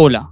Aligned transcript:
Hola, 0.00 0.30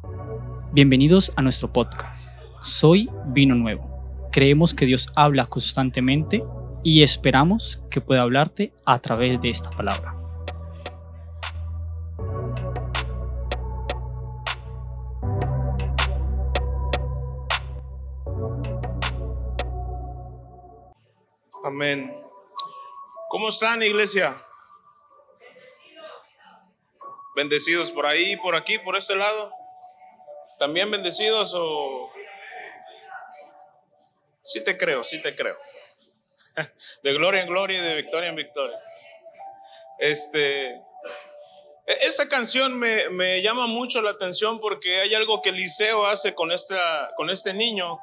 bienvenidos 0.71 1.33
a 1.35 1.43
nuestro 1.43 1.73
podcast. 1.73 2.33
Soy 2.63 3.11
Vino 3.27 3.57
Nuevo. 3.57 4.29
Creemos 4.31 4.75
que 4.75 4.87
Dios 4.87 5.09
habla 5.17 5.47
constantemente 5.47 6.45
y 6.85 7.03
esperamos 7.03 7.83
que 7.91 8.01
pueda 8.01 8.23
hablarte 8.23 8.73
a 8.85 9.01
través 9.01 9.41
de 9.41 9.49
esta 9.49 9.71
palabra. 9.71 10.15
Amén. 21.65 22.17
¿Cómo 23.29 23.49
están, 23.49 23.83
iglesia? 23.83 24.37
Bendecidos 27.37 27.93
por 27.93 28.07
ahí, 28.07 28.39
por 28.39 28.57
aquí, 28.57 28.79
por 28.79 28.97
este 28.97 29.15
lado. 29.15 29.53
¿También 30.59 30.91
bendecidos 30.91 31.53
o...? 31.55 32.11
Sí 34.43 34.65
te 34.65 34.79
creo, 34.79 35.05
sí 35.05 35.21
te 35.21 35.37
creo. 35.37 35.59
De 37.03 37.13
gloria 37.13 37.43
en 37.43 37.49
gloria 37.49 37.79
y 37.79 37.83
de 37.83 37.95
victoria 37.95 38.31
en 38.31 38.37
victoria. 38.37 38.79
Este, 39.99 40.71
e-, 40.71 40.83
esa 41.85 42.27
canción 42.27 42.79
me, 42.79 43.11
me, 43.11 43.43
llama 43.43 43.67
mucho 43.67 44.01
la 44.01 44.13
atención 44.13 44.59
porque 44.59 45.03
hay 45.03 45.15
algo 45.15 45.43
que 45.43 45.51
Eliseo 45.51 46.07
hace 46.07 46.35
con, 46.35 46.53
esta, 46.53 47.13
con 47.19 47.29
este 47.29 47.53
niño 47.53 48.01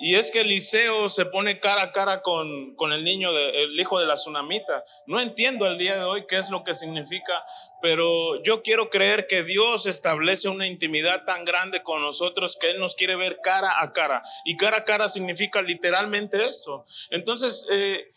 y 0.00 0.14
es 0.14 0.30
que 0.30 0.40
Eliseo 0.40 1.10
se 1.10 1.26
pone 1.26 1.60
cara 1.60 1.82
a 1.82 1.92
cara 1.92 2.22
con, 2.22 2.74
con 2.74 2.92
el 2.92 3.04
niño, 3.04 3.32
de, 3.32 3.64
el 3.64 3.78
hijo 3.78 4.00
de 4.00 4.06
la 4.06 4.14
tsunamita. 4.14 4.82
No 5.06 5.20
entiendo 5.20 5.66
el 5.66 5.76
día 5.76 5.96
de 5.96 6.04
hoy 6.04 6.24
qué 6.26 6.38
es 6.38 6.50
lo 6.50 6.64
que 6.64 6.72
significa, 6.72 7.44
pero 7.82 8.42
yo 8.42 8.62
quiero 8.62 8.88
creer 8.88 9.26
que 9.26 9.42
Dios 9.42 9.84
establece 9.84 10.48
una 10.48 10.66
intimidad 10.66 11.24
tan 11.24 11.44
grande 11.44 11.82
con 11.82 12.00
nosotros 12.00 12.56
que 12.58 12.70
Él 12.70 12.78
nos 12.78 12.94
quiere 12.94 13.14
ver 13.16 13.40
cara 13.42 13.82
a 13.82 13.92
cara. 13.92 14.22
Y 14.46 14.56
cara 14.56 14.78
a 14.78 14.84
cara 14.84 15.10
significa 15.10 15.60
literalmente 15.60 16.46
esto. 16.46 16.86
Entonces, 17.10 17.66
eh, 17.70 18.10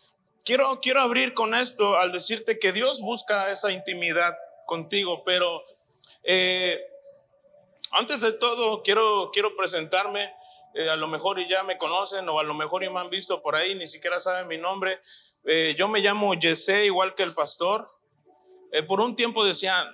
quiero, 0.46 0.80
quiero 0.82 1.02
abrir 1.02 1.34
con 1.34 1.54
esto 1.54 1.98
al 1.98 2.14
decirte 2.14 2.60
que 2.60 2.72
Dios 2.72 3.02
busca 3.02 3.52
esa 3.52 3.72
intimidad 3.74 4.38
contigo, 4.66 5.24
pero 5.26 5.62
eh, 6.24 6.80
antes 7.92 8.22
de 8.22 8.32
todo 8.32 8.82
quiero, 8.84 9.32
quiero 9.34 9.56
presentarme. 9.58 10.34
Eh, 10.74 10.90
a 10.90 10.96
lo 10.96 11.08
mejor 11.08 11.46
ya 11.48 11.64
me 11.64 11.78
conocen 11.78 12.28
o 12.30 12.40
a 12.40 12.44
lo 12.44 12.54
mejor 12.54 12.84
ya 12.84 12.90
me 12.90 13.00
han 13.00 13.10
visto 13.10 13.42
por 13.42 13.56
ahí, 13.56 13.76
ni 13.76 13.88
siquiera 13.88 14.20
saben 14.20 14.48
mi 14.48 14.58
nombre. 14.58 15.00
Eh, 15.46 15.76
yo 15.78 15.88
me 15.88 16.00
llamo 16.00 16.34
Jesse, 16.40 16.86
igual 16.86 17.14
que 17.14 17.24
el 17.24 17.34
pastor. 17.34 17.88
Eh, 18.72 18.82
por 18.82 19.00
un 19.02 19.16
tiempo 19.16 19.46
decían, 19.46 19.88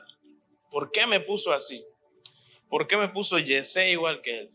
¿por 0.72 0.92
qué 0.92 1.06
me 1.06 1.20
puso 1.20 1.52
así? 1.52 1.86
¿Por 2.70 2.88
qué 2.88 2.96
me 2.96 3.10
puso 3.10 3.38
Jesse 3.38 3.90
igual 3.90 4.22
que 4.22 4.40
él? 4.40 4.52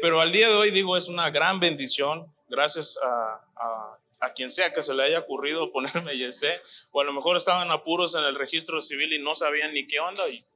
pero 0.00 0.20
al 0.20 0.30
día 0.30 0.48
de 0.48 0.54
hoy 0.54 0.70
digo, 0.70 0.96
es 0.96 1.08
una 1.08 1.30
gran 1.30 1.58
bendición, 1.58 2.32
gracias 2.48 2.96
a, 3.02 3.98
a, 4.20 4.32
quien 4.32 4.50
sea 4.50 4.72
que 4.72 4.80
se 4.80 4.94
le 4.94 5.02
haya 5.02 5.18
ocurrido 5.18 5.72
ponerme 5.72 6.16
Jesse, 6.16 6.60
o 6.92 7.00
a 7.00 7.04
lo 7.04 7.12
mejor 7.12 7.36
estaban 7.36 7.70
apuros 7.72 8.14
en 8.14 8.22
el 8.22 8.36
registro 8.36 8.80
civil 8.80 9.12
y 9.12 9.18
no 9.18 9.34
sabían 9.34 9.74
ni 9.74 9.86
qué 9.88 9.98
onda 9.98 10.26
y 10.28 10.46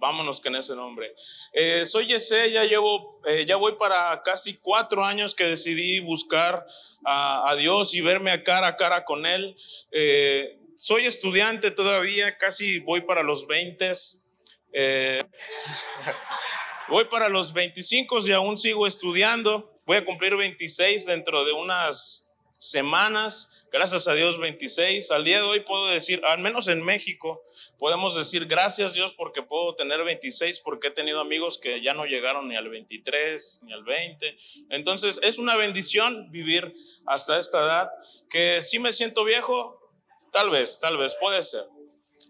vámonos 0.00 0.40
con 0.40 0.56
ese 0.56 0.74
nombre. 0.74 1.14
Eh, 1.52 1.84
soy 1.86 2.06
Yese, 2.06 2.50
ya 2.50 2.64
llevo, 2.64 3.20
eh, 3.26 3.44
ya 3.46 3.56
voy 3.56 3.76
para 3.76 4.20
casi 4.24 4.56
cuatro 4.56 5.04
años 5.04 5.34
que 5.34 5.44
decidí 5.44 6.00
buscar 6.00 6.66
a, 7.04 7.54
Dios 7.56 7.94
y 7.94 8.00
verme 8.00 8.32
a 8.32 8.42
cara 8.42 8.68
a 8.68 8.76
cara 8.76 9.04
con 9.04 9.26
Él. 9.26 9.54
Eh, 9.92 10.58
soy 10.74 11.04
estudiante 11.04 11.70
todavía, 11.70 12.38
casi 12.38 12.80
voy 12.80 13.02
para 13.02 13.22
los 13.22 13.46
20. 13.46 13.92
voy 16.88 17.04
para 17.06 17.28
los 17.28 17.52
25 17.52 18.26
y 18.26 18.32
aún 18.32 18.56
sigo 18.56 18.86
estudiando. 18.86 19.80
Voy 19.84 19.98
a 19.98 20.04
cumplir 20.04 20.34
26 20.34 21.06
dentro 21.06 21.44
de 21.44 21.52
unas 21.52 22.29
semanas 22.60 23.48
gracias 23.72 24.06
a 24.06 24.14
Dios 24.14 24.38
26. 24.38 25.10
Al 25.10 25.24
día 25.24 25.38
de 25.38 25.42
hoy 25.42 25.60
puedo 25.60 25.86
decir, 25.86 26.22
al 26.24 26.38
menos 26.38 26.68
en 26.68 26.82
México, 26.82 27.42
podemos 27.78 28.14
decir 28.14 28.46
gracias 28.46 28.94
Dios 28.94 29.14
porque 29.14 29.42
puedo 29.42 29.74
tener 29.74 30.04
26 30.04 30.60
porque 30.60 30.88
he 30.88 30.90
tenido 30.90 31.20
amigos 31.20 31.58
que 31.58 31.82
ya 31.82 31.94
no 31.94 32.04
llegaron 32.04 32.48
ni 32.48 32.56
al 32.56 32.68
23 32.68 33.62
ni 33.64 33.72
al 33.72 33.82
20. 33.82 34.36
Entonces 34.68 35.18
es 35.22 35.38
una 35.38 35.56
bendición 35.56 36.30
vivir 36.30 36.72
hasta 37.06 37.38
esta 37.38 37.58
edad 37.58 37.90
que 38.28 38.60
si 38.60 38.78
me 38.78 38.92
siento 38.92 39.24
viejo, 39.24 39.80
tal 40.30 40.50
vez, 40.50 40.78
tal 40.80 40.98
vez 40.98 41.16
puede 41.18 41.42
ser. 41.42 41.64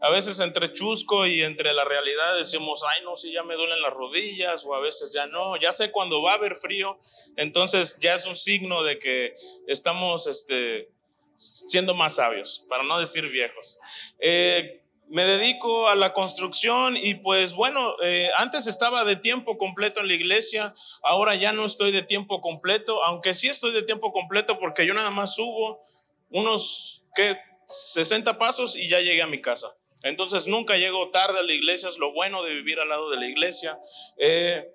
A 0.00 0.10
veces 0.10 0.40
entre 0.40 0.72
chusco 0.72 1.26
y 1.26 1.42
entre 1.42 1.74
la 1.74 1.84
realidad 1.84 2.36
decimos, 2.36 2.82
ay, 2.88 3.04
no, 3.04 3.16
si 3.16 3.32
ya 3.32 3.42
me 3.42 3.54
duelen 3.54 3.82
las 3.82 3.92
rodillas, 3.92 4.64
o 4.64 4.74
a 4.74 4.80
veces 4.80 5.12
ya 5.12 5.26
no, 5.26 5.56
ya 5.56 5.72
sé 5.72 5.90
cuando 5.90 6.22
va 6.22 6.32
a 6.32 6.36
haber 6.36 6.56
frío, 6.56 6.98
entonces 7.36 7.98
ya 8.00 8.14
es 8.14 8.26
un 8.26 8.36
signo 8.36 8.82
de 8.82 8.98
que 8.98 9.34
estamos, 9.66 10.26
este, 10.26 10.88
siendo 11.36 11.94
más 11.94 12.16
sabios, 12.16 12.66
para 12.68 12.82
no 12.82 12.98
decir 12.98 13.28
viejos. 13.28 13.78
Eh, 14.18 14.80
me 15.10 15.24
dedico 15.24 15.88
a 15.88 15.96
la 15.96 16.12
construcción 16.12 16.96
y 16.96 17.16
pues 17.16 17.52
bueno, 17.52 17.96
eh, 18.02 18.30
antes 18.36 18.68
estaba 18.68 19.04
de 19.04 19.16
tiempo 19.16 19.58
completo 19.58 20.00
en 20.00 20.06
la 20.06 20.14
iglesia, 20.14 20.72
ahora 21.02 21.34
ya 21.34 21.52
no 21.52 21.64
estoy 21.64 21.90
de 21.90 22.02
tiempo 22.02 22.40
completo, 22.40 23.04
aunque 23.04 23.34
sí 23.34 23.48
estoy 23.48 23.72
de 23.72 23.82
tiempo 23.82 24.12
completo 24.12 24.58
porque 24.58 24.86
yo 24.86 24.94
nada 24.94 25.10
más 25.10 25.34
subo 25.34 25.82
unos, 26.30 27.04
¿qué? 27.14 27.38
60 27.66 28.38
pasos 28.38 28.76
y 28.76 28.88
ya 28.88 29.00
llegué 29.00 29.22
a 29.22 29.26
mi 29.26 29.40
casa. 29.40 29.74
Entonces 30.02 30.46
nunca 30.46 30.76
llego 30.76 31.10
tarde 31.10 31.38
a 31.38 31.42
la 31.42 31.52
iglesia, 31.52 31.88
es 31.88 31.98
lo 31.98 32.12
bueno 32.12 32.42
de 32.42 32.54
vivir 32.54 32.80
al 32.80 32.88
lado 32.88 33.10
de 33.10 33.16
la 33.16 33.26
iglesia. 33.26 33.78
Eh, 34.18 34.66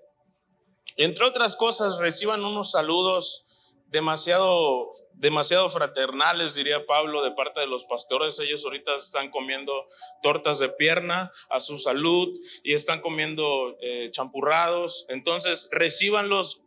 entre 0.98 1.26
otras 1.26 1.56
cosas, 1.56 1.98
reciban 2.00 2.46
unos 2.46 2.72
saludos 2.72 3.46
demasiado, 3.88 4.92
demasiado 5.14 5.70
fraternales, 5.70 6.56
diría 6.56 6.86
Pablo, 6.86 7.24
de 7.24 7.32
parte 7.32 7.60
de 7.62 7.68
los 7.68 7.86
pastores. 7.86 8.40
Ellos 8.40 8.64
ahorita 8.66 8.96
están 8.96 9.30
comiendo 9.30 9.74
tortas 10.22 10.60
de 10.60 10.70
pierna 10.70 11.32
a 11.50 11.60
su 11.60 11.78
salud 11.78 12.34
y 12.64 12.74
están 12.74 13.02
comiendo 13.02 13.78
eh, 13.82 14.10
champurrados. 14.12 15.06
Entonces, 15.10 15.70
recibanlos 15.72 16.62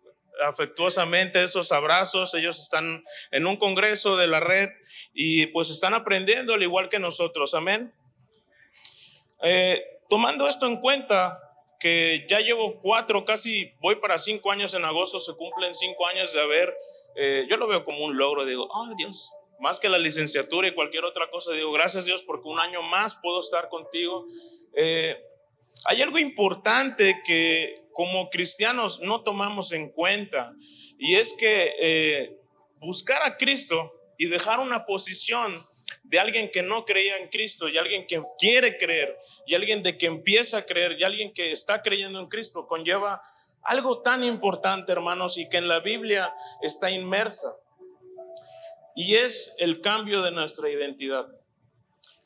afectuosamente 0.46 1.42
esos 1.42 1.72
abrazos. 1.72 2.34
Ellos 2.34 2.60
están 2.60 3.04
en 3.30 3.46
un 3.46 3.56
congreso 3.56 4.16
de 4.16 4.26
la 4.26 4.40
red 4.40 4.68
y 5.12 5.46
pues 5.48 5.70
están 5.70 5.94
aprendiendo 5.94 6.54
al 6.54 6.62
igual 6.62 6.88
que 6.88 6.98
nosotros. 6.98 7.54
Amén. 7.54 7.92
Eh, 9.42 9.82
tomando 10.08 10.48
esto 10.48 10.66
en 10.66 10.80
cuenta, 10.80 11.38
que 11.78 12.26
ya 12.28 12.40
llevo 12.40 12.80
cuatro, 12.80 13.24
casi 13.24 13.72
voy 13.80 13.96
para 13.96 14.18
cinco 14.18 14.50
años 14.50 14.74
en 14.74 14.84
agosto, 14.84 15.20
se 15.20 15.34
cumplen 15.34 15.74
cinco 15.74 16.06
años 16.06 16.32
de 16.32 16.40
haber, 16.40 16.76
eh, 17.14 17.46
yo 17.48 17.56
lo 17.56 17.68
veo 17.68 17.84
como 17.84 18.04
un 18.04 18.16
logro, 18.16 18.44
digo, 18.44 18.68
oh 18.70 18.88
Dios, 18.96 19.32
más 19.60 19.78
que 19.78 19.88
la 19.88 19.98
licenciatura 19.98 20.68
y 20.68 20.74
cualquier 20.74 21.04
otra 21.04 21.30
cosa, 21.30 21.52
digo, 21.52 21.70
gracias 21.72 22.04
Dios 22.04 22.22
porque 22.22 22.48
un 22.48 22.58
año 22.58 22.82
más 22.82 23.16
puedo 23.16 23.40
estar 23.40 23.68
contigo. 23.68 24.24
Eh, 24.74 25.16
hay 25.84 26.02
algo 26.02 26.18
importante 26.18 27.20
que 27.24 27.86
como 27.92 28.28
cristianos 28.30 29.00
no 29.00 29.22
tomamos 29.22 29.72
en 29.72 29.90
cuenta 29.90 30.52
y 30.98 31.16
es 31.16 31.34
que 31.38 31.72
eh, 31.80 32.40
buscar 32.80 33.22
a 33.22 33.36
Cristo 33.36 33.92
y 34.16 34.26
dejar 34.26 34.58
una 34.58 34.84
posición 34.84 35.54
de 36.02 36.18
alguien 36.18 36.50
que 36.50 36.62
no 36.62 36.84
creía 36.84 37.16
en 37.16 37.28
Cristo 37.28 37.68
y 37.68 37.78
alguien 37.78 38.06
que 38.06 38.22
quiere 38.38 38.76
creer 38.76 39.16
y 39.46 39.54
alguien 39.54 39.82
de 39.82 39.98
que 39.98 40.06
empieza 40.06 40.58
a 40.58 40.66
creer 40.66 40.96
y 40.98 41.04
alguien 41.04 41.32
que 41.32 41.52
está 41.52 41.82
creyendo 41.82 42.20
en 42.20 42.28
Cristo 42.28 42.66
conlleva 42.66 43.22
algo 43.62 44.00
tan 44.00 44.24
importante, 44.24 44.92
hermanos, 44.92 45.36
y 45.36 45.48
que 45.48 45.58
en 45.58 45.68
la 45.68 45.80
Biblia 45.80 46.34
está 46.62 46.90
inmersa. 46.90 47.54
Y 48.94 49.16
es 49.16 49.54
el 49.58 49.80
cambio 49.80 50.22
de 50.22 50.30
nuestra 50.30 50.70
identidad. 50.70 51.26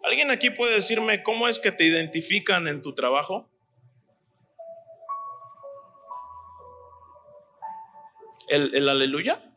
¿Alguien 0.03 0.31
aquí 0.31 0.51
puede 0.51 0.75
decirme 0.75 1.23
cómo 1.23 1.49
es 1.49 1.59
que 1.59 1.73
te 1.73 1.85
identifican 1.85 2.69
en 2.69 2.83
tu 2.83 2.95
trabajo? 2.95 3.49
¿El, 8.49 8.75
el 8.75 8.89
aleluya? 8.89 9.52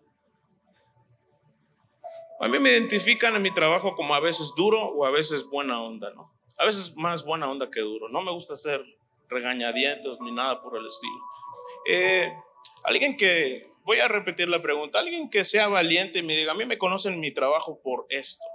A 2.39 2.47
mí 2.47 2.59
me 2.59 2.71
identifican 2.71 3.35
en 3.35 3.41
mi 3.41 3.53
trabajo 3.53 3.95
como 3.95 4.13
a 4.13 4.19
veces 4.19 4.53
duro 4.55 4.89
o 4.89 5.05
a 5.05 5.11
veces 5.11 5.49
buena 5.49 5.81
onda, 5.81 6.11
¿no? 6.13 6.33
A 6.57 6.65
veces 6.65 6.95
más 6.95 7.23
buena 7.23 7.49
onda 7.49 7.69
que 7.69 7.81
duro. 7.81 8.09
No 8.09 8.21
me 8.21 8.31
gusta 8.31 8.55
ser 8.55 8.83
regañadientos 9.29 10.19
ni 10.21 10.31
nada 10.31 10.61
por 10.61 10.77
el 10.77 10.85
estilo. 10.85 11.19
Eh, 11.87 12.33
alguien 12.83 13.15
que, 13.15 13.71
voy 13.85 13.99
a 13.99 14.07
repetir 14.07 14.49
la 14.49 14.59
pregunta, 14.59 14.99
alguien 14.99 15.29
que 15.29 15.45
sea 15.45 15.67
valiente 15.67 16.19
y 16.19 16.23
me 16.23 16.35
diga, 16.35 16.51
a 16.51 16.55
mí 16.55 16.65
me 16.65 16.77
conocen 16.77 17.19
mi 17.19 17.31
trabajo 17.31 17.79
por 17.81 18.05
esto. 18.09 18.45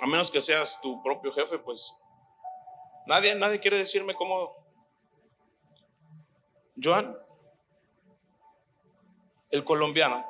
A 0.00 0.06
menos 0.06 0.30
que 0.30 0.40
seas 0.40 0.80
tu 0.80 1.02
propio 1.02 1.32
jefe, 1.32 1.58
pues 1.58 1.96
nadie, 3.06 3.34
nadie 3.34 3.60
quiere 3.60 3.78
decirme 3.78 4.14
cómo. 4.14 4.54
Joan, 6.82 7.16
el 9.50 9.64
colombiano, 9.64 10.24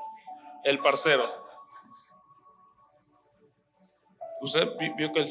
el 0.65 0.79
parcero. 0.81 1.46
Usted 4.41 4.69
vio 4.97 5.13
que, 5.13 5.21
el, 5.21 5.29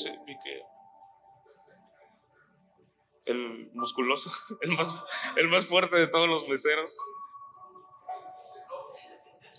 el 3.25 3.71
musculoso, 3.73 4.31
el 4.61 4.71
más, 4.71 4.95
el 5.35 5.47
más 5.47 5.65
fuerte 5.65 5.95
de 5.97 6.07
todos 6.07 6.27
los 6.27 6.47
meseros. 6.47 6.97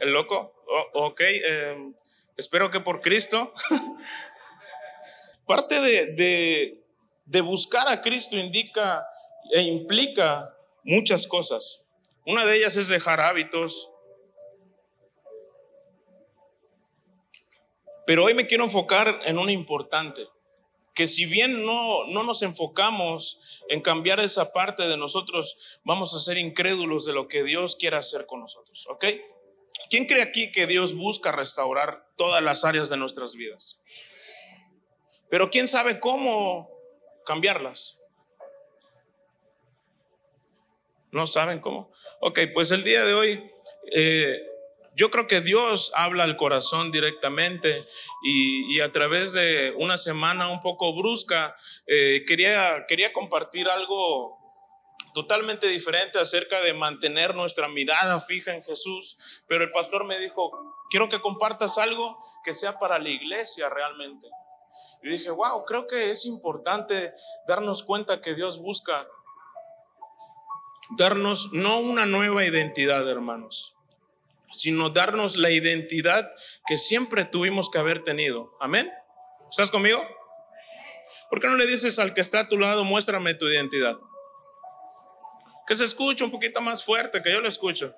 El 0.00 0.10
loco, 0.10 0.52
ok, 0.92 1.20
em, 1.20 1.94
espero 2.36 2.70
que 2.70 2.80
por 2.80 3.00
Cristo. 3.00 3.52
Parte 5.46 5.80
de, 5.80 6.82
de 7.24 7.40
buscar 7.40 7.88
a 7.88 8.00
Cristo 8.00 8.36
indica 8.36 9.06
e 9.52 9.62
implica 9.62 10.56
muchas 10.82 11.26
cosas. 11.26 11.84
Una 12.24 12.44
de 12.44 12.56
ellas 12.56 12.76
es 12.76 12.88
dejar 12.88 13.20
hábitos. 13.20 13.90
Pero 18.06 18.24
hoy 18.24 18.34
me 18.34 18.46
quiero 18.46 18.64
enfocar 18.64 19.20
en 19.24 19.38
una 19.38 19.52
importante 19.52 20.26
que 20.94 21.06
si 21.06 21.26
bien 21.26 21.66
no, 21.66 22.06
no 22.06 22.22
nos 22.22 22.40
enfocamos 22.40 23.38
en 23.68 23.82
cambiar 23.82 24.18
esa 24.18 24.52
parte 24.52 24.88
de 24.88 24.96
nosotros, 24.96 25.78
vamos 25.84 26.14
a 26.14 26.20
ser 26.20 26.38
incrédulos 26.38 27.04
de 27.04 27.12
lo 27.12 27.28
que 27.28 27.42
Dios 27.42 27.76
quiere 27.76 27.98
hacer 27.98 28.24
con 28.24 28.40
nosotros, 28.40 28.86
¿ok? 28.88 29.04
¿Quién 29.90 30.06
cree 30.06 30.22
aquí 30.22 30.50
que 30.50 30.66
Dios 30.66 30.94
busca 30.94 31.32
restaurar 31.32 32.08
todas 32.16 32.42
las 32.42 32.64
áreas 32.64 32.88
de 32.88 32.96
nuestras 32.96 33.34
vidas? 33.34 33.78
Pero 35.28 35.50
¿quién 35.50 35.68
sabe 35.68 36.00
cómo 36.00 36.70
cambiarlas? 37.26 38.00
¿No 41.10 41.26
saben 41.26 41.60
cómo? 41.60 41.92
Ok, 42.20 42.40
pues 42.54 42.70
el 42.70 42.84
día 42.84 43.04
de 43.04 43.14
hoy 43.14 43.50
eh, 43.92 44.38
yo 44.96 45.10
creo 45.10 45.26
que 45.26 45.42
Dios 45.42 45.92
habla 45.94 46.24
al 46.24 46.36
corazón 46.36 46.90
directamente 46.90 47.86
y, 48.22 48.80
a 48.80 48.90
través 48.90 49.32
de 49.32 49.74
una 49.76 49.98
semana 49.98 50.48
un 50.48 50.62
poco 50.62 50.96
brusca, 50.96 51.54
eh, 51.86 52.24
quería, 52.26 52.86
quería 52.88 53.12
compartir 53.12 53.68
algo 53.68 54.38
totalmente 55.12 55.66
diferente 55.68 56.18
acerca 56.18 56.60
de 56.60 56.72
mantener 56.72 57.34
nuestra 57.34 57.68
mirada 57.68 58.20
fija 58.20 58.54
en 58.54 58.62
Jesús, 58.62 59.18
pero 59.46 59.64
el 59.64 59.70
pastor 59.70 60.04
me 60.04 60.18
dijo, 60.18 60.50
quiero 60.90 61.08
que 61.08 61.20
compartas 61.20 61.76
algo 61.76 62.18
que 62.42 62.54
sea 62.54 62.78
para 62.78 62.98
la 62.98 63.10
iglesia 63.10 63.68
realmente. 63.68 64.28
Y 65.02 65.10
dije, 65.10 65.30
wow, 65.30 65.64
creo 65.66 65.86
que 65.86 66.10
es 66.10 66.24
importante 66.24 67.12
darnos 67.46 67.82
cuenta 67.82 68.20
que 68.22 68.34
Dios 68.34 68.58
busca 68.58 69.06
darnos 70.96 71.52
no 71.52 71.78
una 71.80 72.06
nueva 72.06 72.44
identidad, 72.44 73.08
hermanos, 73.08 73.75
sino 74.52 74.90
darnos 74.90 75.36
la 75.36 75.50
identidad 75.50 76.30
que 76.66 76.76
siempre 76.76 77.24
tuvimos 77.24 77.70
que 77.70 77.78
haber 77.78 78.02
tenido. 78.02 78.56
Amén. 78.60 78.90
¿Estás 79.50 79.70
conmigo? 79.70 80.06
¿Por 81.30 81.40
qué 81.40 81.48
no 81.48 81.56
le 81.56 81.66
dices 81.66 81.98
al 81.98 82.14
que 82.14 82.20
está 82.20 82.40
a 82.40 82.48
tu 82.48 82.58
lado, 82.58 82.84
muéstrame 82.84 83.34
tu 83.34 83.46
identidad? 83.48 83.96
Que 85.66 85.74
se 85.74 85.84
escuche 85.84 86.24
un 86.24 86.30
poquito 86.30 86.60
más 86.60 86.84
fuerte, 86.84 87.22
que 87.22 87.32
yo 87.32 87.40
lo 87.40 87.48
escucho. 87.48 87.94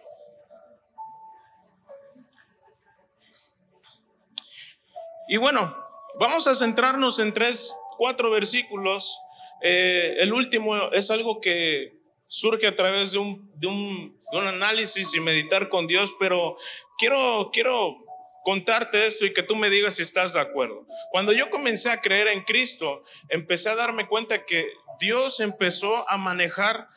Y 5.28 5.36
bueno, 5.36 5.76
vamos 6.18 6.46
a 6.46 6.54
centrarnos 6.54 7.18
en 7.18 7.34
tres, 7.34 7.76
cuatro 7.98 8.30
versículos. 8.30 9.20
Eh, 9.60 10.16
el 10.20 10.32
último 10.32 10.90
es 10.92 11.10
algo 11.10 11.40
que 11.40 11.97
surge 12.28 12.66
a 12.66 12.76
través 12.76 13.12
de 13.12 13.18
un, 13.18 13.50
de 13.56 13.66
un, 13.66 14.20
de 14.30 14.38
un 14.38 14.46
análisis 14.46 15.14
y 15.14 15.20
meditar 15.20 15.68
con 15.68 15.86
Dios, 15.86 16.14
pero 16.20 16.56
quiero, 16.98 17.50
quiero 17.52 17.96
contarte 18.44 19.06
esto 19.06 19.26
y 19.26 19.32
que 19.32 19.42
tú 19.42 19.56
me 19.56 19.70
digas 19.70 19.96
si 19.96 20.02
estás 20.02 20.32
de 20.34 20.40
acuerdo. 20.40 20.86
Cuando 21.10 21.32
yo 21.32 21.50
comencé 21.50 21.90
a 21.90 22.00
creer 22.00 22.28
en 22.28 22.44
Cristo, 22.44 23.02
empecé 23.28 23.70
a 23.70 23.74
darme 23.74 24.06
cuenta 24.06 24.44
que 24.44 24.68
Dios 25.00 25.40
empezó 25.40 26.08
a 26.08 26.16
manejar 26.16 26.88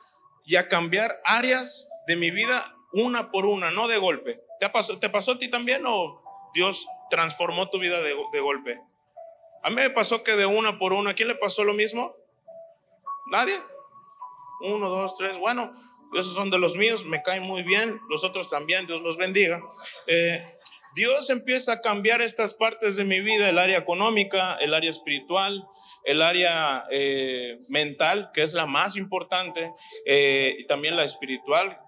y 0.46 0.58
a 0.58 0.68
cambiar 0.68 1.20
áreas 1.24 1.90
de 2.08 2.16
mi 2.16 2.32
vida 2.32 2.76
una 2.94 3.32
por 3.32 3.46
una, 3.46 3.72
no 3.72 3.88
de 3.88 3.98
golpe. 3.98 4.42
¿Te 4.60 4.70
pasó, 4.70 5.00
te 5.00 5.10
pasó 5.10 5.34
a 5.34 5.38
ti 5.38 5.50
también 5.50 5.84
o 5.86 6.22
Dios 6.54 6.86
transformó 7.10 7.70
tu 7.70 7.80
vida 7.80 8.02
de, 8.02 8.16
de 8.32 8.40
golpe? 8.40 8.82
A 9.64 9.70
mí 9.70 9.76
me 9.76 9.90
pasó 9.90 10.24
que 10.24 10.36
de 10.36 10.46
una 10.46 10.78
por 10.78 10.94
una, 10.94 11.12
¿a 11.12 11.14
quién 11.14 11.28
le 11.28 11.36
pasó 11.36 11.64
lo 11.64 11.74
mismo? 11.74 12.16
¿Nadie? 13.32 13.62
Uno, 14.64 14.90
dos, 14.90 15.18
tres. 15.18 15.38
Bueno, 15.38 15.74
esos 16.18 16.34
son 16.34 16.50
de 16.50 16.58
los 16.58 16.76
míos, 16.76 17.06
me 17.06 17.22
caen 17.22 17.44
muy 17.44 17.64
bien. 17.64 18.00
Los 18.10 18.24
otros 18.24 18.50
también, 18.50 18.86
Dios 18.86 19.02
los 19.02 19.18
bendiga. 19.18 19.62
Eh, 20.08 20.44
Dios 20.94 21.30
empieza 21.30 21.74
a 21.74 21.82
cambiar 21.82 22.22
estas 22.22 22.54
partes 22.54 22.98
de 22.98 23.06
mi 23.06 23.22
vida, 23.22 23.50
el 23.50 23.60
área 23.60 23.78
económica, 23.78 24.56
el 24.56 24.74
área 24.74 24.90
espiritual, 24.90 25.64
el 26.04 26.22
área 26.22 26.84
eh, 26.92 27.60
mental, 27.70 28.32
que 28.34 28.42
es 28.42 28.54
la 28.54 28.66
más 28.66 28.98
importante, 28.98 29.74
eh, 30.06 30.56
y 30.60 30.66
también 30.66 30.98
la 30.98 31.06
espiritual, 31.06 31.80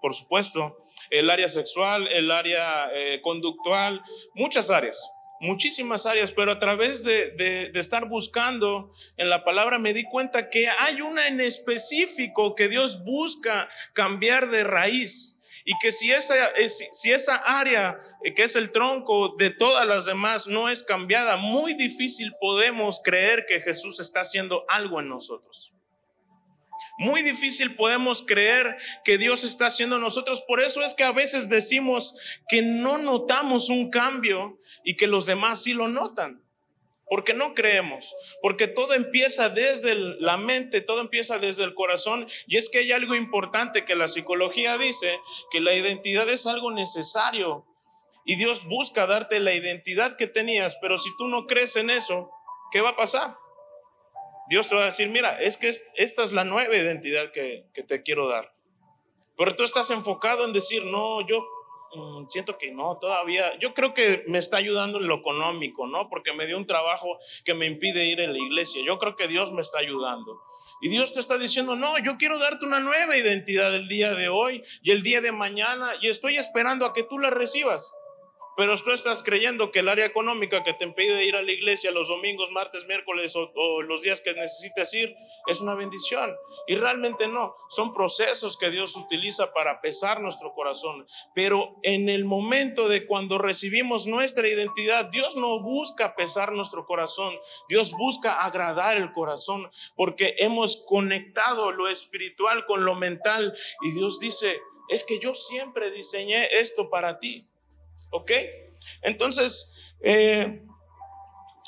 por, 0.00 0.14
supuesto, 0.14 0.78
el 1.10 1.28
área 1.30 1.48
sexual, 1.48 2.06
el 2.08 2.30
área 2.30 2.90
conductual, 3.22 4.02
muchas 4.34 4.70
áreas 4.70 5.12
muchísimas 5.42 6.06
áreas, 6.06 6.32
pero 6.32 6.52
a 6.52 6.58
través 6.58 7.02
de, 7.02 7.70
estar 7.74 8.08
buscando 8.08 8.92
en 9.16 9.28
la 9.28 9.44
palabra 9.44 9.78
me 9.78 9.92
di 9.92 10.04
cuenta 10.04 10.48
que 10.48 10.68
hay 10.68 11.02
una 11.02 11.26
en 11.26 11.40
específico 11.40 12.54
que 12.54 12.68
Dios 12.68 13.04
busca 13.04 13.68
cambiar 13.92 14.50
de 14.50 14.64
raíz. 14.64 15.38
Y 15.64 15.78
que 15.80 15.92
si 15.92 16.10
esa, 16.10 16.34
si 16.66 17.12
esa 17.12 17.36
área 17.36 17.96
eh, 18.24 18.34
que 18.34 18.42
es 18.42 18.56
el 18.56 18.72
tronco 18.72 19.36
de 19.38 19.50
todas 19.50 19.86
las 19.86 20.06
demás 20.06 20.48
no 20.48 20.68
es 20.68 20.82
cambiada, 20.82 21.36
muy 21.36 21.74
difícil 21.74 22.32
podemos 22.40 23.00
creer 23.00 23.44
que 23.46 23.60
Jesús 23.60 24.00
está 24.00 24.22
haciendo 24.22 24.64
algo 24.68 24.98
en 24.98 25.08
nosotros. 25.08 25.72
Muy 27.02 27.22
difícil 27.22 27.74
podemos 27.74 28.22
creer 28.22 28.76
que 29.04 29.18
Dios 29.18 29.42
está 29.42 29.66
haciendo 29.66 29.98
nosotros. 29.98 30.40
Por 30.42 30.60
eso 30.60 30.84
es 30.84 30.94
que 30.94 31.02
a 31.02 31.10
veces 31.10 31.48
decimos 31.48 32.14
que 32.48 32.62
no 32.62 32.96
notamos 32.96 33.70
un 33.70 33.90
cambio 33.90 34.60
y 34.84 34.96
que 34.96 35.08
los 35.08 35.26
demás 35.26 35.64
sí 35.64 35.74
lo 35.74 35.88
notan. 35.88 36.44
Porque 37.06 37.34
no 37.34 37.54
creemos, 37.54 38.14
porque 38.40 38.68
todo 38.68 38.94
empieza 38.94 39.48
desde 39.48 39.96
la 39.96 40.36
mente, 40.36 40.80
todo 40.80 41.00
empieza 41.00 41.40
desde 41.40 41.64
el 41.64 41.74
corazón. 41.74 42.28
Y 42.46 42.56
es 42.56 42.70
que 42.70 42.78
hay 42.78 42.92
algo 42.92 43.16
importante 43.16 43.84
que 43.84 43.96
la 43.96 44.06
psicología 44.06 44.78
dice, 44.78 45.18
que 45.50 45.60
la 45.60 45.74
identidad 45.74 46.28
es 46.28 46.46
algo 46.46 46.70
necesario. 46.70 47.66
Y 48.24 48.36
Dios 48.36 48.64
busca 48.64 49.08
darte 49.08 49.40
la 49.40 49.52
identidad 49.52 50.16
que 50.16 50.28
tenías, 50.28 50.76
pero 50.80 50.96
si 50.98 51.10
tú 51.18 51.26
no 51.26 51.48
crees 51.48 51.74
en 51.74 51.90
eso, 51.90 52.30
¿qué 52.70 52.80
va 52.80 52.90
a 52.90 52.96
pasar? 52.96 53.41
Dios 54.48 54.68
te 54.68 54.74
va 54.74 54.82
a 54.82 54.86
decir, 54.86 55.08
mira, 55.08 55.40
es 55.40 55.56
que 55.56 55.68
esta 55.68 56.22
es 56.22 56.32
la 56.32 56.44
nueva 56.44 56.76
identidad 56.76 57.30
que, 57.32 57.66
te 57.86 58.02
quiero 58.02 58.28
dar. 58.28 58.52
Pero 59.36 59.56
tú 59.56 59.64
estás 59.64 59.90
enfocado 59.90 60.44
en 60.44 60.52
decir, 60.52 60.84
no, 60.84 61.26
yo 61.26 61.44
mm, 61.94 62.26
siento 62.28 62.58
que 62.58 62.70
no, 62.70 62.98
todavía, 62.98 63.58
yo 63.58 63.72
creo 63.74 63.94
que 63.94 64.24
me 64.26 64.38
está 64.38 64.58
ayudando 64.58 64.98
en 64.98 65.08
lo 65.08 65.16
económico, 65.16 65.86
¿no? 65.86 66.08
Porque 66.08 66.32
me 66.32 66.46
dio 66.46 66.56
un 66.56 66.66
trabajo 66.66 67.18
que 67.44 67.54
me 67.54 67.66
impide 67.66 68.04
ir 68.04 68.20
a 68.20 68.26
la 68.26 68.38
iglesia. 68.38 68.82
Yo 68.84 68.98
creo 68.98 69.16
que 69.16 69.28
Dios 69.28 69.52
me 69.52 69.62
está 69.62 69.78
ayudando. 69.78 70.42
Y 70.82 70.88
Dios 70.88 71.12
te 71.12 71.20
está 71.20 71.38
diciendo, 71.38 71.76
no, 71.76 71.96
yo 71.98 72.18
quiero 72.18 72.40
darte 72.40 72.66
una 72.66 72.80
nueva 72.80 73.16
identidad 73.16 73.72
el 73.74 73.86
día 73.86 74.12
de 74.14 74.28
hoy 74.28 74.62
y 74.82 74.90
el 74.90 75.02
día 75.02 75.20
de 75.20 75.30
mañana 75.30 75.92
y 76.00 76.08
estoy 76.08 76.38
esperando 76.38 76.84
a 76.84 76.92
que 76.92 77.04
tú 77.04 77.20
la 77.20 77.30
recibas. 77.30 77.94
Pero 78.56 78.76
tú 78.76 78.90
estás 78.90 79.22
creyendo 79.22 79.70
que 79.70 79.78
el 79.78 79.88
área 79.88 80.04
económica 80.04 80.62
que 80.62 80.74
te 80.74 80.84
impide 80.84 81.24
ir 81.24 81.36
a 81.36 81.42
la 81.42 81.52
iglesia 81.52 81.90
los 81.90 82.08
domingos, 82.08 82.50
martes, 82.50 82.86
miércoles 82.86 83.34
o, 83.36 83.82
los 83.82 84.02
días 84.02 84.20
que 84.20 84.34
necesites 84.34 84.92
ir 84.94 85.14
es 85.46 85.60
una 85.60 85.74
bendición. 85.74 86.34
Y 86.66 86.74
realmente 86.74 87.28
no. 87.28 87.54
Son 87.68 87.94
procesos 87.94 88.56
que 88.58 88.70
Dios 88.70 88.96
utiliza 88.96 89.52
para 89.52 89.80
pesar 89.80 90.20
nuestro 90.20 90.52
corazón. 90.52 91.06
Pero 91.34 91.76
en 91.82 92.08
el 92.08 92.24
momento 92.24 92.88
de 92.88 93.06
cuando 93.06 93.38
recibimos 93.38 94.06
nuestra 94.06 94.46
identidad, 94.48 95.06
Dios 95.06 95.36
no 95.36 95.60
busca 95.60 96.14
pesar 96.14 96.52
nuestro 96.52 96.84
corazón. 96.84 97.34
Dios 97.68 97.92
busca 97.92 98.42
agradar 98.42 98.96
el 98.96 99.12
corazón 99.12 99.70
porque 99.96 100.34
hemos 100.38 100.84
conectado 100.86 101.72
lo 101.72 101.88
espiritual 101.88 102.66
con 102.66 102.84
lo 102.84 102.94
mental. 102.94 103.54
Y 103.82 103.92
Dios 103.92 104.20
dice, 104.20 104.60
es 104.88 105.04
que 105.04 105.18
yo 105.18 105.34
siempre 105.34 105.90
diseñé 105.90 106.48
esto 106.58 106.90
para 106.90 107.18
ti. 107.18 107.51
¿Ok? 108.12 108.30
Entonces, 109.02 109.96
eh, 110.00 110.62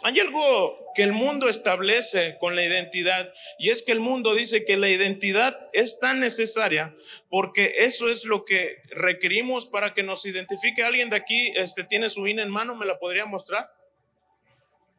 hay 0.02 0.20
algo 0.20 0.78
que 0.94 1.02
el 1.02 1.12
mundo 1.12 1.48
establece 1.48 2.36
con 2.38 2.54
la 2.54 2.62
identidad 2.62 3.32
y 3.58 3.70
es 3.70 3.82
que 3.82 3.92
el 3.92 4.00
mundo 4.00 4.34
dice 4.34 4.64
que 4.64 4.76
la 4.76 4.90
identidad 4.90 5.70
es 5.72 5.98
tan 5.98 6.20
necesaria 6.20 6.94
porque 7.30 7.74
eso 7.78 8.10
es 8.10 8.26
lo 8.26 8.44
que 8.44 8.82
requerimos 8.90 9.66
para 9.66 9.94
que 9.94 10.02
nos 10.02 10.26
identifique. 10.26 10.84
¿Alguien 10.84 11.08
de 11.08 11.16
aquí 11.16 11.52
este, 11.56 11.84
tiene 11.84 12.10
su 12.10 12.26
INE 12.26 12.42
en 12.42 12.50
mano? 12.50 12.76
¿Me 12.76 12.84
la 12.84 12.98
podría 12.98 13.24
mostrar? 13.24 13.72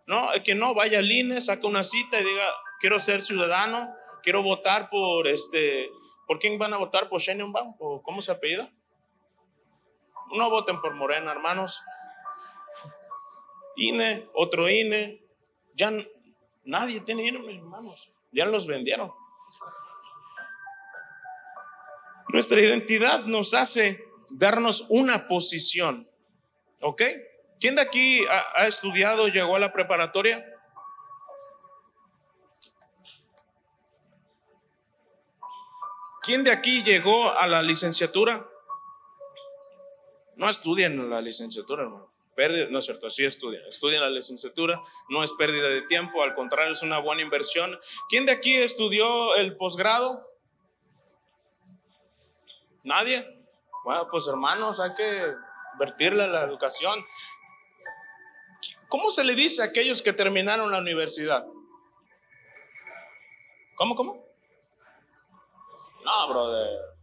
No, 0.08 0.28
que 0.44 0.56
no, 0.56 0.74
vaya 0.74 1.00
al 1.00 1.12
INE, 1.12 1.40
saque 1.40 1.68
una 1.68 1.84
cita 1.84 2.20
y 2.20 2.24
diga, 2.24 2.48
quiero 2.80 2.98
ser 2.98 3.22
ciudadano, 3.22 3.96
quiero 4.24 4.42
votar 4.42 4.90
por 4.90 5.28
este, 5.28 5.90
¿por 6.28 6.40
quién 6.40 6.58
van 6.58 6.74
a 6.74 6.78
votar? 6.78 7.10
¿Por 7.10 7.22
Sheinbaum? 7.22 7.76
¿O 7.80 8.02
cómo 8.02 8.22
se 8.22 8.32
apellida? 8.32 8.72
No 10.32 10.50
voten 10.50 10.82
por 10.82 10.94
Morena, 10.96 11.32
hermanos. 11.32 11.84
INE, 13.76 14.30
otro 14.34 14.70
INE. 14.70 15.22
Ya 15.76 15.92
nadie 16.64 17.02
tiene 17.02 17.28
INE, 17.28 17.58
hermanos. 17.58 18.12
Ya 18.32 18.46
los 18.46 18.68
vendieron. 18.68 19.14
Nuestra 22.30 22.60
identidad 22.60 23.26
nos 23.26 23.54
hace 23.54 24.04
darnos 24.32 24.86
una 24.90 25.28
posición. 25.28 26.10
¿Ok? 26.82 27.02
¿Quién 27.60 27.76
de 27.76 27.82
aquí 27.82 28.26
ha, 28.26 28.62
ha 28.62 28.68
estudiado, 28.68 29.28
llegó 29.28 29.56
a 29.56 29.60
la 29.60 29.72
preparatoria? 29.72 30.46
¿Quién 36.22 36.44
de 36.44 36.52
aquí 36.52 36.84
llegó 36.84 37.32
a 37.32 37.46
la 37.46 37.62
licenciatura? 37.62 38.50
No 40.36 40.50
estudien 40.50 41.10
la 41.10 41.22
licenciatura, 41.22 41.84
hermano. 41.84 42.12
no 42.70 42.80
es 42.80 42.86
cierto, 42.86 43.10
sí 43.10 43.26
estudian. 43.26 43.64
Estudian 43.68 44.02
la 44.02 44.10
licenciatura, 44.10 44.82
no 45.10 45.24
es 45.24 45.32
pérdida 45.34 45.68
de 45.70 45.84
tiempo, 45.84 46.22
al 46.22 46.36
contrario, 46.36 46.74
es 46.74 46.84
una 46.84 47.00
buena 47.00 47.22
inversión. 47.22 47.80
¿Quién 48.10 48.26
de 48.26 48.34
aquí 48.34 48.56
estudió 48.56 49.36
el 49.36 49.56
posgrado? 49.56 50.28
¿Nadie? 52.84 53.26
Bueno, 53.84 54.08
pues 54.10 54.28
hermanos, 54.28 54.80
hay 54.80 54.94
que 54.94 55.34
invertirle 55.74 56.24
a 56.24 56.28
la 56.28 56.44
educación. 56.44 57.04
¿Cómo 58.90 59.12
se 59.12 59.24
le 59.24 59.36
dice 59.36 59.62
a 59.62 59.66
aquellos 59.66 60.02
que 60.02 60.14
terminaron 60.14 60.72
la 60.72 60.80
universidad? 60.80 61.46
¿Cómo, 63.76 63.96
cómo? 63.96 64.26
No, 66.04 66.28
brother. 66.30 66.95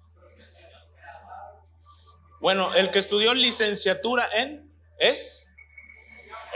Bueno, 2.42 2.74
el 2.74 2.90
que 2.90 2.98
estudió 2.98 3.34
licenciatura 3.34 4.28
en 4.34 4.68
es 4.98 5.46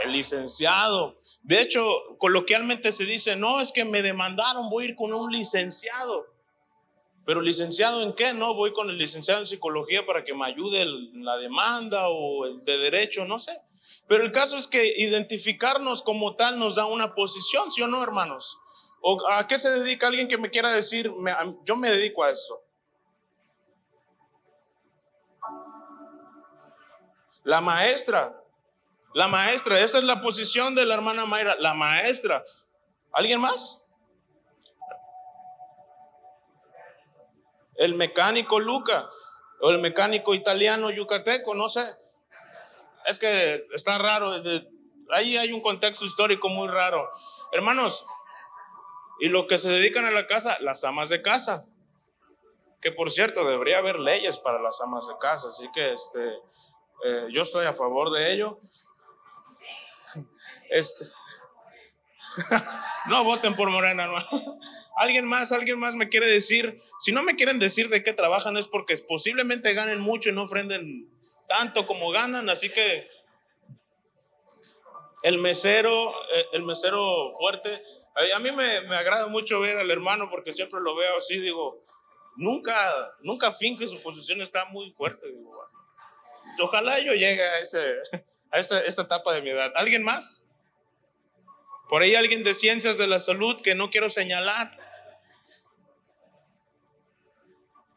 el 0.03 0.11
licenciado. 0.11 1.21
De 1.43 1.61
hecho, 1.61 1.81
coloquialmente 2.17 2.91
se 2.91 3.05
dice, 3.05 3.37
no, 3.37 3.61
es 3.61 3.71
que 3.71 3.85
me 3.85 4.01
demandaron, 4.01 4.69
voy 4.69 4.83
a 4.83 4.89
ir 4.89 4.95
con 4.97 5.13
un 5.13 5.31
licenciado. 5.31 6.25
Pero 7.25 7.39
licenciado 7.39 8.01
en 8.01 8.11
qué? 8.11 8.33
No, 8.33 8.53
voy 8.53 8.73
con 8.73 8.89
el 8.89 8.97
licenciado 8.97 9.39
en 9.39 9.47
psicología 9.47 10.05
para 10.05 10.25
que 10.25 10.33
me 10.33 10.45
ayude 10.45 10.81
en 10.81 11.23
la 11.23 11.37
demanda 11.37 12.09
o 12.09 12.43
el 12.43 12.61
de 12.65 12.77
derecho, 12.79 13.23
no 13.23 13.39
sé. 13.39 13.57
Pero 14.09 14.25
el 14.25 14.33
caso 14.33 14.57
es 14.57 14.67
que 14.67 14.93
identificarnos 14.97 16.01
como 16.01 16.35
tal 16.35 16.59
nos 16.59 16.75
da 16.75 16.85
una 16.85 17.15
posición, 17.15 17.71
¿sí 17.71 17.81
o 17.81 17.87
no, 17.87 18.03
hermanos? 18.03 18.59
¿O 19.01 19.25
a 19.29 19.47
qué 19.47 19.57
se 19.57 19.69
dedica 19.69 20.07
alguien 20.07 20.27
que 20.27 20.37
me 20.37 20.49
quiera 20.49 20.69
decir, 20.69 21.13
yo 21.63 21.77
me 21.77 21.89
dedico 21.89 22.25
a 22.25 22.31
eso? 22.31 22.66
La 27.47 27.61
maestra, 27.61 28.43
la 29.13 29.29
maestra, 29.29 29.79
esa 29.79 29.99
es 29.99 30.03
la 30.03 30.21
posición 30.21 30.75
de 30.75 30.85
la 30.85 30.95
hermana 30.95 31.25
Mayra, 31.25 31.55
la 31.59 31.73
maestra. 31.73 32.43
¿Alguien 33.13 33.39
más? 33.39 33.87
El 37.75 37.95
mecánico 37.95 38.59
Luca 38.59 39.07
o 39.61 39.69
el 39.69 39.79
mecánico 39.79 40.35
italiano 40.35 40.89
yucateco, 40.89 41.55
no 41.55 41.69
sé. 41.69 41.95
Es 43.05 43.17
que 43.17 43.63
está 43.73 43.97
raro, 43.97 44.33
ahí 45.11 45.37
hay 45.37 45.53
un 45.53 45.61
contexto 45.61 46.03
histórico 46.03 46.49
muy 46.49 46.67
raro. 46.67 47.09
Hermanos, 47.53 48.05
y 49.21 49.29
lo 49.29 49.47
que 49.47 49.57
se 49.57 49.69
dedican 49.69 50.03
a 50.03 50.11
la 50.11 50.27
casa, 50.27 50.57
las 50.59 50.83
amas 50.83 51.07
de 51.07 51.21
casa. 51.21 51.65
Que 52.81 52.91
por 52.91 53.09
cierto, 53.09 53.45
debería 53.45 53.77
haber 53.77 53.99
leyes 53.99 54.37
para 54.37 54.61
las 54.61 54.81
amas 54.81 55.07
de 55.07 55.13
casa, 55.17 55.47
así 55.47 55.69
que 55.73 55.93
este, 55.93 56.41
eh, 57.05 57.27
yo 57.31 57.41
estoy 57.41 57.65
a 57.65 57.73
favor 57.73 58.11
de 58.11 58.31
ello. 58.33 58.59
Este, 60.69 61.05
no 63.07 63.23
voten 63.23 63.55
por 63.55 63.69
Morena, 63.69 64.07
no. 64.07 64.17
Alguien 64.97 65.25
más, 65.25 65.51
alguien 65.51 65.77
más 65.77 65.93
me 65.93 66.09
quiere 66.09 66.25
decir, 66.25 66.81
si 66.99 67.11
no 67.11 67.21
me 67.21 67.35
quieren 67.35 67.59
decir 67.59 67.87
de 67.89 68.01
qué 68.01 68.13
trabajan 68.13 68.57
es 68.57 68.67
porque 68.67 68.95
posiblemente 69.07 69.75
ganen 69.75 69.99
mucho 69.99 70.29
y 70.29 70.33
no 70.33 70.41
ofrenden 70.41 71.07
tanto 71.47 71.85
como 71.85 72.09
ganan, 72.09 72.49
así 72.49 72.71
que 72.71 73.07
el 75.21 75.37
mesero, 75.37 76.09
eh, 76.33 76.47
el 76.53 76.63
mesero 76.63 77.31
fuerte, 77.37 77.83
a 78.35 78.39
mí 78.39 78.51
me, 78.51 78.81
me, 78.81 78.95
agrada 78.95 79.27
mucho 79.27 79.59
ver 79.59 79.77
al 79.77 79.91
hermano 79.91 80.31
porque 80.31 80.51
siempre 80.51 80.79
lo 80.81 80.95
veo 80.95 81.17
así, 81.17 81.39
digo, 81.39 81.83
nunca, 82.37 83.15
nunca 83.21 83.51
finge 83.51 83.85
su 83.87 84.01
posición, 84.01 84.41
está 84.41 84.65
muy 84.65 84.91
fuerte. 84.91 85.27
Digo, 85.27 85.63
ojalá 86.59 86.99
yo 86.99 87.13
llegue 87.13 87.43
a, 87.43 87.59
ese, 87.59 87.95
a 88.51 88.59
esa, 88.59 89.01
etapa 89.01 89.33
de 89.33 89.41
mi 89.41 89.49
edad. 89.49 89.71
¿Alguien 89.75 90.03
más? 90.03 90.47
Por 91.89 92.01
ahí 92.01 92.15
alguien 92.15 92.43
de 92.43 92.53
ciencias 92.53 92.97
de 92.97 93.07
la 93.07 93.19
salud 93.19 93.61
que 93.61 93.75
no 93.75 93.89
quiero 93.89 94.09
señalar. 94.09 94.77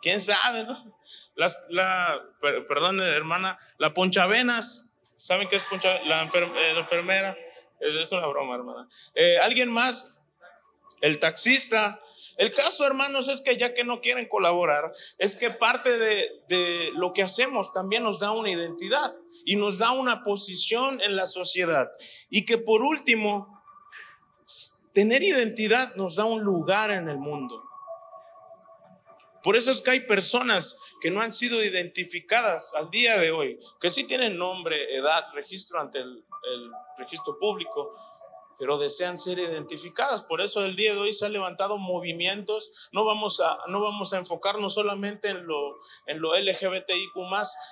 ¿Quién 0.01 0.21
sabe, 0.21 0.65
no? 0.65 0.99
Las, 1.35 1.67
la, 1.71 2.21
perdón, 2.41 3.01
hermana, 3.01 3.59
la 3.79 3.93
ponchavenas. 3.93 4.89
¿Saben 5.17 5.49
qué 5.49 5.57
es 5.57 5.65
poncha, 5.65 6.01
la, 6.05 6.23
eh, 6.23 6.73
la 6.75 6.81
enfermera? 6.81 7.37
Es, 7.81 8.13
una 8.13 8.27
broma, 8.27 8.55
hermana. 8.55 8.89
Eh, 9.15 9.39
¿Alguien 9.39 9.71
más? 9.71 10.21
El 11.01 11.19
taxista. 11.19 12.01
El 12.41 12.53
caso, 12.53 12.87
hermanos, 12.87 13.29
es 13.29 13.43
que 13.43 13.59
ya 13.59 13.75
que 13.75 13.85
no 13.85 14.01
quieren 14.01 14.27
colaborar, 14.27 14.95
es 15.19 15.37
que 15.37 15.51
parte 15.51 15.99
de, 15.99 16.91
lo 16.95 17.13
que 17.13 17.23
hacemos 17.23 17.71
también 17.75 18.03
nos 18.03 18.19
da 18.19 18.31
una 18.31 18.51
identidad 18.51 19.15
y 19.45 19.57
nos 19.57 19.77
da 19.77 19.91
una 19.91 20.25
posición 20.25 21.03
en 21.03 21.17
la 21.17 21.27
sociedad. 21.27 21.91
Y 22.31 22.47
que 22.47 22.57
por 22.57 22.81
último, 22.81 23.63
tener 24.95 25.23
identidad 25.23 25.95
nos 25.97 26.17
da 26.17 26.25
un 26.25 26.41
lugar 26.41 26.91
en 26.91 27.11
el 27.11 27.19
mundo. 27.19 27.63
Por 29.43 29.55
eso 29.55 29.71
es 29.71 29.83
que 29.83 29.91
hay 29.91 30.01
personas 30.07 30.79
que 31.03 31.11
no 31.11 31.21
han 31.21 31.33
sido 31.33 31.63
identificadas 31.63 32.73
al 32.73 32.89
día 32.91 33.19
de 33.19 33.33
hoy, 33.33 33.59
que 33.83 33.91
sí 33.91 34.05
tienen 34.05 34.39
nombre, 34.39 34.97
edad, 34.97 35.25
registro 35.35 35.79
ante 35.79 35.99
el 35.99 36.25
registro 36.97 37.39
público, 37.39 37.93
pero 38.61 38.77
desean 38.77 39.19
ser 39.19 39.39
identificadas. 39.39 40.21
Por 40.21 40.43
eso 40.43 40.63
el 40.63 40.77
día 40.77 40.93
de 40.93 41.01
hoy 41.01 41.15
se 41.15 41.25
han 41.25 41.33
levantado 41.33 41.79
movimientos. 41.79 42.71
No 42.93 43.07
vamos 43.07 43.41
a, 43.41 43.59
no 43.69 43.81
vamos 43.81 44.13
a 44.13 44.19
enfocarnos 44.19 44.75
solamente 44.75 45.31
en 45.31 45.47
lo, 45.47 45.79
en 46.07 46.21
lo 46.21 46.39
LGBTIQ, 46.39 47.15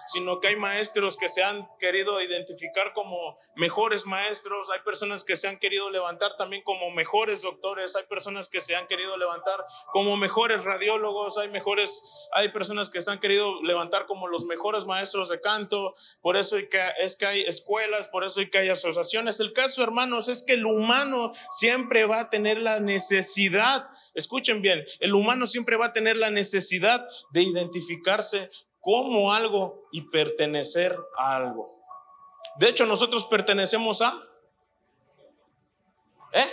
sino 0.06 0.40
que 0.40 0.48
hay 0.48 0.56
maestros 0.56 1.18
que 1.18 1.28
se 1.28 1.44
han 1.44 1.68
querido 1.78 2.22
identificar 2.22 2.94
como 2.94 3.38
mejores 3.54 4.06
maestros. 4.06 4.70
Hay 4.70 4.80
personas 4.80 5.24
que 5.24 5.36
se 5.36 5.46
han 5.46 5.58
querido 5.58 5.90
levantar 5.90 6.36
también 6.36 6.62
como 6.62 6.90
mejores 6.90 7.42
doctores. 7.42 7.94
Hay 7.94 8.04
personas 8.04 8.48
que 8.48 8.62
se 8.62 8.74
han 8.74 8.86
querido 8.86 9.18
levantar 9.18 9.62
como 9.92 10.16
mejores 10.16 10.64
radiólogos. 10.64 11.36
Hay, 11.36 11.50
mejores, 11.50 12.02
hay 12.32 12.48
personas 12.48 12.88
que 12.88 13.02
se 13.02 13.10
han 13.10 13.20
querido 13.20 13.62
levantar 13.62 14.06
como 14.06 14.26
los 14.26 14.46
mejores 14.46 14.86
maestros 14.86 15.28
de 15.28 15.38
canto. 15.42 15.92
Por 16.22 16.38
eso 16.38 16.56
es 16.56 17.16
que 17.16 17.26
hay 17.26 17.42
escuelas, 17.42 18.08
por 18.08 18.24
eso 18.24 18.40
hay 18.40 18.48
que 18.48 18.56
hay 18.56 18.70
asociaciones. 18.70 19.38
El 19.40 19.52
caso, 19.52 19.82
hermanos, 19.82 20.28
es 20.28 20.42
que 20.42 20.54
el 20.54 20.64
humano 20.78 21.32
siempre 21.50 22.06
va 22.06 22.20
a 22.20 22.30
tener 22.30 22.58
la 22.58 22.80
necesidad, 22.80 23.88
escuchen 24.14 24.62
bien, 24.62 24.84
el 25.00 25.14
humano 25.14 25.46
siempre 25.46 25.76
va 25.76 25.86
a 25.86 25.92
tener 25.92 26.16
la 26.16 26.30
necesidad 26.30 27.06
de 27.30 27.42
identificarse 27.42 28.50
como 28.80 29.32
algo 29.32 29.88
y 29.92 30.02
pertenecer 30.02 30.96
a 31.16 31.36
algo. 31.36 31.78
De 32.58 32.68
hecho, 32.68 32.86
nosotros 32.86 33.26
pertenecemos 33.26 34.02
a... 34.02 34.22
¿Eh? 36.32 36.46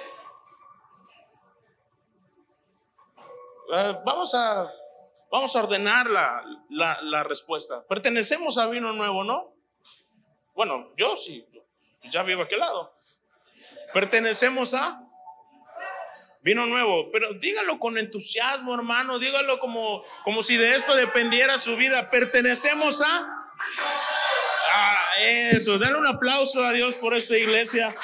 eh 3.73 3.97
vamos 4.05 4.33
a 4.33 4.71
vamos 5.31 5.55
a 5.55 5.63
ordenar 5.63 6.09
la, 6.09 6.43
la, 6.69 6.99
la, 7.01 7.23
respuesta. 7.23 7.85
Pertenecemos 7.87 8.57
a 8.57 8.67
vino 8.67 8.93
nuevo, 8.93 9.23
¿no? 9.25 9.53
Bueno, 10.53 10.93
yo 10.95 11.17
sí, 11.17 11.45
ya 12.09 12.23
vivo 12.23 12.43
a 12.43 12.45
aquel 12.45 12.59
lado. 12.59 12.94
Pertenecemos 13.95 14.73
a 14.73 14.99
vino 16.41 16.65
nuevo, 16.65 17.09
pero 17.13 17.33
dígalo 17.35 17.79
con 17.79 17.97
entusiasmo, 17.97 18.75
hermano, 18.75 19.19
dígalo 19.19 19.57
como, 19.57 20.03
como 20.25 20.43
si 20.43 20.57
de 20.57 20.75
esto 20.75 20.97
dependiera 20.97 21.57
su 21.59 21.77
vida. 21.77 22.09
Pertenecemos 22.09 23.01
a... 23.01 23.25
Ah, 24.73 24.97
eso, 25.21 25.79
dale 25.79 25.97
un 25.97 26.07
aplauso 26.07 26.65
a 26.65 26.73
Dios 26.73 26.97
por 26.97 27.15
esta 27.15 27.37
iglesia. 27.37 27.95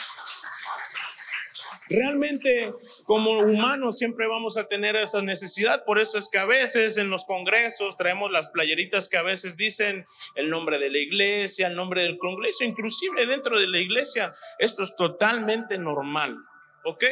Realmente 1.91 2.71
como 3.03 3.39
humanos 3.39 3.97
siempre 3.97 4.27
vamos 4.27 4.57
a 4.57 4.67
tener 4.67 4.95
esa 4.95 5.21
necesidad, 5.21 5.83
por 5.85 5.99
eso 5.99 6.17
es 6.17 6.29
que 6.29 6.37
a 6.37 6.45
veces 6.45 6.97
en 6.97 7.09
los 7.09 7.25
congresos 7.25 7.97
traemos 7.97 8.31
las 8.31 8.49
playeritas 8.49 9.09
que 9.09 9.17
a 9.17 9.23
veces 9.23 9.57
dicen 9.57 10.05
el 10.35 10.49
nombre 10.49 10.79
de 10.79 10.89
la 10.89 10.99
iglesia, 10.99 11.67
el 11.67 11.75
nombre 11.75 12.03
del 12.03 12.17
congreso, 12.17 12.63
inclusive 12.63 13.25
dentro 13.25 13.59
de 13.59 13.67
la 13.67 13.79
iglesia. 13.79 14.33
Esto 14.59 14.83
es 14.83 14.95
totalmente 14.95 15.77
normal. 15.77 16.37
¿ok? 16.83 17.03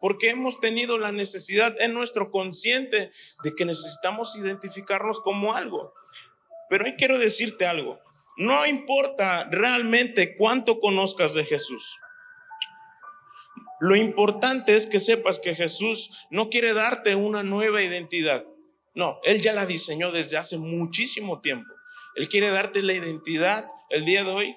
Porque 0.00 0.30
hemos 0.30 0.60
tenido 0.60 0.98
la 0.98 1.12
necesidad 1.12 1.80
en 1.80 1.94
nuestro 1.94 2.30
consciente 2.30 3.12
de 3.42 3.54
que 3.54 3.64
necesitamos 3.64 4.36
identificarnos 4.36 5.20
como 5.20 5.54
algo. 5.54 5.94
Pero 6.68 6.84
hoy 6.84 6.94
quiero 6.96 7.18
decirte 7.18 7.66
algo, 7.66 8.00
no 8.36 8.66
importa 8.66 9.48
realmente 9.50 10.36
cuánto 10.36 10.80
conozcas 10.80 11.34
de 11.34 11.44
Jesús. 11.44 11.98
Lo 13.84 13.96
importante 13.96 14.76
es 14.76 14.86
que 14.86 14.98
sepas 14.98 15.38
que 15.38 15.54
Jesús 15.54 16.26
no 16.30 16.48
quiere 16.48 16.72
darte 16.72 17.16
una 17.16 17.42
nueva 17.42 17.82
identidad. 17.82 18.46
No, 18.94 19.18
Él 19.24 19.42
ya 19.42 19.52
la 19.52 19.66
diseñó 19.66 20.10
desde 20.10 20.38
hace 20.38 20.56
muchísimo 20.56 21.42
tiempo. 21.42 21.70
Él 22.14 22.30
quiere 22.30 22.48
darte 22.48 22.82
la 22.82 22.94
identidad 22.94 23.68
el 23.90 24.06
día 24.06 24.24
de 24.24 24.30
hoy 24.30 24.56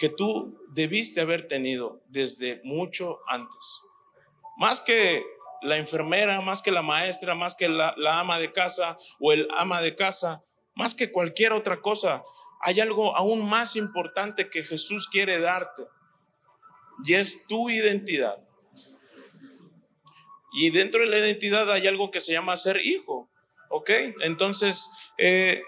que 0.00 0.08
tú 0.08 0.58
debiste 0.74 1.20
haber 1.20 1.46
tenido 1.46 2.02
desde 2.08 2.60
mucho 2.64 3.20
antes. 3.28 3.80
Más 4.56 4.80
que 4.80 5.22
la 5.62 5.76
enfermera, 5.76 6.40
más 6.40 6.62
que 6.62 6.72
la 6.72 6.82
maestra, 6.82 7.36
más 7.36 7.54
que 7.54 7.68
la, 7.68 7.94
ama 8.18 8.40
de 8.40 8.50
casa 8.50 8.96
o 9.20 9.30
el 9.30 9.46
ama 9.56 9.80
de 9.80 9.94
casa, 9.94 10.42
más 10.74 10.96
que 10.96 11.12
cualquier 11.12 11.52
otra 11.52 11.80
cosa, 11.80 12.24
hay 12.62 12.80
algo 12.80 13.16
aún 13.16 13.48
más 13.48 13.76
importante 13.76 14.50
que 14.50 14.64
Jesús 14.64 15.06
quiere 15.06 15.38
darte 15.38 15.84
y 17.04 17.14
es 17.14 17.46
tu 17.46 17.70
identidad. 17.70 18.36
Y 20.52 20.70
dentro 20.70 21.02
de 21.02 21.06
la 21.06 21.18
identidad 21.18 21.70
hay 21.70 21.86
algo 21.86 22.10
que 22.10 22.20
se 22.20 22.32
llama 22.32 22.56
ser 22.56 22.80
hijo, 22.84 23.30
¿ok? 23.68 23.90
Entonces, 24.22 24.88
eh, 25.18 25.62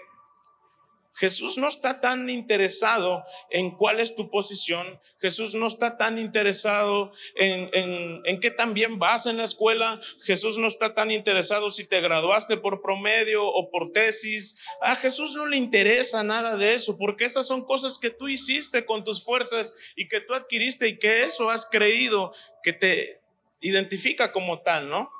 Jesús 1.19 1.57
no 1.57 1.67
está 1.67 1.99
tan 1.99 2.29
interesado 2.29 3.25
en 3.49 3.71
cuál 3.71 3.99
es 3.99 4.15
tu 4.15 4.29
posición. 4.29 5.01
Jesús 5.19 5.53
no 5.53 5.67
está 5.67 5.97
tan 5.97 6.17
interesado 6.17 7.11
en, 7.35 7.69
en, 7.73 8.21
en, 8.23 8.39
qué 8.39 8.51
tan 8.51 8.73
bien 8.73 8.99
vas 8.99 9.25
en 9.25 9.35
la 9.35 9.43
escuela. 9.43 9.99
Jesús 10.23 10.57
no 10.57 10.67
está 10.67 10.93
tan 10.93 11.11
interesado 11.11 11.71
si 11.71 11.85
te 11.85 11.99
graduaste 11.99 12.55
por 12.55 12.81
promedio 12.81 13.45
o 13.45 13.69
por 13.69 13.91
tesis. 13.91 14.65
A 14.81 14.95
Jesús 14.95 15.35
no 15.35 15.45
le 15.45 15.57
interesa 15.57 16.23
nada 16.23 16.55
de 16.55 16.73
eso, 16.73 16.97
porque 16.97 17.25
esas 17.25 17.45
son 17.45 17.65
cosas 17.65 17.99
que 17.99 18.11
tú 18.11 18.29
hiciste 18.29 18.85
con 18.85 19.03
tus 19.03 19.21
fuerzas 19.21 19.75
y 19.97 20.07
que 20.07 20.21
tú 20.21 20.33
adquiriste 20.33 20.87
y 20.87 20.99
que 20.99 21.23
eso 21.23 21.49
has 21.49 21.65
creído 21.65 22.31
que 22.63 22.71
te 22.71 23.19
identifica 23.59 24.31
como 24.31 24.61
tal, 24.61 24.89
¿no? 24.89 25.11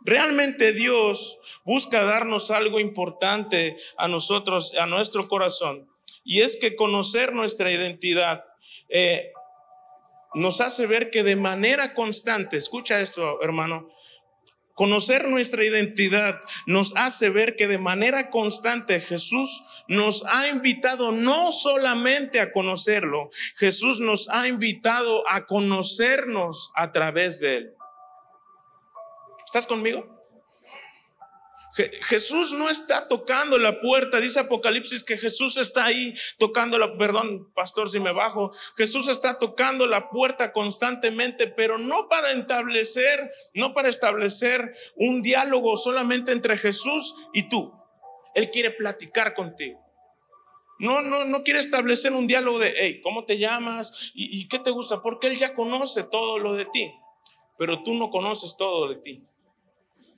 Realmente 0.00 0.72
Dios 0.72 1.38
busca 1.64 2.04
darnos 2.04 2.50
algo 2.50 2.80
importante 2.80 3.76
a 3.96 4.08
nosotros, 4.08 4.74
a 4.78 4.86
nuestro 4.86 5.28
corazón. 5.28 5.88
Y 6.24 6.42
es 6.42 6.56
que 6.56 6.76
conocer 6.76 7.32
nuestra 7.32 7.70
identidad 7.72 8.44
eh, 8.88 9.32
nos 10.34 10.60
hace 10.60 10.86
ver 10.86 11.10
que 11.10 11.22
de 11.22 11.36
manera 11.36 11.94
constante, 11.94 12.56
escucha 12.56 13.00
esto 13.00 13.42
hermano, 13.42 13.88
conocer 14.74 15.28
nuestra 15.28 15.64
identidad 15.64 16.38
nos 16.66 16.94
hace 16.94 17.30
ver 17.30 17.56
que 17.56 17.66
de 17.66 17.78
manera 17.78 18.30
constante 18.30 19.00
Jesús 19.00 19.60
nos 19.88 20.24
ha 20.26 20.48
invitado 20.48 21.10
no 21.10 21.50
solamente 21.50 22.40
a 22.40 22.52
conocerlo, 22.52 23.30
Jesús 23.56 23.98
nos 23.98 24.28
ha 24.28 24.46
invitado 24.46 25.28
a 25.28 25.46
conocernos 25.46 26.70
a 26.76 26.92
través 26.92 27.40
de 27.40 27.56
él. 27.56 27.77
¿Estás 29.48 29.66
conmigo? 29.66 30.04
Jesús 32.02 32.52
no 32.52 32.68
está 32.68 33.08
tocando 33.08 33.56
la 33.56 33.80
puerta, 33.80 34.20
dice 34.20 34.40
Apocalipsis 34.40 35.02
que 35.02 35.16
Jesús 35.16 35.56
está 35.56 35.86
ahí 35.86 36.14
tocando 36.38 36.78
la, 36.78 36.98
perdón, 36.98 37.50
pastor, 37.54 37.88
si 37.88 37.98
me 37.98 38.12
bajo, 38.12 38.52
Jesús 38.76 39.08
está 39.08 39.38
tocando 39.38 39.86
la 39.86 40.10
puerta 40.10 40.52
constantemente, 40.52 41.46
pero 41.46 41.78
no 41.78 42.10
para 42.10 42.32
establecer, 42.32 43.30
no 43.54 43.72
para 43.72 43.88
establecer 43.88 44.74
un 44.96 45.22
diálogo 45.22 45.78
solamente 45.78 46.32
entre 46.32 46.58
Jesús 46.58 47.14
y 47.32 47.48
tú. 47.48 47.72
Él 48.34 48.50
quiere 48.50 48.70
platicar 48.70 49.34
contigo. 49.34 49.80
No, 50.78 51.00
no, 51.00 51.24
no 51.24 51.42
quiere 51.42 51.60
establecer 51.60 52.12
un 52.12 52.26
diálogo 52.26 52.58
de, 52.58 52.74
hey, 52.76 53.00
¿cómo 53.02 53.24
te 53.24 53.38
llamas? 53.38 54.12
¿Y, 54.14 54.42
¿Y 54.42 54.46
qué 54.46 54.58
te 54.58 54.70
gusta? 54.70 55.00
Porque 55.00 55.28
Él 55.28 55.38
ya 55.38 55.54
conoce 55.54 56.02
todo 56.02 56.38
lo 56.38 56.54
de 56.54 56.66
ti, 56.66 56.92
pero 57.56 57.82
tú 57.82 57.94
no 57.94 58.10
conoces 58.10 58.54
todo 58.58 58.90
de 58.90 58.96
ti. 58.96 59.24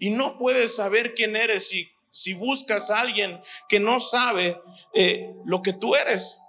Y 0.00 0.10
no 0.10 0.36
puedes 0.38 0.74
saber 0.74 1.14
quién 1.14 1.36
eres 1.36 1.68
si, 1.68 1.88
si 2.10 2.34
buscas 2.34 2.90
a 2.90 2.98
alguien 2.98 3.40
que 3.68 3.78
no 3.78 4.00
sabe 4.00 4.60
eh, 4.92 5.32
lo 5.44 5.62
que 5.62 5.72
tú 5.72 5.94
eres. 5.94 6.40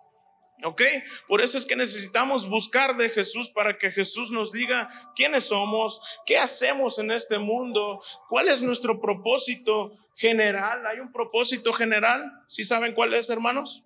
¿Ok? 0.63 0.81
Por 1.27 1.41
eso 1.41 1.57
es 1.57 1.65
que 1.65 1.75
necesitamos 1.75 2.47
buscar 2.47 2.95
de 2.95 3.09
Jesús 3.09 3.49
para 3.49 3.77
que 3.77 3.91
Jesús 3.91 4.31
nos 4.31 4.51
diga 4.51 4.87
quiénes 5.15 5.45
somos, 5.45 6.01
qué 6.25 6.37
hacemos 6.37 6.97
en 6.99 7.11
este 7.11 7.39
mundo, 7.39 8.01
cuál 8.29 8.47
es 8.47 8.61
nuestro 8.61 9.01
propósito 9.01 9.91
general. 10.15 10.85
¿Hay 10.87 10.99
un 10.99 11.11
propósito 11.11 11.73
general? 11.73 12.31
¿Sí 12.47 12.63
saben 12.63 12.93
cuál 12.93 13.13
es, 13.13 13.29
hermanos? 13.29 13.83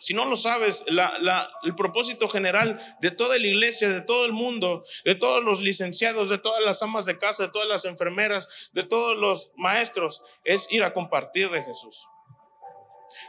Si 0.00 0.14
no 0.14 0.24
lo 0.24 0.34
sabes, 0.34 0.82
el 0.86 1.74
propósito 1.76 2.30
general 2.30 2.80
de 3.02 3.10
toda 3.10 3.38
la 3.38 3.46
iglesia, 3.46 3.90
de 3.90 4.00
todo 4.00 4.24
el 4.24 4.32
mundo, 4.32 4.82
de 5.04 5.14
todos 5.14 5.44
los 5.44 5.60
licenciados, 5.60 6.30
de 6.30 6.38
todas 6.38 6.62
las 6.62 6.82
amas 6.82 7.04
de 7.04 7.18
casa, 7.18 7.44
de 7.44 7.48
todas 7.50 7.68
las 7.68 7.84
enfermeras, 7.84 8.70
de 8.72 8.82
todos 8.82 9.16
los 9.18 9.52
maestros, 9.56 10.24
es 10.42 10.72
ir 10.72 10.84
a 10.84 10.94
compartir 10.94 11.50
de 11.50 11.62
Jesús. 11.62 12.08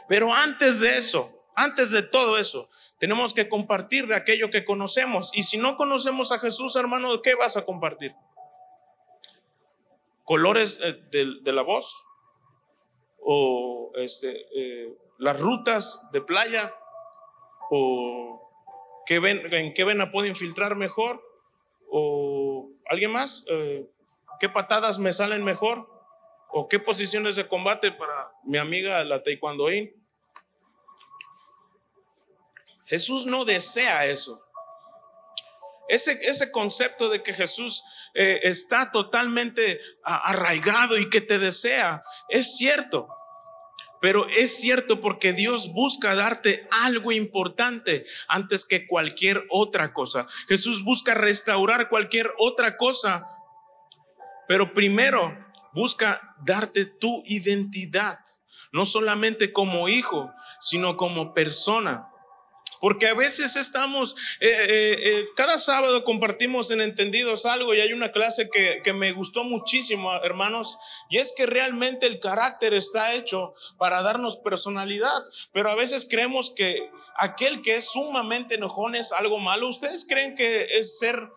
Pero 0.08 0.32
antes 0.32 0.80
de 0.80 0.96
eso, 0.96 1.30
antes 1.54 1.90
de 1.90 2.02
todo 2.02 2.38
eso, 2.38 2.70
tenemos 2.98 3.34
que 3.34 3.50
compartir 3.50 4.06
de 4.06 4.14
aquello 4.14 4.48
que 4.48 4.64
conocemos. 4.64 5.30
Y 5.34 5.42
si 5.42 5.58
no 5.58 5.76
conocemos 5.76 6.32
a 6.32 6.38
Jesús, 6.38 6.74
hermano, 6.76 7.20
¿qué 7.20 7.34
vas 7.34 7.58
a 7.58 7.66
compartir? 7.66 8.14
¿Colores 10.24 10.80
eh, 10.82 10.98
de, 11.10 11.52
la 11.52 11.62
voz? 11.62 12.06
¿O 13.20 13.92
este, 13.96 14.46
eh, 14.54 14.96
las 15.22 15.38
rutas 15.38 16.02
de 16.10 16.20
playa 16.20 16.74
o 17.70 18.50
qué 19.06 19.16
en 19.16 19.72
qué 19.72 19.84
vena 19.84 20.10
puedo 20.10 20.26
infiltrar 20.26 20.74
mejor 20.74 21.22
o 21.88 22.68
alguien 22.86 23.12
más, 23.12 23.44
eh, 23.48 23.88
qué 24.40 24.48
patadas 24.48 24.98
me 24.98 25.12
salen 25.12 25.44
mejor 25.44 25.88
o 26.48 26.68
qué 26.68 26.80
posiciones 26.80 27.36
de 27.36 27.46
combate 27.46 27.92
para 27.92 28.32
mi 28.42 28.58
amiga 28.58 29.04
la 29.04 29.22
taekwondoín. 29.22 29.94
Jesús 32.86 33.24
no 33.24 33.44
desea 33.44 34.06
eso. 34.06 34.44
Ese, 35.88 36.18
ese 36.28 36.50
concepto 36.50 37.08
de 37.08 37.22
que 37.22 37.32
Jesús 37.32 37.84
eh, 38.14 38.40
está 38.42 38.90
totalmente 38.90 39.78
arraigado 40.02 40.98
y 40.98 41.08
que 41.08 41.20
te 41.20 41.38
desea, 41.38 42.02
es 42.28 42.56
cierto. 42.56 43.08
Pero 44.02 44.26
es 44.28 44.58
cierto 44.58 45.00
porque 45.00 45.32
Dios 45.32 45.72
busca 45.72 46.16
darte 46.16 46.66
algo 46.72 47.12
importante 47.12 48.04
antes 48.26 48.66
que 48.66 48.88
cualquier 48.88 49.46
otra 49.48 49.92
cosa. 49.92 50.26
Jesús 50.48 50.82
busca 50.82 51.14
restaurar 51.14 51.88
cualquier 51.88 52.32
otra 52.36 52.76
cosa. 52.76 53.24
Pero 54.48 54.74
primero 54.74 55.38
busca 55.72 56.34
darte 56.44 56.84
tu 56.84 57.22
identidad, 57.26 58.18
no 58.72 58.86
solamente 58.86 59.52
como 59.52 59.88
hijo, 59.88 60.32
sino 60.60 60.96
como 60.96 61.32
persona. 61.32 62.08
Porque 62.82 63.06
a 63.06 63.14
veces 63.14 63.54
estamos, 63.54 64.16
eh, 64.40 64.48
eh, 64.50 64.96
eh, 65.00 65.26
cada 65.36 65.58
sábado 65.58 66.02
compartimos 66.02 66.72
en 66.72 66.80
Entendidos 66.80 67.46
algo 67.46 67.72
y 67.74 67.80
hay 67.80 67.92
una 67.92 68.10
clase 68.10 68.50
que, 68.50 68.80
que 68.82 68.92
me 68.92 69.12
gustó 69.12 69.44
muchísimo, 69.44 70.12
hermanos, 70.24 70.78
y 71.08 71.18
es 71.18 71.32
que 71.32 71.46
realmente 71.46 72.06
el 72.06 72.18
carácter 72.18 72.74
está 72.74 73.14
hecho 73.14 73.54
para 73.78 74.02
darnos 74.02 74.36
personalidad, 74.36 75.22
pero 75.52 75.70
a 75.70 75.76
veces 75.76 76.08
creemos 76.10 76.50
que 76.50 76.90
aquel 77.14 77.62
que 77.62 77.76
es 77.76 77.88
sumamente 77.88 78.56
enojón 78.56 78.96
es 78.96 79.12
algo 79.12 79.38
malo. 79.38 79.68
¿Ustedes 79.68 80.04
creen 80.04 80.34
que 80.34 80.66
es 80.72 80.98
ser 80.98 81.30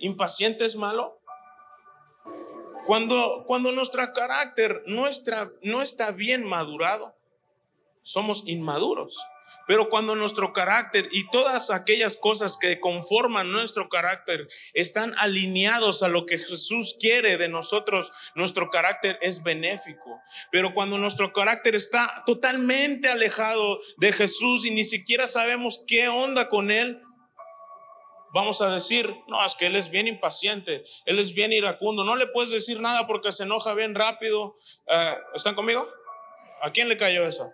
impaciente 0.00 0.64
es 0.64 0.74
malo? 0.74 1.20
Cuando, 2.84 3.44
cuando 3.46 3.70
nuestro 3.70 4.12
carácter 4.12 4.82
no 4.86 5.06
está, 5.06 5.52
no 5.62 5.82
está 5.82 6.10
bien 6.10 6.44
madurado, 6.44 7.14
somos 8.02 8.42
inmaduros. 8.46 9.18
Pero 9.66 9.88
cuando 9.88 10.16
nuestro 10.16 10.52
carácter 10.52 11.08
y 11.12 11.28
todas 11.28 11.70
aquellas 11.70 12.16
cosas 12.16 12.56
que 12.56 12.80
conforman 12.80 13.52
nuestro 13.52 13.88
carácter 13.88 14.48
están 14.72 15.14
alineados 15.16 16.02
a 16.02 16.08
lo 16.08 16.26
que 16.26 16.38
Jesús 16.38 16.96
quiere 16.98 17.36
de 17.36 17.48
nosotros, 17.48 18.12
nuestro 18.34 18.68
carácter 18.70 19.16
es 19.22 19.44
benéfico. 19.44 20.20
Pero 20.50 20.74
cuando 20.74 20.98
nuestro 20.98 21.32
carácter 21.32 21.76
está 21.76 22.24
totalmente 22.26 23.08
alejado 23.08 23.78
de 23.98 24.10
Jesús 24.10 24.66
y 24.66 24.72
ni 24.72 24.82
siquiera 24.82 25.28
sabemos 25.28 25.84
qué 25.86 26.08
onda 26.08 26.48
con 26.48 26.72
Él, 26.72 27.00
vamos 28.32 28.62
a 28.62 28.70
decir, 28.70 29.14
no, 29.28 29.44
es 29.44 29.54
que 29.54 29.66
Él 29.66 29.76
es 29.76 29.90
bien 29.90 30.08
impaciente, 30.08 30.82
Él 31.04 31.20
es 31.20 31.32
bien 31.32 31.52
iracundo, 31.52 32.02
no 32.02 32.16
le 32.16 32.26
puedes 32.26 32.50
decir 32.50 32.80
nada 32.80 33.06
porque 33.06 33.30
se 33.30 33.44
enoja 33.44 33.74
bien 33.74 33.94
rápido. 33.94 34.56
Eh, 34.88 35.14
¿Están 35.34 35.54
conmigo? 35.54 35.88
¿A 36.60 36.72
quién 36.72 36.88
le 36.88 36.96
cayó 36.96 37.24
eso? 37.24 37.52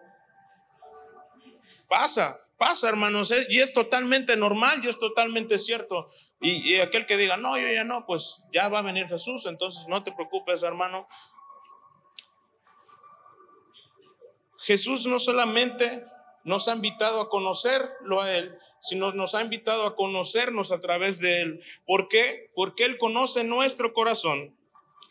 Pasa, 1.88 2.46
pasa, 2.58 2.88
hermanos, 2.88 3.30
¿eh? 3.30 3.46
y 3.48 3.60
es 3.60 3.72
totalmente 3.72 4.36
normal 4.36 4.80
y 4.82 4.88
es 4.88 4.98
totalmente 4.98 5.58
cierto. 5.58 6.08
Y, 6.40 6.76
aquel 6.78 7.06
que 7.06 7.16
diga, 7.16 7.36
no, 7.36 7.58
yo 7.58 7.68
ya 7.68 7.84
no, 7.84 8.06
pues 8.06 8.44
ya 8.52 8.68
va 8.68 8.80
a 8.80 8.82
venir 8.82 9.06
Jesús, 9.08 9.46
entonces 9.46 9.86
no 9.88 10.02
te 10.02 10.12
preocupes, 10.12 10.62
hermano. 10.62 11.06
Jesús 14.58 15.06
no 15.06 15.18
solamente 15.18 16.04
nos 16.44 16.68
ha 16.68 16.74
invitado 16.74 17.20
a 17.20 17.28
conocerlo 17.28 18.20
a 18.20 18.32
Él, 18.32 18.56
sino 18.80 19.12
nos 19.12 19.34
ha 19.34 19.42
invitado 19.42 19.86
a 19.86 19.96
conocernos 19.96 20.72
a 20.72 20.80
través 20.80 21.18
de 21.20 21.42
Él. 21.42 21.62
¿Por 21.86 22.08
qué? 22.08 22.50
Porque 22.54 22.84
Él 22.84 22.98
conoce 22.98 23.44
nuestro 23.44 23.92
corazón, 23.92 24.56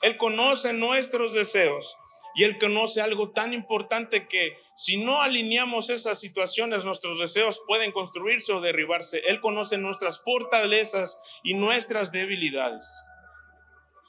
Él 0.01 0.17
conoce 0.17 0.73
nuestros 0.73 1.33
deseos 1.33 1.97
y 2.35 2.43
Él 2.43 2.57
conoce 2.59 3.01
algo 3.01 3.31
tan 3.31 3.53
importante 3.53 4.27
que 4.27 4.57
si 4.75 4.97
no 4.97 5.21
alineamos 5.21 5.89
esas 5.89 6.19
situaciones, 6.19 6.83
nuestros 6.83 7.17
deseos 7.17 7.61
pueden 7.65 7.93
construirse 7.93 8.51
o 8.51 8.59
derribarse. 8.59 9.19
Él 9.27 9.39
conoce 9.39 9.77
nuestras 9.77 10.21
fortalezas 10.21 11.19
y 11.43 11.53
nuestras 11.53 12.11
debilidades. 12.11 13.01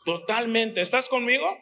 Totalmente. 0.04 0.80
¿Estás 0.80 1.08
conmigo? 1.08 1.56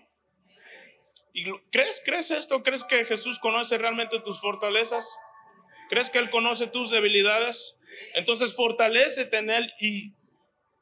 ¿Y 1.35 1.45
crees, 1.71 2.01
crees 2.05 2.31
esto? 2.31 2.63
¿Crees 2.63 2.85
que 2.85 3.05
Jesús 3.05 3.39
conoce 3.39 3.77
realmente 3.77 4.21
tus 4.21 4.41
fortalezas? 4.41 5.19
¿Crees 5.91 6.09
que 6.09 6.19
Él 6.19 6.31
conoce 6.31 6.67
tus 6.67 6.91
debilidades? 6.91 7.77
Entonces 8.15 8.57
fortalecete 8.57 9.37
en 9.37 9.51
Él 9.51 9.73
y 9.81 10.15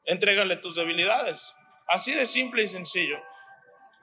entrégale 0.05 0.55
tus 0.55 0.75
debilidades. 0.75 1.53
Así 1.87 2.13
de 2.13 2.25
simple 2.25 2.63
y 2.63 2.67
sencillo. 2.67 3.17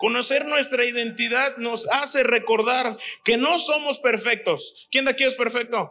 Conocer 0.00 0.46
nuestra 0.46 0.86
identidad 0.86 1.58
nos 1.58 1.86
hace 1.88 2.22
recordar 2.22 2.96
que 3.22 3.36
no 3.36 3.58
somos 3.58 3.98
perfectos. 3.98 4.88
¿Quién 4.90 5.04
de 5.04 5.10
aquí 5.10 5.24
es 5.24 5.34
perfecto? 5.34 5.90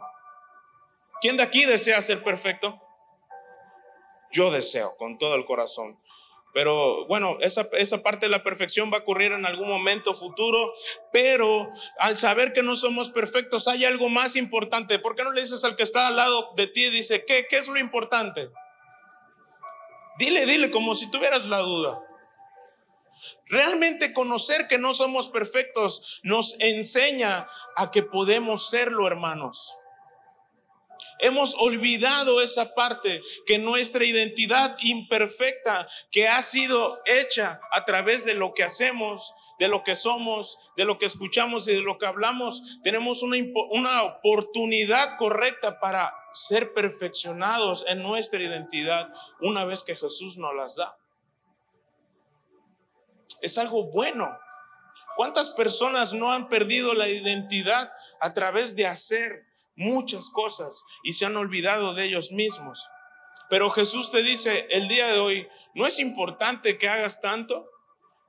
¿Quién 1.20 1.36
de 1.36 1.44
aquí 1.44 1.64
desea 1.64 2.02
ser 2.02 2.24
perfecto? 2.24 2.80
Yo 4.32 4.50
deseo 4.50 4.96
con 4.96 5.16
todo 5.16 5.36
el 5.36 5.44
corazón. 5.44 5.96
Pero 6.52 7.06
bueno, 7.06 7.36
esa, 7.38 7.68
esa, 7.74 8.02
parte 8.02 8.26
de 8.26 8.30
la 8.30 8.42
perfección 8.42 8.90
va 8.92 8.96
a 8.96 9.00
ocurrir 9.02 9.30
en 9.30 9.46
algún 9.46 9.68
momento 9.68 10.12
futuro, 10.12 10.72
pero 11.12 11.70
al 12.00 12.16
saber 12.16 12.52
que 12.52 12.64
no 12.64 12.74
somos 12.74 13.10
perfectos 13.10 13.68
hay 13.68 13.84
algo 13.84 14.08
más 14.08 14.34
importante. 14.34 14.98
¿Por 14.98 15.14
qué 15.14 15.22
no 15.22 15.30
le 15.30 15.42
dices 15.42 15.64
al 15.64 15.76
que 15.76 15.84
está 15.84 16.08
al 16.08 16.16
lado 16.16 16.50
de 16.56 16.66
ti, 16.66 16.90
dice, 16.90 17.24
¿qué, 17.24 17.46
qué 17.48 17.58
es 17.58 17.68
lo 17.68 17.78
importante? 17.78 18.50
Dile, 20.18 20.46
dile 20.46 20.72
como 20.72 20.96
si 20.96 21.08
tuvieras 21.12 21.46
la 21.46 21.58
duda. 21.58 22.00
Realmente 23.46 24.12
conocer 24.12 24.68
que 24.68 24.78
no 24.78 24.94
somos 24.94 25.28
perfectos 25.28 26.20
nos 26.22 26.56
enseña 26.60 27.48
a 27.76 27.90
que 27.90 28.02
podemos 28.02 28.70
serlo, 28.70 29.06
hermanos. 29.06 29.74
Hemos 31.18 31.54
olvidado 31.54 32.40
esa 32.40 32.74
parte 32.74 33.20
que 33.44 33.58
nuestra 33.58 34.04
identidad 34.04 34.76
imperfecta 34.80 35.86
que 36.10 36.28
ha 36.28 36.40
sido 36.40 36.98
hecha 37.04 37.60
a 37.72 37.84
través 37.84 38.24
de 38.24 38.32
lo 38.32 38.54
que 38.54 38.64
hacemos, 38.64 39.34
de 39.58 39.68
lo 39.68 39.82
que 39.82 39.96
somos, 39.96 40.56
de 40.78 40.86
lo 40.86 40.98
que 40.98 41.04
escuchamos 41.04 41.68
y 41.68 41.72
de 41.72 41.82
lo 41.82 41.98
que 41.98 42.06
hablamos, 42.06 42.62
tenemos 42.82 43.22
una, 43.22 43.36
una 43.70 44.02
oportunidad 44.04 45.18
correcta 45.18 45.78
para 45.78 46.14
ser 46.32 46.72
perfeccionados 46.72 47.84
en 47.86 48.02
nuestra 48.02 48.42
identidad 48.42 49.12
una 49.40 49.66
vez 49.66 49.84
que 49.84 49.96
Jesús 49.96 50.38
nos 50.38 50.54
las 50.54 50.76
da 50.76 50.96
es 53.42 53.58
algo 53.58 53.84
bueno. 53.90 54.30
¿Cuántas 55.16 55.50
personas 55.50 56.12
no 56.12 56.32
han 56.32 56.48
perdido 56.48 56.94
la 56.94 57.08
identidad 57.08 57.90
a 58.20 58.32
través 58.32 58.74
de 58.76 58.86
hacer 58.86 59.44
muchas 59.76 60.30
cosas 60.30 60.82
y 61.02 61.12
se 61.12 61.26
han 61.26 61.36
olvidado 61.36 61.94
de 61.94 62.04
ellos 62.04 62.32
mismos? 62.32 62.88
Pero 63.50 63.68
Jesús 63.70 64.10
te 64.10 64.22
dice 64.22 64.66
el 64.70 64.88
día 64.88 65.08
de 65.08 65.18
hoy, 65.18 65.48
no 65.74 65.86
es 65.86 65.98
importante 65.98 66.78
que 66.78 66.88
hagas 66.88 67.20
tanto. 67.20 67.68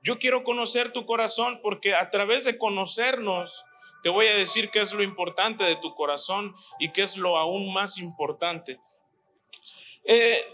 Yo 0.02 0.18
quiero 0.18 0.42
conocer 0.42 0.92
tu 0.92 1.06
corazón 1.06 1.60
porque 1.62 1.94
a 1.94 2.10
través 2.10 2.44
de 2.44 2.58
conocernos 2.58 3.64
te 4.02 4.08
voy 4.08 4.26
a 4.26 4.34
decir 4.34 4.70
qué 4.70 4.80
es 4.80 4.92
lo 4.92 5.04
importante 5.04 5.62
de 5.62 5.76
tu 5.76 5.94
corazón 5.94 6.56
y 6.80 6.90
qué 6.90 7.02
es 7.02 7.16
lo 7.16 7.38
aún 7.38 7.72
más 7.72 7.98
importante. 7.98 8.80
Eh, 10.04 10.44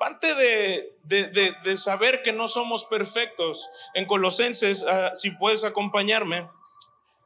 parte 0.00 0.34
de, 0.34 1.76
saber 1.76 2.22
que 2.22 2.32
no 2.32 2.48
somos 2.48 2.86
perfectos, 2.86 3.68
en 3.92 4.06
Colosenses, 4.06 4.82
ah, 4.88 5.12
si 5.14 5.30
puedes 5.30 5.62
acompañarme, 5.62 6.48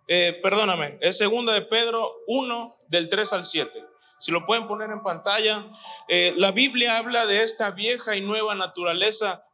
eh, 0.08 0.40
perdóname, 0.42 0.98
es 1.00 1.16
segunda 1.16 1.52
de 1.52 1.62
Pedro 1.62 2.12
1 2.26 2.76
del 2.88 3.08
3 3.08 3.32
al 3.32 3.46
7. 3.46 3.86
Si 4.18 4.32
lo 4.32 4.44
pueden 4.44 4.66
poner 4.66 4.90
en 4.90 5.04
pantalla, 5.04 5.66
eh, 6.08 6.34
la 6.36 6.50
Biblia 6.50 6.98
habla 6.98 7.26
de 7.26 7.44
esta 7.44 7.70
vieja 7.70 8.16
y 8.16 8.22
nueva 8.22 8.56
naturaleza 8.56 9.44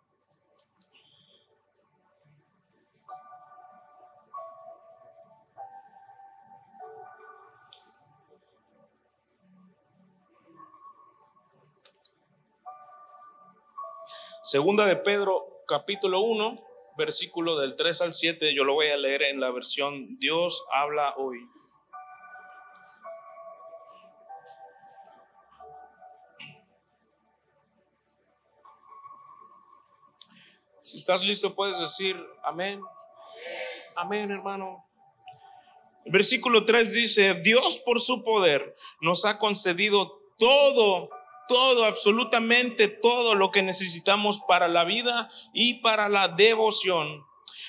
Segunda 14.50 14.84
de 14.84 14.96
Pedro, 14.96 15.62
capítulo 15.64 16.22
1, 16.22 16.60
versículo 16.98 17.60
del 17.60 17.76
3 17.76 18.00
al 18.00 18.12
7, 18.12 18.52
yo 18.52 18.64
lo 18.64 18.74
voy 18.74 18.88
a 18.88 18.96
leer 18.96 19.22
en 19.22 19.38
la 19.38 19.52
versión 19.52 20.18
Dios 20.18 20.66
habla 20.72 21.14
hoy. 21.18 21.38
Si 30.82 30.96
estás 30.96 31.24
listo, 31.24 31.54
puedes 31.54 31.78
decir 31.78 32.16
amén. 32.42 32.82
Amén, 33.94 34.32
hermano. 34.32 34.84
El 36.04 36.10
versículo 36.10 36.64
3 36.64 36.92
dice, 36.92 37.34
Dios 37.34 37.78
por 37.86 38.00
su 38.00 38.24
poder 38.24 38.74
nos 39.00 39.24
ha 39.24 39.38
concedido 39.38 40.20
todo 40.36 41.19
todo, 41.50 41.84
absolutamente 41.84 42.86
todo 42.86 43.34
lo 43.34 43.50
que 43.50 43.64
necesitamos 43.64 44.38
para 44.46 44.68
la 44.68 44.84
vida 44.84 45.28
y 45.52 45.80
para 45.80 46.08
la 46.08 46.28
devoción. 46.28 47.26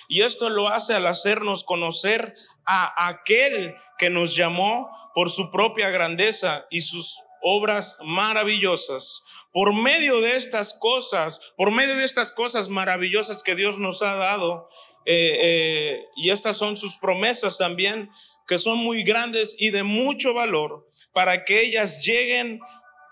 Y 0.08 0.22
esto 0.22 0.52
lo 0.52 0.68
hace 0.68 0.94
al 0.94 1.08
hacernos 1.08 1.64
conocer 1.64 2.36
a 2.64 3.08
aquel 3.08 3.74
que 3.98 4.12
nos 4.12 4.36
llamó 4.36 4.88
por 5.16 5.32
su 5.32 5.50
propia 5.50 5.90
grandeza 5.90 6.68
y 6.70 6.82
sus 6.82 7.18
obras 7.42 7.98
maravillosas. 8.04 9.24
Por 9.52 9.74
medio 9.74 10.22
de 10.22 10.36
estas 10.36 10.76
cosas, 10.76 11.40
por 11.58 11.72
medio 11.72 11.96
de 11.98 12.04
estas 12.04 12.32
cosas 12.32 12.70
maravillosas 12.70 13.42
que 13.42 13.56
Dios 13.56 13.80
nos 13.80 14.04
ha 14.04 14.14
dado, 14.14 14.70
eh, 15.08 15.40
eh, 15.42 16.06
y 16.18 16.30
estas 16.30 16.56
son 16.56 16.78
sus 16.78 16.98
promesas 16.98 17.58
también, 17.58 18.12
que 18.48 18.60
son 18.60 18.78
muy 18.78 19.04
grandes 19.04 19.56
y 19.58 19.72
de 19.72 19.82
mucho 19.82 20.36
valor, 20.36 20.88
para 21.14 21.46
que 21.46 21.64
ellas 21.64 22.06
lleguen 22.06 22.60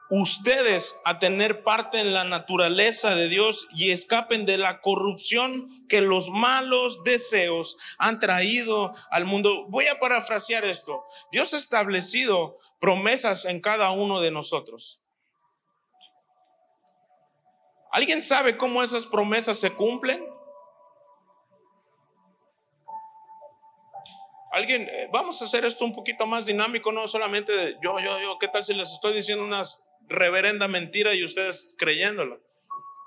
ustedes 0.09 0.99
a 1.05 1.19
tener 1.19 1.63
parte 1.63 1.99
en 1.99 2.13
la 2.13 2.23
naturaleza 2.23 3.15
de 3.15 3.27
Dios 3.27 3.67
y 3.71 3.91
escapen 3.91 4.45
de 4.45 4.57
la 4.57 4.81
corrupción 4.81 5.69
que 5.87 6.01
los 6.01 6.29
malos 6.29 7.03
deseos 7.03 7.77
han 7.97 8.19
traído 8.19 8.91
al 9.11 9.25
mundo. 9.25 9.65
Voy 9.69 9.87
a 9.87 9.99
parafrasear 9.99 10.65
esto. 10.65 11.03
Dios 11.31 11.53
ha 11.53 11.57
establecido 11.57 12.57
promesas 12.79 13.45
en 13.45 13.61
cada 13.61 13.91
uno 13.91 14.19
de 14.19 14.31
nosotros. 14.31 15.01
¿Alguien 17.91 18.21
sabe 18.21 18.57
cómo 18.57 18.83
esas 18.83 19.07
promesas 19.07 19.59
se 19.59 19.73
cumplen? 19.73 20.23
Alguien, 24.51 24.83
eh, 24.89 25.07
vamos 25.11 25.41
a 25.41 25.45
hacer 25.45 25.65
esto 25.65 25.85
un 25.85 25.93
poquito 25.93 26.25
más 26.25 26.45
dinámico, 26.45 26.91
no 26.91 27.07
solamente 27.07 27.77
yo, 27.83 27.99
yo, 27.99 28.19
yo, 28.19 28.37
¿qué 28.39 28.47
tal 28.47 28.63
si 28.63 28.73
les 28.73 28.91
estoy 28.91 29.13
diciendo 29.13 29.43
unas 29.43 29.85
reverenda 30.09 30.67
mentira 30.67 31.13
y 31.13 31.23
ustedes 31.23 31.75
creyéndolo. 31.77 32.41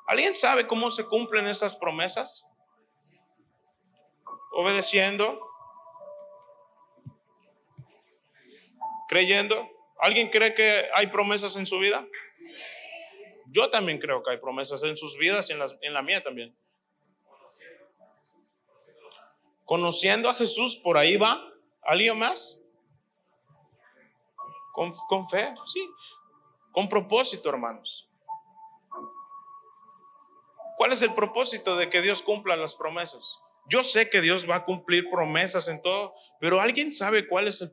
¿Alguien 0.07 0.33
sabe 0.33 0.67
cómo 0.67 0.91
se 0.91 1.05
cumplen 1.05 1.47
esas 1.47 1.77
promesas? 1.77 2.47
Obedeciendo, 4.53 5.41
creyendo. 9.09 9.69
¿Alguien 9.99 10.31
cree 10.31 10.55
que 10.55 10.89
hay 10.95 11.09
promesas 11.09 11.57
en 11.57 11.67
su 11.67 11.79
vida? 11.79 12.07
Yo 13.47 13.69
también 13.71 13.99
creo 13.99 14.23
que 14.23 14.31
hay 14.31 14.39
promesas 14.39 14.83
en 14.85 14.97
sus 14.97 15.17
vidas 15.17 15.51
y 15.51 15.53
en 15.53 15.95
la, 15.95 16.03
mía 16.03 16.23
también. 16.23 16.57
Conociendo 19.73 20.29
a 20.29 20.35
Jesús, 20.35 20.77
por 20.77 20.99
ahí 20.99 21.17
va. 21.17 21.43
¿Alguien 21.81 22.19
más? 22.19 22.61
Con, 24.75 25.27
fe, 25.31 25.55
sí 25.65 25.81
con 26.73 26.91
propósito, 26.91 27.49
hermanos. 27.49 28.07
¿Cuál 30.77 30.93
es 30.93 31.01
el 31.01 31.15
propósito 31.15 31.75
de 31.79 31.89
que 31.89 32.03
Dios 32.03 32.21
cumpla 32.21 32.55
las 32.55 32.75
promesas? 32.75 33.41
Yo 33.67 33.83
sé 33.83 34.11
que 34.11 34.21
Dios 34.21 34.47
va 34.47 34.57
a 34.57 34.65
cumplir 34.67 35.09
promesas 35.09 35.69
en 35.69 35.81
todo, 35.81 36.13
pero 36.39 36.61
¿alguien 36.61 36.93
sabe 36.93 37.27
cuál 37.27 37.49
es 37.49 37.63
el, 37.63 37.73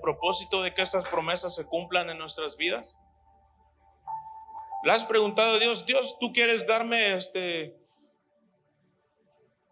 propósito 0.00 0.62
de 0.62 0.72
que 0.72 0.82
estas 0.82 1.08
promesas 1.08 1.56
se 1.56 1.66
cumplan 1.66 2.10
en 2.10 2.18
nuestras 2.18 2.56
vidas? 2.56 2.96
¿Le 4.84 4.92
has 4.92 5.04
preguntado 5.04 5.56
a 5.56 5.58
Dios, 5.58 5.84
Dios, 5.84 6.16
tú 6.20 6.32
quieres 6.32 6.64
darme 6.68 7.16
este, 7.16 7.76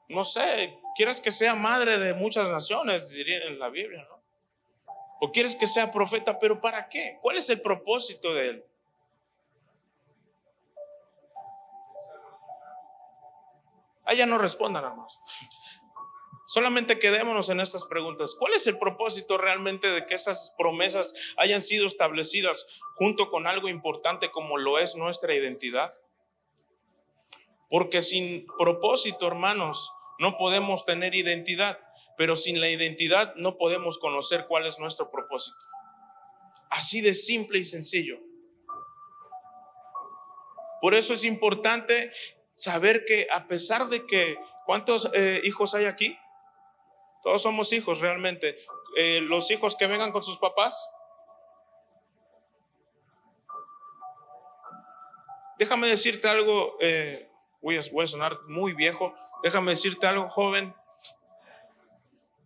no 0.09 0.25
sé, 0.25 0.77
¿Quieres 0.99 1.21
que 1.21 1.31
sea 1.31 1.55
madre 1.55 1.97
de 1.97 2.13
muchas 2.13 2.49
naciones? 2.49 3.11
Diría 3.11 3.39
en 3.45 3.61
la 3.61 3.69
Biblia, 3.69 4.05
¿no? 4.11 4.21
¿O 5.21 5.31
quieres 5.31 5.55
que 5.55 5.69
sea 5.69 5.93
profeta? 5.93 6.41
¿Pero 6.41 6.61
para 6.61 6.89
qué? 6.89 7.19
¿Cuál 7.23 7.37
es 7.37 7.49
el 7.51 7.61
propósito 7.61 8.35
de 8.35 8.49
él? 8.49 8.65
Ah, 14.03 14.11
Allá 14.11 14.27
no 14.27 14.39
respondan, 14.39 14.83
hermanos. 14.87 15.21
Solamente 16.49 16.99
quedémonos 16.99 17.49
en 17.49 17.61
estas 17.61 17.85
preguntas. 17.85 18.35
¿Cuál 18.37 18.55
es 18.55 18.67
el 18.67 18.77
propósito 18.77 19.39
realmente 19.39 19.87
de 19.87 20.05
que 20.05 20.17
estas 20.17 20.53
promesas 20.59 21.15
hayan 21.37 21.63
sido 21.63 21.87
establecidas 21.87 22.67
junto 22.97 23.31
con 23.31 23.47
algo 23.47 23.69
importante 23.69 24.33
como 24.33 24.59
lo 24.59 24.81
es 24.81 24.97
nuestra 24.97 25.33
identidad? 25.33 25.95
Porque 27.71 28.03
sin 28.03 28.49
propósito, 28.59 29.29
hermanos, 29.29 29.95
no 30.19 30.37
podemos 30.37 30.85
tener 30.85 31.15
identidad, 31.15 31.79
pero 32.17 32.37
sin 32.37 32.61
la 32.61 32.69
identidad 32.69 33.35
no 33.37 33.57
podemos 33.57 33.99
conocer 33.99 34.47
cuál 34.49 34.67
es 34.67 34.79
nuestro 34.79 35.11
propósito. 35.11 35.59
Así 36.71 37.01
de 37.01 37.15
simple 37.15 37.61
y 37.61 37.65
sencillo. 37.65 38.19
Por 40.81 40.95
eso 40.95 41.15
es 41.15 41.25
importante 41.25 42.13
saber 42.55 43.05
que 43.05 43.27
a 43.33 43.47
pesar 43.47 43.87
de 43.87 44.07
que, 44.07 44.37
¿cuántos 44.67 45.11
eh, 45.15 45.41
hijos 45.45 45.75
hay 45.75 45.87
aquí? 45.87 46.17
Todos 47.23 47.43
somos 47.43 47.73
hijos 47.73 48.01
realmente. 48.01 48.57
Eh, 48.97 49.21
los 49.21 49.51
hijos 49.51 49.77
que 49.77 49.87
vengan 49.87 50.13
con 50.13 50.23
sus 50.23 50.39
papás. 50.39 50.91
Déjame 55.59 55.89
decirte 55.89 56.29
algo, 56.29 56.77
eh, 56.81 57.29
voy, 57.61 57.77
a, 57.77 58.07
sonar 58.07 58.39
muy 58.47 58.73
viejo, 58.73 59.15
déjame 59.43 59.73
decirte 59.73 60.07
algo 60.07 60.29
joven. 60.29 60.75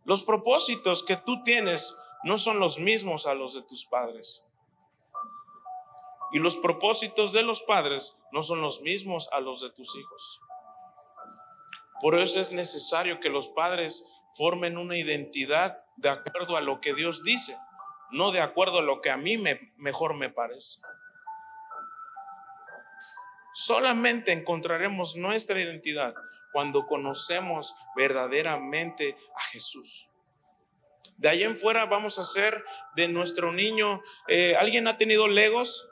Los 0.04 0.24
propósitos 0.24 1.02
que 1.02 1.16
tú 1.16 1.42
tienes 1.42 1.96
no 2.24 2.38
son 2.38 2.58
los 2.58 2.78
mismos 2.78 3.26
a 3.26 3.34
los 3.34 3.54
de 3.54 3.62
tus 3.62 3.86
padres. 3.86 4.44
Y 6.32 6.38
los 6.38 6.56
propósitos 6.56 7.32
de 7.32 7.42
los 7.42 7.62
padres 7.62 8.18
no 8.32 8.42
son 8.42 8.62
los 8.62 8.80
mismos 8.80 9.28
a 9.32 9.40
los 9.40 9.60
de 9.60 9.70
tus 9.70 9.94
hijos. 9.96 10.40
Por 12.00 12.18
eso 12.18 12.40
es 12.40 12.52
necesario 12.52 13.20
que 13.20 13.28
los 13.28 13.48
padres 13.48 14.04
formen 14.34 14.78
una 14.78 14.96
identidad 14.96 15.84
de 15.96 16.08
acuerdo 16.08 16.56
a 16.56 16.60
lo 16.60 16.80
que 16.80 16.94
Dios 16.94 17.22
dice, 17.22 17.56
no 18.10 18.32
de 18.32 18.40
acuerdo 18.40 18.78
a 18.78 18.82
lo 18.82 19.00
que 19.00 19.10
a 19.10 19.16
mí 19.16 19.36
me, 19.36 19.72
mejor 19.76 20.14
me 20.14 20.30
parece. 20.30 20.80
Solamente 23.54 24.32
encontraremos 24.32 25.16
nuestra 25.16 25.60
identidad 25.60 26.14
cuando 26.52 26.86
conocemos 26.86 27.74
verdaderamente 27.96 29.16
a 29.36 29.42
Jesús. 29.44 30.08
De 31.16 31.28
ahí 31.28 31.42
en 31.42 31.56
fuera 31.56 31.86
vamos 31.86 32.18
a 32.18 32.22
hacer 32.22 32.64
de 32.96 33.08
nuestro 33.08 33.52
niño, 33.52 34.02
eh, 34.28 34.56
¿alguien 34.56 34.88
ha 34.88 34.96
tenido 34.96 35.28
legos? 35.28 35.88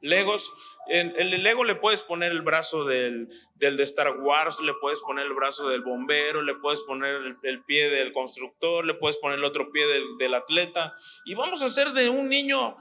Legos, 0.00 0.52
el 0.88 1.42
Lego 1.44 1.62
le 1.62 1.76
puedes 1.76 2.02
poner 2.02 2.32
el 2.32 2.42
brazo 2.42 2.84
del, 2.84 3.28
del, 3.54 3.76
de 3.76 3.84
Star 3.84 4.18
Wars, 4.18 4.60
le 4.60 4.74
puedes 4.74 5.00
poner 5.00 5.26
el 5.26 5.32
brazo 5.32 5.68
del 5.68 5.82
bombero, 5.82 6.42
le 6.42 6.56
puedes 6.56 6.80
poner 6.80 7.36
el, 7.42 7.64
pie 7.64 7.88
del 7.88 8.12
constructor, 8.12 8.84
le 8.84 8.94
puedes 8.94 9.16
poner 9.18 9.38
el 9.38 9.44
otro 9.44 9.70
pie 9.70 9.86
del, 9.86 10.18
del, 10.18 10.34
atleta. 10.34 10.96
Y 11.24 11.34
vamos 11.34 11.62
a 11.62 11.66
hacer 11.66 11.90
de 11.90 12.08
un 12.08 12.28
niño 12.28 12.76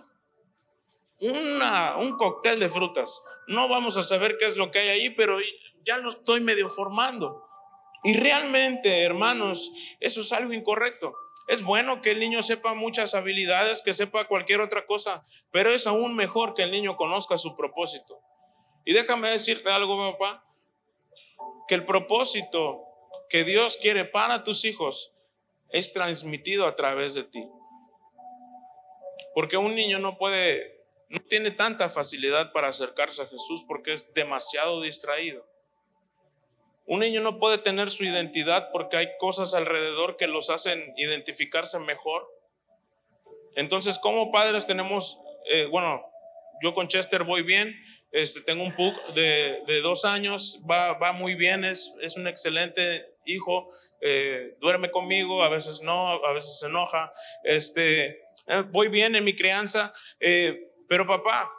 una, 1.21 1.97
un 1.97 2.17
cóctel 2.17 2.59
de 2.59 2.69
frutas. 2.69 3.23
No 3.47 3.69
vamos 3.69 3.97
a 3.97 4.03
saber 4.03 4.37
qué 4.37 4.45
es 4.45 4.57
lo 4.57 4.71
que 4.71 4.79
hay 4.79 4.89
ahí, 4.89 5.09
pero 5.11 5.37
ya 5.85 5.97
lo 5.97 6.09
estoy 6.09 6.41
medio 6.41 6.69
formando. 6.69 7.47
Y 8.03 8.17
realmente, 8.17 9.03
hermanos, 9.03 9.71
eso 9.99 10.21
es 10.21 10.33
algo 10.33 10.53
incorrecto. 10.53 11.13
Es 11.47 11.63
bueno 11.63 12.01
que 12.01 12.11
el 12.11 12.19
niño 12.19 12.41
sepa 12.41 12.73
muchas 12.73 13.13
habilidades, 13.13 13.81
que 13.81 13.93
sepa 13.93 14.27
cualquier 14.27 14.61
otra 14.61 14.85
cosa, 14.85 15.23
pero 15.51 15.73
es 15.73 15.85
aún 15.85 16.15
mejor 16.15 16.53
que 16.53 16.63
el 16.63 16.71
niño 16.71 16.97
conozca 16.97 17.37
su 17.37 17.55
propósito. 17.55 18.19
Y 18.85 18.93
déjame 18.93 19.29
decirte 19.29 19.69
algo, 19.69 20.13
papá, 20.13 20.43
que 21.67 21.75
el 21.75 21.85
propósito 21.85 22.83
que 23.29 23.43
Dios 23.43 23.77
quiere 23.77 24.05
para 24.05 24.43
tus 24.43 24.65
hijos 24.65 25.15
es 25.69 25.93
transmitido 25.93 26.65
a 26.67 26.75
través 26.75 27.13
de 27.15 27.23
ti. 27.23 27.47
Porque 29.33 29.57
un 29.57 29.75
niño 29.75 29.99
no 29.99 30.17
puede, 30.17 30.80
no 31.11 31.19
tiene 31.27 31.51
tanta 31.51 31.89
facilidad 31.89 32.53
para 32.53 32.69
acercarse 32.69 33.21
a 33.21 33.27
Jesús 33.27 33.65
porque 33.67 33.91
es 33.91 34.13
demasiado 34.13 34.81
distraído. 34.81 35.45
Un 36.85 37.01
niño 37.01 37.21
no 37.21 37.37
puede 37.37 37.57
tener 37.57 37.91
su 37.91 38.05
identidad 38.05 38.69
porque 38.71 38.97
hay 38.97 39.09
cosas 39.19 39.53
alrededor 39.53 40.15
que 40.15 40.27
los 40.27 40.49
hacen 40.49 40.93
identificarse 40.95 41.79
mejor. 41.79 42.25
Entonces, 43.55 43.99
como 43.99 44.31
padres 44.31 44.65
tenemos, 44.65 45.19
eh, 45.49 45.65
bueno, 45.65 46.01
yo 46.63 46.73
con 46.73 46.87
Chester 46.87 47.25
voy 47.25 47.43
bien, 47.43 47.75
este, 48.11 48.41
tengo 48.41 48.63
un 48.63 48.75
pug 48.75 48.93
de, 49.13 49.81
dos 49.83 50.05
años, 50.05 50.61
va, 50.69 50.93
va 50.93 51.11
muy 51.11 51.35
bien, 51.35 51.65
es, 51.65 51.93
es 52.01 52.15
un 52.15 52.27
excelente 52.27 53.05
hijo, 53.25 53.69
eh, 53.99 54.55
duerme 54.61 54.91
conmigo, 54.91 55.43
a 55.43 55.49
veces 55.49 55.81
no, 55.81 56.23
a 56.25 56.33
veces 56.33 56.59
se 56.59 56.67
enoja, 56.67 57.11
este, 57.43 58.21
eh, 58.47 58.63
voy 58.69 58.87
bien 58.87 59.15
en 59.15 59.23
mi 59.23 59.35
crianza, 59.35 59.93
pero 60.91 61.07
papá, 61.07 61.49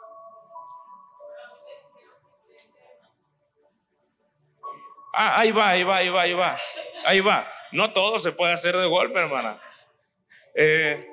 Ah, 5.15 5.39
ahí 5.39 5.51
va, 5.51 5.69
ahí 5.69 5.83
va, 5.83 5.97
ahí 5.97 6.09
va, 6.09 6.21
ahí 6.21 6.33
va. 6.33 6.57
Ahí 7.05 7.19
va. 7.19 7.51
No 7.71 7.93
todo 7.93 8.19
se 8.19 8.31
puede 8.31 8.53
hacer 8.53 8.75
de 8.77 8.85
golpe, 8.87 9.17
hermana. 9.17 9.59
Eh, 10.55 11.07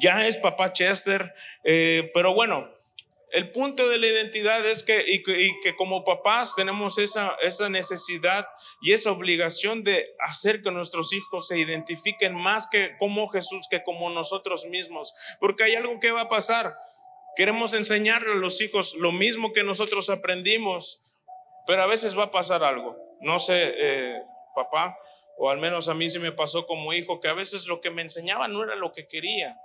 ya 0.00 0.26
es 0.26 0.38
papá 0.38 0.72
Chester, 0.72 1.34
eh, 1.64 2.10
pero 2.12 2.32
bueno, 2.34 2.70
el 3.30 3.50
punto 3.52 3.88
de 3.88 3.98
la 3.98 4.06
identidad 4.06 4.64
es 4.64 4.82
que, 4.82 5.04
y 5.06 5.22
que, 5.22 5.76
como 5.76 6.04
papás 6.04 6.54
tenemos 6.54 6.98
esa, 6.98 7.36
esa 7.42 7.68
necesidad 7.68 8.46
y 8.80 8.92
esa 8.92 9.10
obligación 9.10 9.84
de 9.84 10.14
hacer 10.20 10.62
que 10.62 10.70
nuestros 10.70 11.12
hijos 11.12 11.46
se 11.48 11.58
identifiquen 11.58 12.34
más 12.34 12.68
que 12.68 12.96
como 12.98 13.28
Jesús, 13.28 13.66
que 13.70 13.82
como 13.82 14.08
nosotros 14.08 14.66
mismos. 14.66 15.14
Porque 15.40 15.64
hay 15.64 15.74
algo 15.74 15.98
que 16.00 16.10
va 16.10 16.22
a 16.22 16.28
pasar. 16.28 16.74
Queremos 17.38 17.72
enseñarle 17.72 18.32
a 18.32 18.34
los 18.34 18.60
hijos 18.60 18.96
lo 18.96 19.12
mismo 19.12 19.52
que 19.52 19.62
nosotros 19.62 20.10
aprendimos, 20.10 21.00
pero 21.68 21.84
a 21.84 21.86
veces 21.86 22.18
va 22.18 22.24
a 22.24 22.30
pasar 22.32 22.64
algo. 22.64 22.96
No 23.20 23.38
sé, 23.38 23.74
eh, 23.76 24.22
papá, 24.56 24.98
o 25.36 25.48
al 25.48 25.58
menos 25.58 25.88
a 25.88 25.94
mí 25.94 26.08
sí 26.08 26.18
me 26.18 26.32
pasó 26.32 26.66
como 26.66 26.92
hijo, 26.92 27.20
que 27.20 27.28
a 27.28 27.34
veces 27.34 27.68
lo 27.68 27.80
que 27.80 27.90
me 27.90 28.02
enseñaba 28.02 28.48
no 28.48 28.64
era 28.64 28.74
lo 28.74 28.90
que 28.90 29.06
quería. 29.06 29.56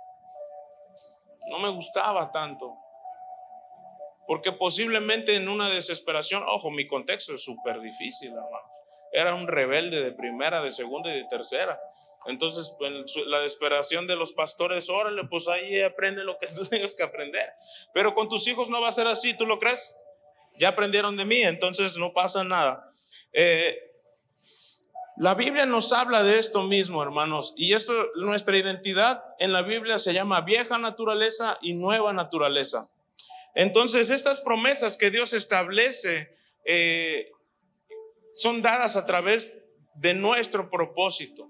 No 1.50 1.58
me 1.58 1.68
gustaba 1.70 2.30
tanto. 2.30 2.76
Porque 4.28 4.52
posiblemente 4.52 5.34
en 5.34 5.48
una 5.48 5.68
desesperación, 5.68 6.44
ojo, 6.46 6.70
mi 6.70 6.86
contexto 6.86 7.34
es 7.34 7.42
súper 7.42 7.80
difícil, 7.80 8.28
hermano. 8.28 8.70
Era 9.10 9.34
un 9.34 9.48
rebelde 9.48 10.00
de 10.00 10.12
primera, 10.12 10.62
de 10.62 10.70
segunda 10.70 11.12
y 11.12 11.18
de 11.18 11.26
tercera. 11.28 11.76
Entonces, 12.26 12.74
la 13.26 13.40
desesperación 13.40 14.06
de 14.06 14.16
los 14.16 14.32
pastores, 14.32 14.88
órale, 14.88 15.24
pues 15.24 15.48
ahí 15.48 15.80
aprende 15.82 16.24
lo 16.24 16.38
que 16.38 16.46
tú 16.46 16.64
tengas 16.70 16.94
que 16.94 17.02
aprender. 17.02 17.50
Pero 17.92 18.14
con 18.14 18.28
tus 18.28 18.46
hijos 18.48 18.68
no 18.68 18.80
va 18.80 18.88
a 18.88 18.92
ser 18.92 19.06
así, 19.06 19.36
¿tú 19.36 19.46
lo 19.46 19.58
crees? 19.58 19.94
ya 20.58 20.68
aprendieron 20.68 21.16
de 21.16 21.24
mí, 21.24 21.42
entonces 21.42 21.96
no 21.96 22.12
pasa 22.12 22.44
nada. 22.44 22.92
Eh, 23.32 23.76
la 25.16 25.34
Biblia 25.34 25.66
nos 25.66 25.92
habla 25.92 26.22
de 26.22 26.38
esto 26.38 26.62
mismo, 26.62 27.02
hermanos, 27.02 27.54
y 27.56 27.72
esto, 27.72 27.92
nuestra 28.16 28.56
identidad 28.56 29.22
en 29.38 29.52
la 29.52 29.62
Biblia 29.62 29.98
se 29.98 30.12
llama 30.12 30.40
vieja 30.40 30.78
naturaleza 30.78 31.58
y 31.62 31.74
nueva 31.74 32.12
naturaleza. 32.12 32.90
Entonces, 33.54 34.10
estas 34.10 34.40
promesas 34.40 34.96
que 34.96 35.10
Dios 35.10 35.32
establece 35.32 36.36
eh, 36.64 37.30
son 38.32 38.62
dadas 38.62 38.96
a 38.96 39.06
través 39.06 39.64
de 39.94 40.14
nuestro 40.14 40.70
propósito. 40.70 41.48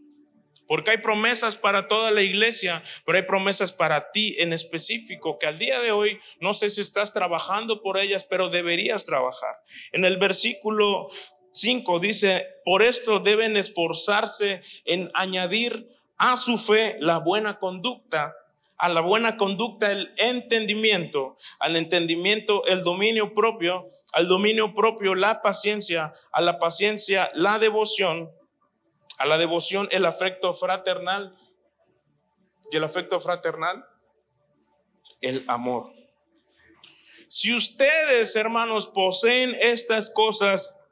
Porque 0.66 0.92
hay 0.92 0.98
promesas 0.98 1.56
para 1.56 1.88
toda 1.88 2.10
la 2.10 2.22
iglesia, 2.22 2.82
pero 3.04 3.18
hay 3.18 3.24
promesas 3.24 3.72
para 3.72 4.10
ti 4.10 4.36
en 4.38 4.52
específico, 4.52 5.38
que 5.38 5.46
al 5.46 5.58
día 5.58 5.80
de 5.80 5.92
hoy 5.92 6.20
no 6.40 6.54
sé 6.54 6.70
si 6.70 6.80
estás 6.80 7.12
trabajando 7.12 7.82
por 7.82 7.98
ellas, 7.98 8.24
pero 8.24 8.48
deberías 8.48 9.04
trabajar. 9.04 9.56
En 9.92 10.04
el 10.04 10.16
versículo 10.16 11.08
5 11.52 12.00
dice, 12.00 12.46
por 12.64 12.82
esto 12.82 13.20
deben 13.20 13.56
esforzarse 13.56 14.62
en 14.84 15.10
añadir 15.14 15.88
a 16.16 16.36
su 16.36 16.58
fe 16.58 16.96
la 17.00 17.18
buena 17.18 17.58
conducta, 17.58 18.34
a 18.76 18.88
la 18.88 19.00
buena 19.00 19.36
conducta 19.36 19.92
el 19.92 20.12
entendimiento, 20.16 21.36
al 21.60 21.76
entendimiento 21.76 22.66
el 22.66 22.82
dominio 22.82 23.34
propio, 23.34 23.90
al 24.12 24.28
dominio 24.28 24.74
propio 24.74 25.14
la 25.14 25.42
paciencia, 25.42 26.12
a 26.32 26.40
la 26.40 26.58
paciencia 26.58 27.30
la 27.34 27.58
devoción 27.58 28.30
a 29.18 29.26
la 29.26 29.38
devoción 29.38 29.88
el 29.90 30.06
afecto 30.06 30.54
fraternal. 30.54 31.36
¿Y 32.70 32.76
el 32.76 32.84
afecto 32.84 33.20
fraternal? 33.20 33.84
El 35.20 35.44
amor. 35.46 35.92
Si 37.28 37.52
ustedes, 37.52 38.36
hermanos, 38.36 38.86
poseen 38.86 39.56
estas 39.60 40.10
cosas, 40.10 40.84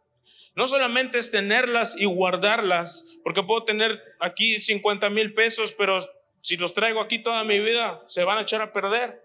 no 0.55 0.67
solamente 0.67 1.19
es 1.19 1.31
tenerlas 1.31 1.97
y 1.99 2.05
guardarlas, 2.05 3.07
porque 3.23 3.43
puedo 3.43 3.65
tener 3.65 4.03
aquí 4.21 4.59
50 4.59 5.09
mil 5.11 5.35
pesos, 5.35 5.73
pero 5.73 5.99
si 6.43 6.57
los 6.57 6.75
traigo 6.75 7.01
aquí 7.01 7.23
toda 7.23 7.45
mi 7.45 7.61
vida, 7.61 8.03
se 8.07 8.25
van 8.25 8.39
a 8.39 8.43
echar 8.43 8.61
a 8.61 8.73
perder. 8.73 9.23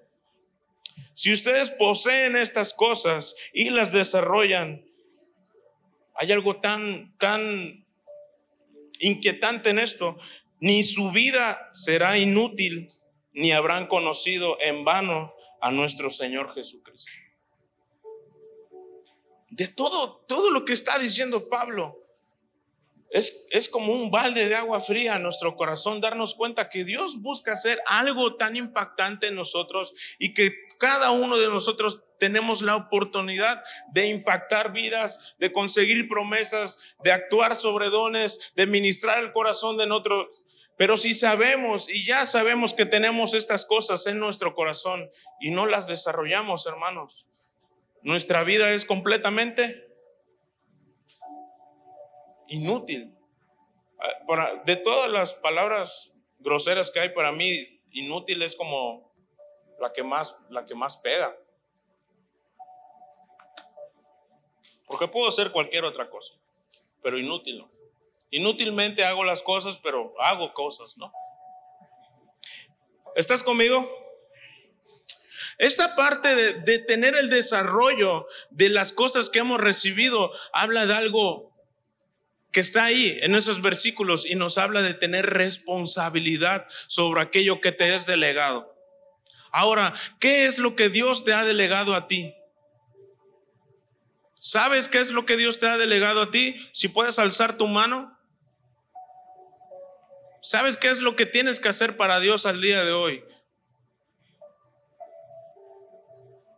Si 1.14 1.34
ustedes 1.34 1.72
poseen 1.72 2.36
estas 2.36 2.74
cosas 2.74 3.36
y 3.52 3.72
las 3.72 3.92
desarrollan, 3.92 4.86
Hay 6.20 6.32
algo 6.32 6.60
tan, 6.60 7.16
tan 7.20 7.87
inquietante 9.00 9.70
en 9.70 9.80
esto. 9.80 10.18
Ni 10.60 10.84
su 10.84 11.12
vida 11.12 11.70
será 11.74 12.18
inútil, 12.18 12.92
ni 13.34 13.52
habrán 13.52 13.88
conocido 13.88 14.58
en 14.62 14.84
vano 14.84 15.34
a 15.62 15.72
nuestro 15.72 16.10
Señor 16.10 16.54
Jesucristo. 16.54 17.12
De 19.50 19.68
todo, 19.68 20.24
todo 20.28 20.52
lo 20.52 20.66
que 20.66 20.74
está 20.74 20.98
diciendo 21.00 21.50
Pablo, 21.50 22.04
es, 23.10 23.48
es, 23.52 23.70
como 23.70 23.94
un 23.94 24.12
balde 24.12 24.50
de 24.50 24.56
agua 24.56 24.82
fría 24.82 25.16
a 25.16 25.20
nuestro 25.20 25.56
corazón 25.56 26.02
darnos 26.02 26.36
cuenta 26.36 26.68
que 26.68 26.84
Dios 26.84 27.22
busca 27.22 27.54
hacer 27.54 27.80
algo 27.86 28.36
tan 28.36 28.58
impactante 28.58 29.28
en 29.28 29.36
nosotros 29.36 29.94
y 30.20 30.34
que 30.34 30.52
cada 30.78 31.12
uno 31.12 31.38
de 31.38 31.48
nosotros 31.48 32.04
tenemos 32.20 32.62
la 32.62 32.76
oportunidad 32.76 33.64
de 33.92 34.08
impactar 34.08 34.72
vidas, 34.72 35.36
de 35.40 35.52
conseguir 35.52 36.08
promesas, 36.08 36.80
de 37.04 37.12
actuar 37.12 37.56
sobre 37.56 37.90
dones, 37.90 38.54
de 38.56 38.66
ministrar 38.66 39.24
el 39.24 39.32
corazón 39.32 39.78
de 39.78 39.88
nosotros. 39.88 40.46
Pero 40.78 40.96
si 40.96 41.14
sabemos 41.14 41.90
y 41.90 42.06
ya 42.06 42.26
sabemos 42.26 42.74
que 42.74 42.86
tenemos 42.86 43.34
estas 43.34 43.66
cosas 43.66 44.06
en 44.06 44.20
nuestro 44.20 44.54
corazón 44.54 45.10
y 45.40 45.52
no 45.52 45.66
las 45.66 45.88
desarrollamos, 45.88 46.68
hermanos, 46.68 47.28
nuestra 48.04 48.44
vida 48.44 48.72
es 48.72 48.86
completamente 48.86 49.88
inútil. 52.48 53.14
De 54.66 54.76
todas 54.76 55.10
las 55.10 55.34
palabras 55.34 56.14
groseras 56.40 56.92
que 56.92 57.00
hay 57.00 57.10
para 57.10 57.32
mí, 57.32 57.82
inútil 57.92 58.44
es 58.44 58.56
como 58.56 59.12
la 59.80 59.92
que 59.92 60.04
más, 60.04 60.38
la 60.50 60.66
que 60.66 60.76
más 60.76 60.98
pega. 60.98 61.36
Porque 64.88 65.08
puedo 65.08 65.28
hacer 65.28 65.52
cualquier 65.52 65.86
otra 65.86 66.10
cosa, 66.10 66.34
pero 67.04 67.20
inútil. 67.20 67.66
Inútilmente 68.32 69.04
hago 69.06 69.24
las 69.24 69.42
cosas, 69.42 69.78
pero 69.78 70.14
hago 70.20 70.54
cosas, 70.54 70.98
¿no? 70.98 71.12
¿Estás 73.16 73.44
conmigo? 73.44 73.90
Esta 75.58 75.96
parte 75.96 76.36
de, 76.36 76.54
de, 76.54 76.80
tener 76.80 77.16
el 77.16 77.30
desarrollo 77.30 78.28
de 78.52 78.70
las 78.70 78.94
cosas 78.94 79.30
que 79.30 79.40
hemos 79.40 79.60
recibido 79.60 80.32
habla 80.54 80.86
de 80.86 80.94
algo 80.94 81.52
que 82.52 82.62
está 82.62 82.86
ahí 82.86 83.18
en 83.22 83.36
esos 83.36 83.62
versículos 83.62 84.26
y 84.26 84.36
nos 84.36 84.58
habla 84.58 84.82
de 84.82 84.94
tener 84.94 85.26
responsabilidad 85.26 86.66
sobre 86.88 87.22
aquello 87.22 87.60
que 87.62 87.72
te 87.72 87.94
es 87.94 88.06
delegado. 88.06 88.76
Ahora, 89.52 89.94
¿qué 90.20 90.46
es 90.46 90.60
lo 90.60 90.76
que 90.76 90.90
Dios 90.90 91.24
te 91.24 91.34
ha 91.34 91.44
delegado 91.44 91.96
a 91.96 92.08
ti? 92.08 92.34
¿Sabes 94.48 94.88
qué 94.88 95.00
es 95.00 95.12
lo 95.12 95.26
que 95.26 95.36
Dios 95.36 95.60
te 95.60 95.68
ha 95.68 95.76
delegado 95.76 96.22
a 96.22 96.32
ti? 96.32 96.56
Si 96.72 96.88
puedes 96.88 97.20
alzar 97.20 97.58
tu 97.58 97.68
mano. 97.68 98.18
¿Sabes 100.42 100.78
qué 100.78 100.90
es 100.90 101.02
lo 101.02 101.18
que 101.18 101.26
tienes 101.26 101.60
que 101.60 101.68
hacer 101.68 101.98
para 101.98 102.22
Dios 102.22 102.46
al 102.46 102.62
día 102.62 102.86
de 102.86 102.94
hoy? 102.94 103.26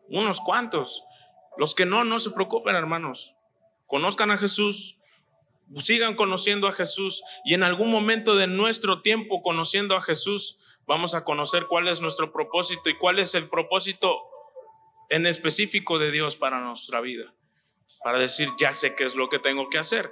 Unos 0.07 0.39
cuantos. 0.39 1.03
Los 1.57 1.73
que 1.73 1.87
no, 1.87 2.03
no 2.03 2.19
se 2.19 2.29
preocupen, 2.29 2.75
hermanos. 2.75 3.33
Conozcan 3.87 4.29
a 4.29 4.37
Jesús, 4.37 4.99
sigan 5.77 6.13
conociendo 6.13 6.67
a 6.67 6.73
Jesús 6.73 7.23
y 7.43 7.55
en 7.55 7.63
algún 7.63 7.89
momento 7.89 8.35
de 8.35 8.45
nuestro 8.45 9.01
tiempo 9.01 9.41
conociendo 9.41 9.95
a 9.95 10.03
Jesús, 10.03 10.59
vamos 10.85 11.15
a 11.15 11.23
conocer 11.23 11.65
cuál 11.65 11.87
es 11.87 12.01
nuestro 12.01 12.31
propósito 12.31 12.91
y 12.91 12.97
cuál 12.99 13.17
es 13.17 13.33
el 13.33 13.49
propósito 13.49 14.15
en 15.09 15.25
específico 15.25 15.97
de 15.97 16.11
Dios 16.11 16.35
para 16.35 16.59
nuestra 16.59 17.01
vida. 17.01 17.33
Para 18.03 18.19
decir, 18.19 18.49
ya 18.59 18.73
sé 18.73 18.95
qué 18.95 19.03
es 19.03 19.15
lo 19.15 19.29
que 19.29 19.39
tengo 19.39 19.69
que 19.69 19.77
hacer. 19.77 20.11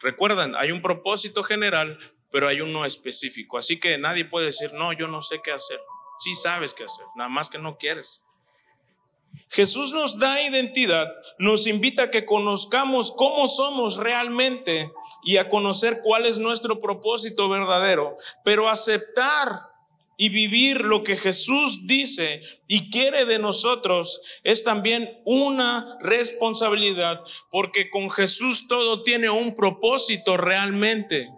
Recuerden, 0.00 0.54
hay 0.56 0.72
un 0.72 0.82
propósito 0.82 1.42
general, 1.42 1.98
pero 2.30 2.48
hay 2.48 2.60
uno 2.60 2.84
específico. 2.84 3.58
Así 3.58 3.80
que 3.80 3.98
nadie 3.98 4.24
puede 4.24 4.46
decir, 4.46 4.72
no, 4.72 4.92
yo 4.92 5.08
no 5.08 5.22
sé 5.22 5.40
qué 5.42 5.52
hacer. 5.52 5.80
Sí 6.18 6.34
sabes 6.34 6.74
qué 6.74 6.84
hacer, 6.84 7.06
nada 7.16 7.28
más 7.28 7.48
que 7.48 7.58
no 7.58 7.76
quieres. 7.76 8.22
Jesús 9.48 9.92
nos 9.92 10.18
da 10.18 10.42
identidad, 10.42 11.08
nos 11.38 11.66
invita 11.66 12.04
a 12.04 12.10
que 12.10 12.24
conozcamos 12.24 13.12
cómo 13.12 13.46
somos 13.46 13.96
realmente 13.96 14.92
y 15.22 15.36
a 15.36 15.48
conocer 15.48 16.00
cuál 16.02 16.26
es 16.26 16.38
nuestro 16.38 16.80
propósito 16.80 17.48
verdadero, 17.48 18.16
pero 18.44 18.68
aceptar 18.68 19.60
y 20.16 20.30
vivir 20.30 20.82
lo 20.82 21.02
que 21.02 21.16
Jesús 21.16 21.86
dice 21.86 22.40
y 22.66 22.90
quiere 22.90 23.26
de 23.26 23.38
nosotros 23.38 24.20
es 24.44 24.64
también 24.64 25.20
una 25.24 25.98
responsabilidad, 26.00 27.20
porque 27.50 27.90
con 27.90 28.10
Jesús 28.10 28.66
todo 28.66 29.02
tiene 29.02 29.28
un 29.28 29.54
propósito 29.54 30.36
realmente. 30.36 31.28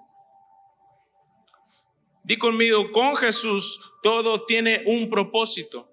Di 2.22 2.36
conmigo, 2.36 2.92
con 2.92 3.16
Jesús 3.16 3.80
todo 4.02 4.44
tiene 4.44 4.84
un 4.86 5.10
propósito. 5.10 5.90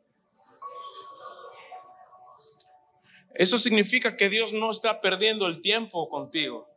Eso 3.34 3.58
significa 3.58 4.16
que 4.16 4.30
Dios 4.30 4.54
no 4.54 4.72
está 4.72 5.02
perdiendo 5.02 5.48
el 5.48 5.60
tiempo 5.60 6.08
contigo. 6.08 6.75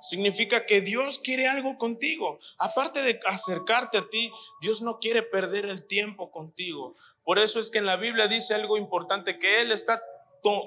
Significa 0.00 0.64
que 0.64 0.80
Dios 0.80 1.18
quiere 1.18 1.48
algo 1.48 1.76
contigo. 1.76 2.38
Aparte 2.58 3.02
de 3.02 3.18
acercarte 3.26 3.98
a 3.98 4.08
ti, 4.08 4.30
Dios 4.60 4.80
no 4.80 4.98
quiere 4.98 5.22
perder 5.22 5.66
el 5.66 5.86
tiempo 5.86 6.30
contigo. 6.30 6.94
Por 7.24 7.38
eso 7.38 7.58
es 7.60 7.70
que 7.70 7.78
en 7.78 7.86
la 7.86 7.96
Biblia 7.96 8.28
dice 8.28 8.54
algo 8.54 8.76
importante, 8.76 9.38
que 9.38 9.60
Él 9.60 9.72
está 9.72 10.00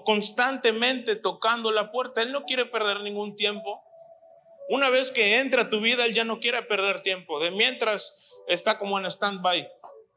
constantemente 0.05 1.15
tocando 1.15 1.71
la 1.71 1.91
puerta. 1.91 2.21
Él 2.21 2.31
no 2.31 2.43
quiere 2.43 2.65
perder 2.65 3.01
ningún 3.01 3.35
tiempo. 3.35 3.83
Una 4.69 4.89
vez 4.89 5.11
que 5.11 5.39
entra 5.39 5.63
a 5.63 5.69
tu 5.69 5.79
vida, 5.79 6.05
Él 6.05 6.13
ya 6.13 6.23
no 6.23 6.39
quiere 6.39 6.61
perder 6.63 7.01
tiempo. 7.01 7.39
De 7.39 7.51
mientras 7.51 8.17
está 8.47 8.77
como 8.77 8.99
en 8.99 9.05
stand-by 9.05 9.69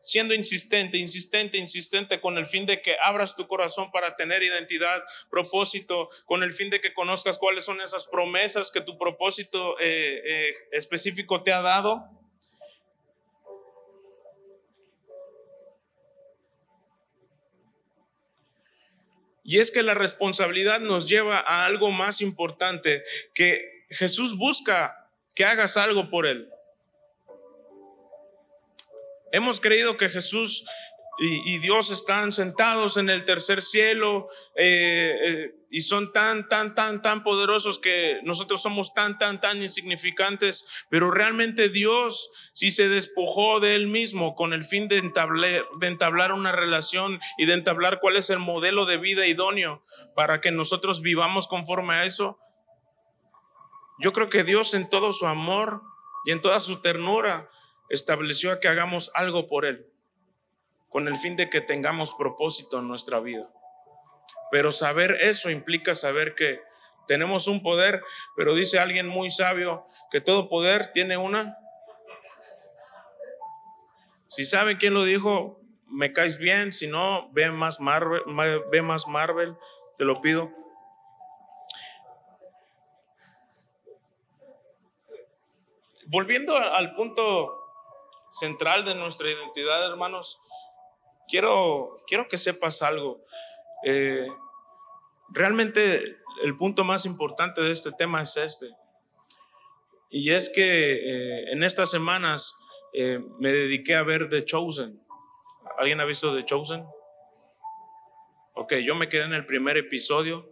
siendo 0.04 0.34
insistente, 0.34 0.98
insistente, 0.98 1.56
insistente 1.56 2.20
con 2.20 2.36
el 2.36 2.46
fin 2.46 2.66
de 2.66 2.82
que 2.82 2.94
abras 3.02 3.34
tu 3.34 3.48
corazón 3.48 3.90
para 3.90 4.14
tener 4.16 4.42
identidad, 4.42 5.02
propósito, 5.30 6.10
con 6.26 6.42
el 6.42 6.52
fin 6.52 6.68
de 6.68 6.80
que 6.80 6.92
conozcas 6.92 7.38
cuáles 7.38 7.64
son 7.64 7.80
esas 7.80 8.06
promesas 8.06 8.70
que 8.70 8.82
tu 8.82 8.98
propósito 8.98 9.80
eh, 9.80 10.20
eh, 10.24 10.54
específico 10.72 11.42
te 11.42 11.52
ha 11.52 11.62
dado. 11.62 12.04
Y 19.42 19.58
es 19.58 19.70
que 19.70 19.82
la 19.82 19.94
responsabilidad 19.94 20.80
nos 20.80 21.08
lleva 21.08 21.38
a 21.38 21.64
algo 21.64 21.90
más 21.90 22.20
importante, 22.20 23.04
que 23.34 23.84
Jesús 23.90 24.36
busca 24.36 25.10
que 25.34 25.44
hagas 25.44 25.76
algo 25.76 26.10
por 26.10 26.26
Él. 26.26 26.48
Hemos 29.34 29.58
creído 29.58 29.96
que 29.96 30.08
Jesús 30.08 30.64
y, 31.18 31.58
Dios 31.58 31.90
están 31.90 32.30
sentados 32.30 32.96
en 32.96 33.10
el 33.10 33.24
tercer 33.24 33.62
cielo 33.62 34.28
eh, 34.54 35.12
eh, 35.24 35.54
y 35.70 35.80
son 35.80 36.12
tan, 36.12 36.48
tan, 36.48 36.76
tan, 36.76 37.02
tan 37.02 37.24
poderosos 37.24 37.80
que 37.80 38.20
nosotros 38.22 38.62
somos 38.62 38.94
tan, 38.94 39.18
tan, 39.18 39.40
tan 39.40 39.60
insignificantes, 39.60 40.68
pero 40.88 41.10
realmente 41.10 41.68
Dios 41.68 42.30
sí 42.52 42.70
se 42.70 42.88
despojó 42.88 43.58
de 43.58 43.74
él 43.74 43.88
mismo 43.88 44.36
con 44.36 44.52
el 44.52 44.62
fin 44.62 44.86
de 44.86 44.98
entablar, 44.98 45.64
de 45.80 45.86
entablar 45.88 46.30
una 46.30 46.52
relación 46.52 47.18
y 47.36 47.46
de 47.46 47.54
entablar 47.54 47.98
cuál 47.98 48.16
es 48.16 48.30
el 48.30 48.38
modelo 48.38 48.86
de 48.86 48.98
vida 48.98 49.26
idóneo 49.26 49.84
para 50.14 50.40
que 50.40 50.52
nosotros 50.52 51.00
vivamos 51.00 51.48
conforme 51.48 51.94
a 51.94 52.04
eso. 52.04 52.38
Yo 53.98 54.12
creo 54.12 54.28
que 54.28 54.44
Dios 54.44 54.74
en 54.74 54.88
todo 54.88 55.10
su 55.10 55.26
amor 55.26 55.82
y 56.24 56.30
en 56.30 56.40
toda 56.40 56.60
su 56.60 56.80
ternura 56.80 57.50
estableció 57.94 58.52
a 58.52 58.60
que 58.60 58.68
hagamos 58.68 59.10
algo 59.14 59.46
por 59.46 59.64
Él, 59.64 59.86
con 60.88 61.08
el 61.08 61.16
fin 61.16 61.36
de 61.36 61.48
que 61.48 61.60
tengamos 61.60 62.14
propósito 62.14 62.78
en 62.78 62.88
nuestra 62.88 63.20
vida. 63.20 63.50
Pero 64.50 64.72
saber 64.72 65.18
eso 65.20 65.50
implica 65.50 65.94
saber 65.94 66.34
que 66.34 66.60
tenemos 67.06 67.48
un 67.48 67.62
poder, 67.62 68.02
pero 68.36 68.54
dice 68.54 68.78
alguien 68.78 69.06
muy 69.06 69.30
sabio 69.30 69.86
que 70.10 70.20
todo 70.20 70.48
poder 70.48 70.92
tiene 70.92 71.16
una... 71.16 71.58
Si 74.28 74.44
saben 74.44 74.78
quién 74.78 74.94
lo 74.94 75.04
dijo, 75.04 75.60
me 75.86 76.12
caes 76.12 76.38
bien, 76.38 76.72
si 76.72 76.88
no, 76.88 77.30
ve 77.32 77.50
más 77.50 77.78
Marvel, 77.78 78.22
ve 78.70 78.82
más 78.82 79.06
Marvel, 79.06 79.56
te 79.96 80.04
lo 80.04 80.20
pido. 80.20 80.50
Volviendo 86.06 86.56
al 86.56 86.94
punto 86.94 87.63
central 88.34 88.84
de 88.84 88.96
nuestra 88.96 89.30
identidad, 89.30 89.88
hermanos, 89.88 90.40
quiero, 91.28 92.02
quiero 92.06 92.26
que 92.28 92.36
sepas 92.36 92.82
algo. 92.82 93.24
Eh, 93.84 94.26
realmente 95.28 96.16
el 96.42 96.56
punto 96.56 96.82
más 96.82 97.06
importante 97.06 97.60
de 97.60 97.70
este 97.70 97.92
tema 97.92 98.22
es 98.22 98.36
este. 98.36 98.70
Y 100.10 100.32
es 100.32 100.50
que 100.50 100.94
eh, 100.94 101.52
en 101.52 101.62
estas 101.62 101.90
semanas 101.90 102.58
eh, 102.92 103.20
me 103.38 103.52
dediqué 103.52 103.94
a 103.94 104.02
ver 104.02 104.28
The 104.28 104.44
Chosen. 104.44 105.00
¿Alguien 105.78 106.00
ha 106.00 106.04
visto 106.04 106.34
The 106.34 106.44
Chosen? 106.44 106.84
Ok, 108.54 108.74
yo 108.84 108.96
me 108.96 109.08
quedé 109.08 109.24
en 109.24 109.34
el 109.34 109.46
primer 109.46 109.76
episodio 109.76 110.48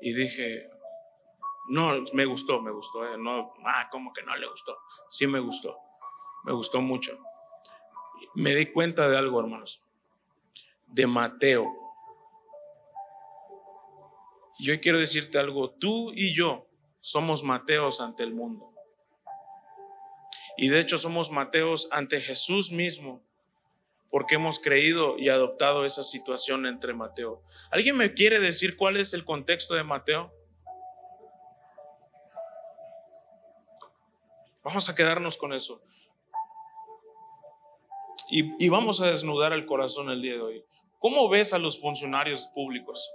y 0.00 0.12
dije, 0.14 0.68
No, 1.68 2.04
me 2.12 2.24
gustó, 2.24 2.60
me 2.60 2.72
gustó. 2.72 3.16
No, 3.18 3.54
ah, 3.64 3.88
¿cómo 3.88 4.12
que 4.12 4.22
no 4.22 4.36
le 4.36 4.48
gustó? 4.48 4.76
Sí 5.08 5.28
me 5.28 5.38
gustó. 5.38 5.89
Me 6.44 6.52
gustó 6.52 6.80
mucho. 6.80 7.18
Me 8.34 8.54
di 8.54 8.66
cuenta 8.66 9.08
de 9.08 9.16
algo, 9.16 9.40
hermanos. 9.40 9.82
De 10.86 11.06
Mateo. 11.06 11.66
Y 14.58 14.70
hoy 14.70 14.80
quiero 14.80 14.98
decirte 14.98 15.38
algo. 15.38 15.70
Tú 15.70 16.12
y 16.14 16.34
yo 16.34 16.66
somos 17.00 17.42
Mateos 17.42 18.00
ante 18.00 18.22
el 18.22 18.32
mundo. 18.32 18.72
Y 20.56 20.68
de 20.68 20.80
hecho 20.80 20.98
somos 20.98 21.30
Mateos 21.30 21.88
ante 21.90 22.20
Jesús 22.20 22.70
mismo. 22.70 23.22
Porque 24.10 24.34
hemos 24.34 24.58
creído 24.58 25.18
y 25.18 25.28
adoptado 25.28 25.84
esa 25.84 26.02
situación 26.02 26.66
entre 26.66 26.94
Mateo. 26.94 27.42
¿Alguien 27.70 27.96
me 27.96 28.12
quiere 28.12 28.40
decir 28.40 28.76
cuál 28.76 28.96
es 28.96 29.14
el 29.14 29.24
contexto 29.24 29.74
de 29.74 29.84
Mateo? 29.84 30.32
Vamos 34.62 34.88
a 34.88 34.94
quedarnos 34.94 35.36
con 35.36 35.52
eso. 35.52 35.80
Y, 38.30 38.68
vamos 38.68 39.00
a 39.00 39.06
desnudar 39.06 39.52
el 39.52 39.66
corazón 39.66 40.08
el 40.08 40.22
día 40.22 40.34
de 40.34 40.40
hoy. 40.40 40.64
¿Cómo 41.00 41.28
ves 41.28 41.52
a 41.52 41.58
los 41.58 41.80
funcionarios 41.80 42.46
públicos? 42.54 43.10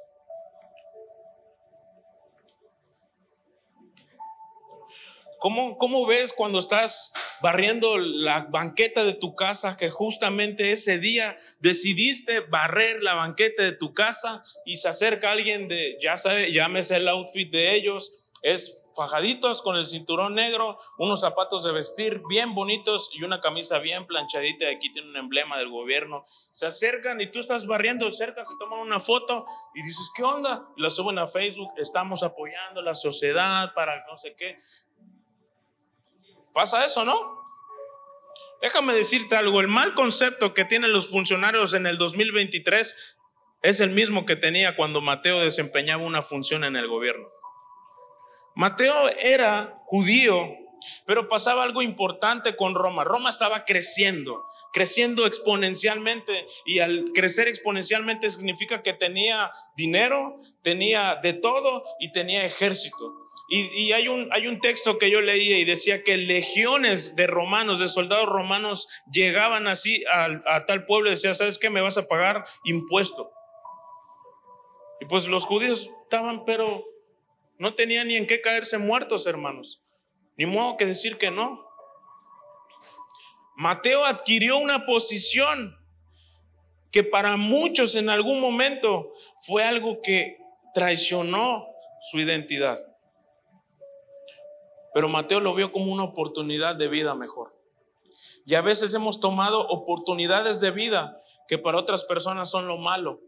¿Cómo, 5.39 5.77
¿Cómo 5.77 6.05
ves 6.05 6.33
cuando 6.33 6.59
estás 6.59 7.13
barriendo 7.41 7.97
la 7.97 8.47
banqueta 8.49 9.05
de 9.05 9.13
tu 9.13 9.35
casa 9.35 9.77
que 9.77 9.89
justamente 9.89 10.71
ese 10.71 10.99
día 10.99 11.37
decidiste 11.59 12.39
barrer 12.41 13.01
la 13.01 13.13
banqueta 13.13 13.63
de 13.63 13.73
tu 13.73 13.93
casa 13.93 14.43
y 14.65 14.77
se 14.77 14.89
acerca 14.89 15.31
alguien 15.31 15.67
de, 15.67 15.97
ya 16.01 16.17
sabe, 16.17 16.51
llámese 16.51 16.97
el 16.97 17.07
outfit 17.07 17.51
de 17.51 17.75
ellos, 17.75 18.11
es 18.41 18.85
fajaditos 18.95 19.61
con 19.61 19.75
el 19.75 19.85
cinturón 19.85 20.35
negro, 20.35 20.77
unos 20.97 21.21
zapatos 21.21 21.63
de 21.63 21.71
vestir 21.71 22.21
bien 22.29 22.53
bonitos 22.53 23.09
y 23.13 23.23
una 23.23 23.39
camisa 23.39 23.79
bien 23.79 24.05
planchadita. 24.05 24.69
Aquí 24.69 24.91
tiene 24.91 25.09
un 25.09 25.17
emblema 25.17 25.57
del 25.57 25.69
gobierno. 25.69 26.23
Se 26.51 26.65
acercan 26.65 27.19
y 27.21 27.31
tú 27.31 27.39
estás 27.39 27.65
barriendo 27.67 28.11
cerca, 28.11 28.45
se 28.45 28.53
toman 28.59 28.79
una 28.79 28.99
foto 28.99 29.45
y 29.73 29.81
dices, 29.81 30.11
¿qué 30.15 30.23
onda? 30.23 30.67
Y 30.77 30.81
la 30.81 30.89
suben 30.89 31.19
a 31.19 31.27
Facebook, 31.27 31.71
estamos 31.77 32.23
apoyando 32.23 32.81
la 32.81 32.93
sociedad 32.93 33.73
para 33.73 34.05
no 34.07 34.15
sé 34.15 34.35
qué. 34.35 34.57
Pasa 36.53 36.85
eso, 36.85 37.03
¿no? 37.03 37.43
Déjame 38.61 38.93
decirte 38.93 39.35
algo, 39.35 39.59
el 39.59 39.67
mal 39.67 39.93
concepto 39.93 40.53
que 40.53 40.65
tienen 40.65 40.93
los 40.93 41.09
funcionarios 41.09 41.73
en 41.73 41.85
el 41.85 41.97
2023 41.97 43.17
es 43.61 43.79
el 43.79 43.89
mismo 43.89 44.25
que 44.25 44.35
tenía 44.35 44.75
cuando 44.75 45.01
Mateo 45.01 45.39
desempeñaba 45.39 46.03
una 46.03 46.23
función 46.23 46.63
en 46.63 46.75
el 46.75 46.87
gobierno. 46.87 47.34
Mateo 48.55 49.09
era 49.19 49.81
judío, 49.85 50.47
pero 51.05 51.27
pasaba 51.27 51.63
algo 51.63 51.81
importante 51.81 52.55
con 52.55 52.73
Roma. 52.73 53.03
Roma 53.03 53.29
estaba 53.29 53.65
creciendo, 53.65 54.45
creciendo 54.71 55.25
exponencialmente 55.25 56.47
y 56.65 56.79
al 56.79 57.11
crecer 57.13 57.47
exponencialmente 57.47 58.29
significa 58.29 58.81
que 58.81 58.93
tenía 58.93 59.51
dinero, 59.75 60.39
tenía 60.61 61.19
de 61.21 61.33
todo 61.33 61.83
y 61.99 62.11
tenía 62.11 62.45
ejército. 62.45 63.25
Y, 63.47 63.91
hay, 63.91 64.07
un, 64.07 64.27
hay 64.31 64.47
un 64.47 64.59
texto 64.59 64.97
que 64.97 65.11
yo 65.11 65.21
leía 65.21 65.59
y 65.59 65.65
decía 65.65 66.03
que 66.03 66.17
legiones 66.17 67.15
de 67.15 67.27
romanos, 67.27 67.77
de 67.77 67.87
soldados 67.87 68.27
romanos, 68.27 68.87
llegaban 69.11 69.67
así 69.67 70.03
a, 70.11 70.29
a 70.47 70.65
tal 70.65 70.87
pueblo 70.87 71.09
y 71.09 71.11
decía, 71.11 71.35
¿sabes 71.35 71.59
qué? 71.59 71.69
Me 71.69 71.81
vas 71.81 71.99
a 71.99 72.07
pagar 72.07 72.43
impuesto. 72.63 73.31
Y 74.99 75.05
pues 75.05 75.27
los 75.27 75.45
judíos 75.45 75.91
estaban, 76.05 76.43
pero 76.43 76.83
no 77.57 77.75
tenían 77.75 78.07
ni 78.07 78.15
en 78.15 78.27
qué 78.27 78.41
caerse 78.41 78.77
muertos, 78.77 79.25
hermanos. 79.27 79.81
Ni 80.37 80.45
modo 80.45 80.77
que 80.77 80.85
decir 80.85 81.17
que 81.17 81.31
no. 81.31 81.65
Mateo 83.55 84.05
adquirió 84.05 84.57
una 84.57 84.85
posición 84.85 85.77
que 86.91 87.03
para 87.03 87.37
muchos 87.37 87.95
en 87.95 88.09
algún 88.09 88.39
momento 88.39 89.13
fue 89.41 89.63
algo 89.63 90.01
que 90.01 90.37
traicionó 90.73 91.65
su 92.01 92.19
identidad. 92.19 92.85
Pero 94.93 95.09
Mateo 95.09 95.39
lo 95.39 95.53
vio 95.55 95.71
como 95.71 95.91
una 95.91 96.03
oportunidad 96.03 96.75
de 96.75 96.87
vida 96.87 97.15
mejor. 97.15 97.53
Y 98.45 98.55
a 98.55 98.61
veces 98.61 98.93
hemos 98.93 99.19
tomado 99.19 99.67
oportunidades 99.67 100.59
de 100.59 100.71
vida 100.71 101.21
que 101.47 101.57
para 101.57 101.77
otras 101.77 102.05
personas 102.05 102.49
son 102.49 102.67
lo 102.67 102.77
malo. 102.77 103.19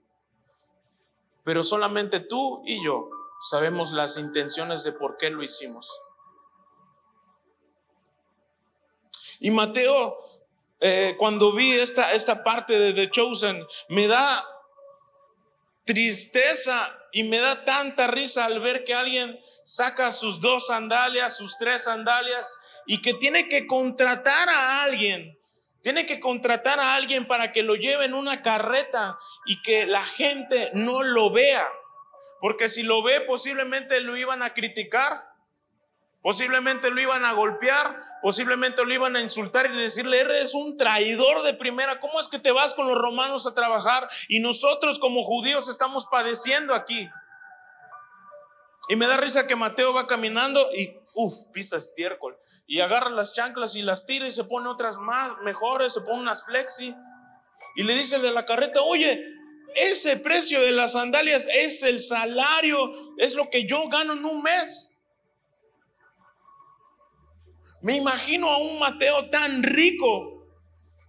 Pero 1.43 1.63
solamente 1.63 2.19
tú 2.19 2.61
y 2.65 2.83
yo 2.83 3.09
sabemos 3.41 3.91
las 3.91 4.17
intenciones 4.17 4.83
de 4.83 4.91
por 4.91 5.17
qué 5.17 5.29
lo 5.29 5.43
hicimos. 5.43 6.01
Y 9.39 9.51
Mateo, 9.51 10.17
eh, 10.79 11.15
cuando 11.17 11.53
vi 11.53 11.79
esta, 11.79 12.13
esta 12.13 12.43
parte 12.43 12.77
de 12.77 12.93
The 12.93 13.09
Chosen, 13.09 13.65
me 13.89 14.07
da 14.07 14.43
tristeza 15.85 16.95
y 17.11 17.23
me 17.23 17.39
da 17.39 17.63
tanta 17.63 18.07
risa 18.07 18.45
al 18.45 18.59
ver 18.59 18.83
que 18.83 18.93
alguien 18.93 19.39
saca 19.65 20.11
sus 20.11 20.41
dos 20.41 20.67
sandalias, 20.67 21.37
sus 21.37 21.57
tres 21.57 21.85
sandalias 21.85 22.59
y 22.85 23.01
que 23.01 23.13
tiene 23.13 23.47
que 23.47 23.65
contratar 23.65 24.49
a 24.49 24.83
alguien. 24.83 25.37
Tiene 25.81 26.05
que 26.05 26.19
contratar 26.19 26.79
a 26.79 26.95
alguien 26.95 27.27
para 27.27 27.51
que 27.51 27.63
lo 27.63 27.75
lleve 27.75 28.05
en 28.05 28.13
una 28.13 28.41
carreta 28.41 29.17
y 29.45 29.61
que 29.61 29.85
la 29.85 30.03
gente 30.03 30.71
no 30.73 31.03
lo 31.03 31.31
vea. 31.31 31.65
Porque 32.39 32.69
si 32.69 32.83
lo 32.83 33.01
ve, 33.03 33.21
posiblemente 33.21 33.99
lo 34.01 34.15
iban 34.15 34.43
a 34.43 34.53
criticar, 34.53 35.29
posiblemente 36.21 36.91
lo 36.91 37.01
iban 37.01 37.25
a 37.25 37.33
golpear, 37.33 37.97
posiblemente 38.21 38.83
lo 38.85 38.93
iban 38.93 39.15
a 39.15 39.21
insultar 39.21 39.71
y 39.71 39.77
decirle, 39.77 40.19
eres 40.19 40.53
un 40.53 40.77
traidor 40.77 41.43
de 41.43 41.53
primera, 41.53 41.99
¿cómo 41.99 42.19
es 42.19 42.27
que 42.27 42.39
te 42.39 42.51
vas 42.51 42.73
con 42.73 42.87
los 42.87 42.97
romanos 42.97 43.47
a 43.47 43.55
trabajar? 43.55 44.07
Y 44.27 44.39
nosotros 44.39 44.99
como 44.99 45.23
judíos 45.23 45.67
estamos 45.67 46.05
padeciendo 46.05 46.75
aquí. 46.75 47.09
Y 48.89 48.95
me 48.95 49.07
da 49.07 49.17
risa 49.17 49.47
que 49.47 49.55
Mateo 49.55 49.93
va 49.93 50.07
caminando 50.07 50.69
y, 50.73 50.97
uff, 51.15 51.45
pisa 51.51 51.77
estiércol. 51.77 52.37
Y 52.67 52.81
agarra 52.81 53.09
las 53.09 53.33
chanclas 53.33 53.75
y 53.75 53.81
las 53.81 54.05
tira 54.05 54.27
y 54.27 54.31
se 54.31 54.43
pone 54.43 54.69
otras 54.69 54.97
más 54.97 55.31
mejores, 55.43 55.93
se 55.93 56.01
pone 56.01 56.19
unas 56.19 56.45
flexi. 56.45 56.95
Y 57.75 57.83
le 57.83 57.95
dice 57.95 58.15
el 58.15 58.21
de 58.21 58.31
la 58.31 58.45
carreta, 58.45 58.81
oye, 58.81 59.23
ese 59.77 60.17
precio 60.17 60.61
de 60.61 60.71
las 60.71 60.93
sandalias 60.93 61.47
es 61.53 61.83
el 61.83 61.99
salario, 61.99 63.15
es 63.17 63.35
lo 63.35 63.49
que 63.49 63.65
yo 63.65 63.87
gano 63.89 64.13
en 64.13 64.25
un 64.25 64.41
mes. 64.41 64.91
Me 67.81 67.95
imagino 67.95 68.49
a 68.49 68.57
un 68.57 68.79
Mateo 68.79 69.29
tan 69.29 69.61
rico, 69.63 70.45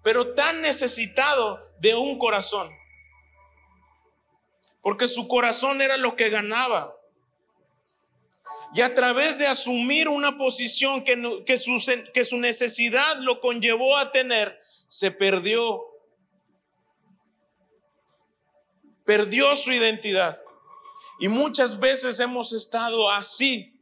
pero 0.02 0.34
tan 0.34 0.60
necesitado 0.60 1.60
de 1.80 1.94
un 1.94 2.18
corazón. 2.18 2.70
Porque 4.82 5.08
su 5.08 5.26
corazón 5.28 5.80
era 5.80 5.96
lo 5.96 6.14
que 6.14 6.28
ganaba. 6.28 6.94
Y 8.74 8.82
a 8.82 8.94
través 8.94 9.38
de 9.38 9.46
asumir 9.46 10.08
una 10.08 10.36
posición 10.36 11.02
que, 11.04 11.42
que, 11.46 11.56
su, 11.56 11.76
que 12.12 12.24
su 12.24 12.36
necesidad 12.38 13.16
lo 13.18 13.40
conllevó 13.40 13.96
a 13.96 14.12
tener, 14.12 14.60
se 14.88 15.10
perdió 15.10 15.87
perdió 19.08 19.56
su 19.56 19.72
identidad. 19.72 20.38
Y 21.18 21.28
muchas 21.28 21.80
veces 21.80 22.20
hemos 22.20 22.52
estado 22.52 23.10
así, 23.10 23.80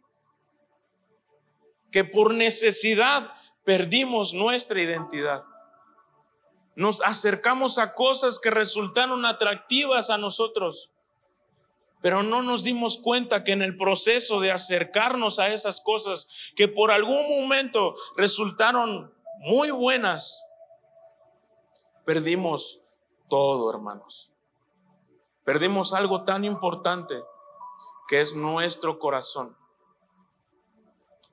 que 1.90 2.04
por 2.04 2.32
necesidad 2.32 3.34
perdimos 3.64 4.32
nuestra 4.34 4.80
identidad. 4.80 5.42
Nos 6.76 7.02
acercamos 7.02 7.78
a 7.78 7.92
cosas 7.94 8.38
que 8.38 8.52
resultaron 8.52 9.26
atractivas 9.26 10.10
a 10.10 10.16
nosotros, 10.16 10.92
pero 12.00 12.22
no 12.22 12.40
nos 12.42 12.62
dimos 12.62 12.96
cuenta 12.96 13.42
que 13.42 13.50
en 13.50 13.62
el 13.62 13.76
proceso 13.76 14.38
de 14.38 14.52
acercarnos 14.52 15.40
a 15.40 15.48
esas 15.48 15.80
cosas 15.80 16.28
que 16.54 16.68
por 16.68 16.92
algún 16.92 17.28
momento 17.28 17.96
resultaron 18.16 19.12
muy 19.40 19.72
buenas, 19.72 20.40
perdimos 22.04 22.80
todo, 23.28 23.68
hermanos. 23.68 24.30
Perdimos 25.46 25.94
algo 25.94 26.24
tan 26.24 26.44
importante 26.44 27.22
que 28.08 28.20
es 28.20 28.34
nuestro 28.34 28.98
corazón. 28.98 29.56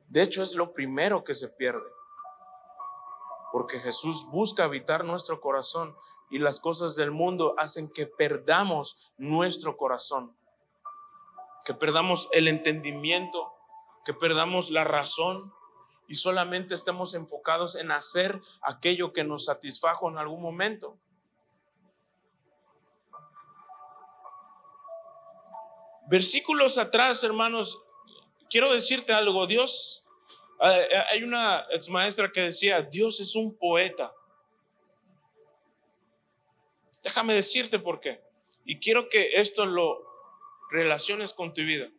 De 0.08 0.22
hecho, 0.22 0.44
es 0.44 0.54
lo 0.54 0.72
primero 0.72 1.24
que 1.24 1.34
se 1.34 1.50
pierde. 1.50 1.90
Porque 3.52 3.80
Jesús 3.80 4.28
busca 4.28 4.66
habitar 4.66 5.04
nuestro 5.04 5.42
corazón 5.42 5.98
y 6.30 6.38
las 6.38 6.60
cosas 6.60 6.96
del 6.96 7.10
mundo 7.10 7.56
hacen 7.58 7.90
que 7.90 8.06
perdamos 8.06 9.12
nuestro 9.18 9.78
corazón. 9.78 10.38
Que 11.66 11.74
perdamos 11.74 12.30
el 12.34 12.48
entendimiento, 12.48 13.52
que 14.06 14.14
perdamos 14.14 14.70
la 14.70 14.84
razón 14.84 15.52
y 16.08 16.16
solamente 16.16 16.76
estemos 16.76 17.16
enfocados 17.16 17.76
en 17.76 17.92
hacer 17.92 18.40
aquello 18.62 19.12
que 19.12 19.24
nos 19.24 19.46
satisfajo 19.46 20.08
en 20.08 20.20
algún 20.20 20.44
momento. 20.44 21.00
Versículos 26.08 26.78
atrás, 26.78 27.24
hermanos, 27.24 27.82
quiero 28.50 28.72
decirte 28.74 29.14
algo, 29.14 29.48
Dios, 29.48 30.06
eh, 30.62 30.88
eh, 30.92 31.04
hay 31.12 31.24
una 31.24 31.66
ex 31.72 31.90
maestra 31.90 32.32
que 32.32 32.42
decía, 32.42 32.82
Dios 32.82 33.20
es 33.20 33.36
un 33.36 33.58
poeta. 33.58 34.14
Déjame 37.02 37.34
decirte 37.34 37.80
por 37.80 38.00
qué. 38.00 38.22
Y 38.66 38.80
quiero 38.80 39.10
que 39.10 39.34
esto 39.34 39.66
lo 39.66 40.04
relaciones 40.72 41.34
con 41.34 41.54
tu 41.54 41.62
vida. 41.62 41.90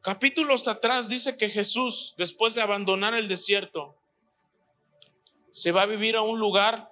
Capítulos 0.00 0.66
atrás 0.66 1.08
dice 1.08 1.36
que 1.36 1.48
Jesús, 1.48 2.14
después 2.18 2.54
de 2.54 2.62
abandonar 2.62 3.14
el 3.14 3.28
desierto, 3.28 3.96
se 5.52 5.70
va 5.70 5.82
a 5.82 5.86
vivir 5.86 6.16
a 6.16 6.22
un 6.22 6.40
lugar 6.40 6.90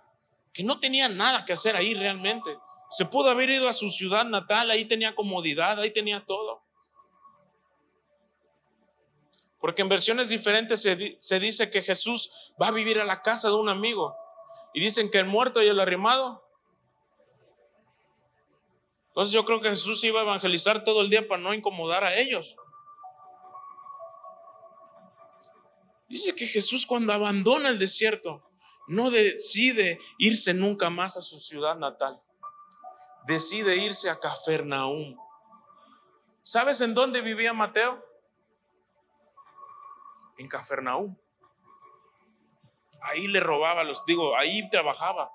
que 0.53 0.63
no 0.63 0.79
tenía 0.79 1.09
nada 1.09 1.45
que 1.45 1.53
hacer 1.53 1.75
ahí 1.75 1.95
realmente. 1.95 2.57
Se 2.91 3.05
pudo 3.05 3.31
haber 3.31 3.51
ido 3.51 3.69
a 3.69 3.73
su 3.73 3.89
ciudad 3.89 4.25
natal, 4.25 4.71
ahí 4.71 4.85
tenía 4.85 5.15
comodidad, 5.15 5.79
ahí 5.79 5.93
tenía 5.93 6.25
todo. 6.27 6.63
Porque 9.61 9.83
en 9.83 9.89
versiones 9.89 10.29
diferentes 10.29 10.83
se, 10.83 11.41
dice 11.41 11.71
que 11.71 11.83
Jesús 11.83 12.53
va 12.61 12.69
a 12.69 12.73
vivir 12.73 12.99
a 12.99 13.05
la 13.05 13.23
casa 13.23 13.49
de 13.49 13.55
un 13.55 13.69
amigo. 13.69 14.17
Y 14.73 14.81
dicen 14.81 15.11
que 15.11 15.19
el 15.19 15.27
muerto 15.27 15.63
y 15.63 15.69
el 15.69 15.79
arrimado. 15.79 16.43
Entonces 19.09 19.33
yo 19.33 19.45
creo 19.45 19.61
que 19.61 19.69
Jesús 19.69 20.03
iba 20.05 20.21
a 20.21 20.23
evangelizar 20.25 20.83
todo 20.83 21.03
el 21.03 21.11
día 21.11 21.29
para 21.29 21.43
no 21.43 21.53
incomodar 21.53 22.05
a 22.05 22.17
ellos. 22.17 22.57
Dice 26.09 26.35
que 26.35 26.47
Jesús 26.47 26.87
cuando 26.87 27.13
abandona 27.13 27.69
el 27.69 27.79
desierto, 27.79 28.43
no 28.89 29.11
decide 29.11 30.01
irse 30.19 30.55
nunca 30.55 30.91
más 30.91 31.17
a 31.17 31.23
su 31.23 31.39
ciudad 31.39 31.77
natal. 31.77 32.15
Decide 33.27 33.77
irse 33.77 34.09
a 34.11 34.19
Cafarnaúm. 34.19 35.17
¿Sabes 36.43 36.81
en 36.81 36.95
dónde 36.95 37.21
vivía 37.21 37.53
Mateo? 37.53 38.05
En 40.39 40.49
Cafarnaúm. 40.49 41.17
Ahí 43.03 43.29
le 43.29 43.41
robaba 43.41 43.85
los, 43.85 44.05
digo, 44.05 44.37
ahí 44.37 44.69
trabajaba. 44.71 45.31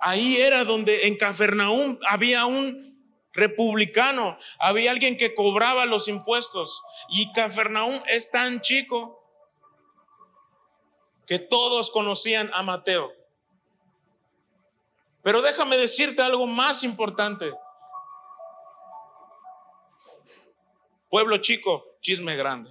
Ahí 0.00 0.36
era 0.36 0.64
donde 0.64 1.06
en 1.06 1.16
Cafarnaúm 1.16 1.98
había 2.08 2.46
un 2.46 2.92
republicano, 3.32 4.36
había 4.58 4.90
alguien 4.90 5.16
que 5.16 5.34
cobraba 5.34 5.86
los 5.86 6.08
impuestos. 6.08 6.82
Y 7.08 7.32
Cafarnaúm 7.32 8.02
es 8.06 8.30
tan 8.30 8.60
chico 8.60 9.22
que 11.26 11.38
todos 11.38 11.90
conocían 11.90 12.50
a 12.52 12.62
Mateo. 12.62 13.12
Pero 15.22 15.40
déjame 15.40 15.76
decirte 15.76 16.22
algo 16.22 16.46
más 16.46 16.82
importante. 16.82 17.52
Pueblo 21.08 21.36
chico, 21.38 21.84
chisme 22.00 22.36
grande. 22.36 22.70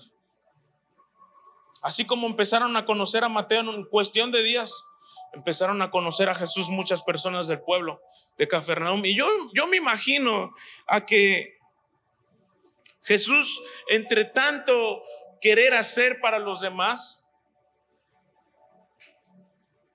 Así 1.81 2.05
como 2.05 2.27
empezaron 2.27 2.75
a 2.77 2.85
conocer 2.85 3.23
a 3.23 3.29
Mateo 3.29 3.61
en 3.61 3.85
cuestión 3.85 4.31
de 4.31 4.43
días, 4.43 4.85
empezaron 5.33 5.81
a 5.81 5.89
conocer 5.89 6.29
a 6.29 6.35
Jesús 6.35 6.69
muchas 6.69 7.01
personas 7.01 7.47
del 7.47 7.61
pueblo 7.61 8.01
de 8.37 8.47
Cafarnaum. 8.47 9.03
Y 9.05 9.15
yo, 9.15 9.27
yo 9.53 9.67
me 9.67 9.77
imagino 9.77 10.53
a 10.87 11.05
que 11.05 11.57
Jesús, 13.03 13.63
entre 13.87 14.25
tanto 14.25 15.03
querer 15.39 15.73
hacer 15.73 16.19
para 16.21 16.37
los 16.37 16.61
demás, 16.61 17.20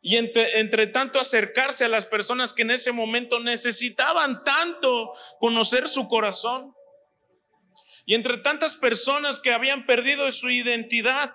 y 0.07 0.19
entre, 0.19 0.87
tanto 0.87 1.19
acercarse 1.19 1.85
a 1.85 1.89
las 1.89 2.07
personas 2.07 2.55
que 2.55 2.63
en 2.63 2.71
ese 2.71 2.93
momento 2.93 3.41
necesitaban 3.41 4.45
tanto 4.45 5.13
conocer 5.41 5.89
su 5.89 6.07
corazón. 6.07 6.73
Y 8.05 8.15
entre 8.15 8.37
tantas 8.37 8.77
personas 8.77 9.41
que 9.41 9.53
habían 9.53 9.85
perdido 9.85 10.31
su 10.31 10.49
identidad. 10.49 11.35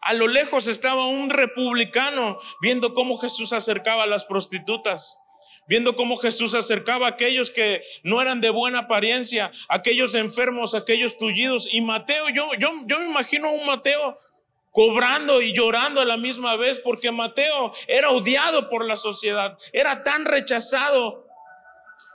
A 0.00 0.12
lo 0.12 0.28
lejos 0.28 0.68
estaba 0.68 1.08
un 1.08 1.30
republicano 1.30 2.38
viendo 2.62 2.94
cómo 2.94 3.18
Jesús 3.18 3.52
acercaba 3.52 4.04
a 4.04 4.06
las 4.06 4.24
prostitutas, 4.24 5.18
viendo 5.66 5.96
cómo 5.96 6.14
Jesús 6.14 6.54
acercaba 6.54 7.08
a 7.08 7.10
aquellos 7.10 7.50
que 7.50 7.82
no 8.04 8.22
eran 8.22 8.40
de 8.40 8.50
buena 8.50 8.82
apariencia, 8.82 9.50
aquellos 9.68 10.14
enfermos, 10.14 10.76
aquellos 10.76 11.18
tullidos. 11.18 11.68
Y 11.72 11.80
Mateo, 11.80 12.28
yo, 12.28 12.50
yo, 12.56 12.70
yo 12.86 13.00
me 13.00 13.06
imagino 13.06 13.50
un 13.50 13.66
Mateo 13.66 14.16
cobrando 14.70 15.40
y 15.40 15.52
llorando 15.52 16.00
a 16.00 16.04
la 16.04 16.16
misma 16.16 16.56
vez 16.56 16.80
porque 16.80 17.10
Mateo 17.10 17.72
era 17.86 18.10
odiado 18.10 18.68
por 18.68 18.84
la 18.84 18.96
sociedad, 18.96 19.58
era 19.72 20.02
tan 20.02 20.24
rechazado 20.24 21.26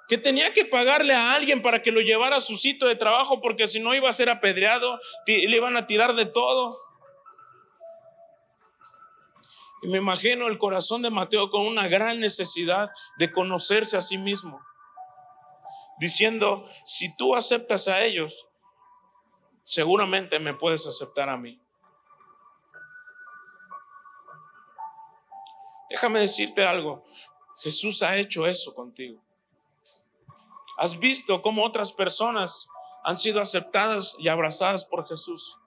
que 0.08 0.18
tenía 0.18 0.54
que 0.54 0.66
pagarle 0.66 1.14
a 1.14 1.34
alguien 1.34 1.62
para 1.62 1.82
que 1.82 1.92
lo 1.92 2.02
llevara 2.02 2.38
a 2.38 2.42
su 2.42 2.58
sitio 2.58 2.88
de 2.88 2.96
trabajo 2.96 3.42
porque 3.42 3.68
si 3.68 3.80
no 3.80 3.96
iba 3.96 4.10
a 4.10 4.14
ser 4.14 4.30
apedreado, 4.30 5.00
le 5.26 5.56
iban 5.56 5.78
a 5.78 5.88
tirar 5.88 6.14
de 6.16 6.26
todo. 6.26 6.78
Y 9.82 9.88
me 9.88 9.98
imagino 9.98 10.48
el 10.48 10.58
corazón 10.58 11.02
de 11.02 11.10
Mateo 11.10 11.50
con 11.50 11.66
una 11.66 11.88
gran 11.88 12.20
necesidad 12.20 12.92
de 13.18 13.32
conocerse 13.32 13.98
a 13.98 14.02
sí 14.02 14.18
mismo, 14.18 14.62
diciendo, 16.00 16.66
si 16.86 17.16
tú 17.18 17.36
aceptas 17.36 17.88
a 17.88 18.04
ellos, 18.04 18.48
seguramente 19.64 20.40
me 20.40 20.54
puedes 20.54 20.86
aceptar 20.88 21.30
a 21.30 21.38
mí. 21.38 21.63
Déjame 25.94 26.22
decirte 26.22 26.66
algo. 26.66 27.04
Jesús 27.60 28.02
ha 28.02 28.18
hecho 28.18 28.48
eso 28.48 28.74
contigo. 28.74 29.22
Has 30.76 30.98
visto 30.98 31.40
cómo 31.44 31.64
otras 31.64 31.92
personas 31.92 32.68
han 33.04 33.16
sido 33.16 33.40
aceptadas 33.40 34.16
y 34.18 34.28
abrazadas 34.28 34.86
por 34.86 35.08
Jesús. 35.08 35.60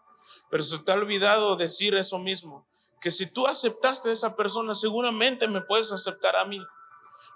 Pero 0.50 0.64
se 0.64 0.80
te 0.80 0.90
ha 0.90 0.96
olvidado 0.96 1.54
decir 1.54 1.94
eso 1.94 2.18
mismo. 2.18 2.66
Que 3.00 3.12
si 3.12 3.32
tú 3.32 3.46
aceptaste 3.46 4.08
a 4.08 4.12
esa 4.12 4.34
persona, 4.34 4.74
seguramente 4.74 5.46
me 5.46 5.60
puedes 5.60 5.92
aceptar 5.92 6.34
a 6.34 6.44
mí. 6.44 6.60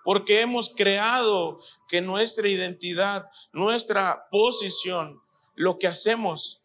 Porque 0.03 0.41
hemos 0.41 0.69
creado 0.69 1.61
que 1.87 2.01
nuestra 2.01 2.49
identidad, 2.49 3.31
nuestra 3.53 4.27
posición, 4.33 5.23
lo 5.55 5.79
que 5.79 5.87
hacemos 5.87 6.60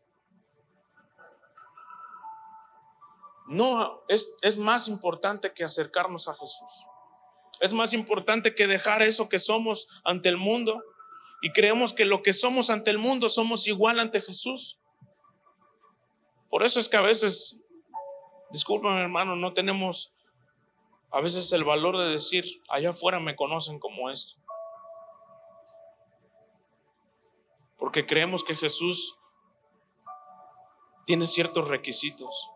no 3.47 4.01
es, 4.07 4.35
es 4.41 4.57
más 4.57 4.87
importante 4.87 5.53
que 5.53 5.63
acercarnos 5.63 6.27
a 6.27 6.33
Jesús. 6.33 6.85
Es 7.59 7.73
más 7.73 7.93
importante 7.93 8.53
que 8.55 8.67
dejar 8.67 9.01
eso 9.01 9.29
que 9.29 9.39
somos 9.39 9.87
ante 10.03 10.29
el 10.29 10.37
mundo 10.37 10.83
y 11.41 11.51
creemos 11.51 11.93
que 11.93 12.05
lo 12.05 12.21
que 12.21 12.33
somos 12.33 12.69
ante 12.69 12.91
el 12.91 12.97
mundo 12.97 13.29
somos 13.29 13.67
igual 13.67 13.99
ante 13.99 14.19
Jesús. 14.19 14.79
Por 16.49 16.63
eso 16.63 16.79
es 16.79 16.89
que 16.89 16.97
a 16.97 17.01
veces, 17.01 17.59
discúlpame 18.51 19.01
hermano, 19.01 19.35
no 19.35 19.53
tenemos 19.53 20.13
a 21.11 21.21
veces 21.21 21.51
el 21.53 21.63
valor 21.63 21.97
de 21.97 22.09
decir, 22.09 22.61
allá 22.67 22.89
afuera 22.89 23.19
me 23.19 23.35
conocen 23.35 23.79
como 23.79 24.09
esto. 24.09 24.41
Porque 27.77 28.05
creemos 28.05 28.43
que 28.43 28.55
Jesús 28.55 29.17
tiene 31.05 31.27
ciertos 31.27 31.67
requisitos 31.67 32.49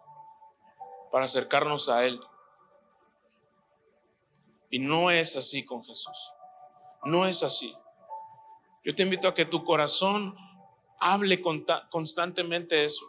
para 1.12 1.26
acercarnos 1.26 1.89
a 1.89 2.05
Él. 2.05 2.20
Y 4.70 4.80
no 4.80 5.12
es 5.12 5.36
así 5.36 5.66
con 5.66 5.84
Jesús. 5.84 6.32
No 7.03 7.26
es 7.26 7.43
así. 7.43 7.76
Yo 8.84 8.93
te 8.93 9.03
invito 9.03 9.28
a 9.28 9.34
que 9.34 9.45
tu 9.45 9.64
corazón 9.64 10.36
hable 10.99 11.41
constantemente 11.89 12.86
eso. 12.86 13.05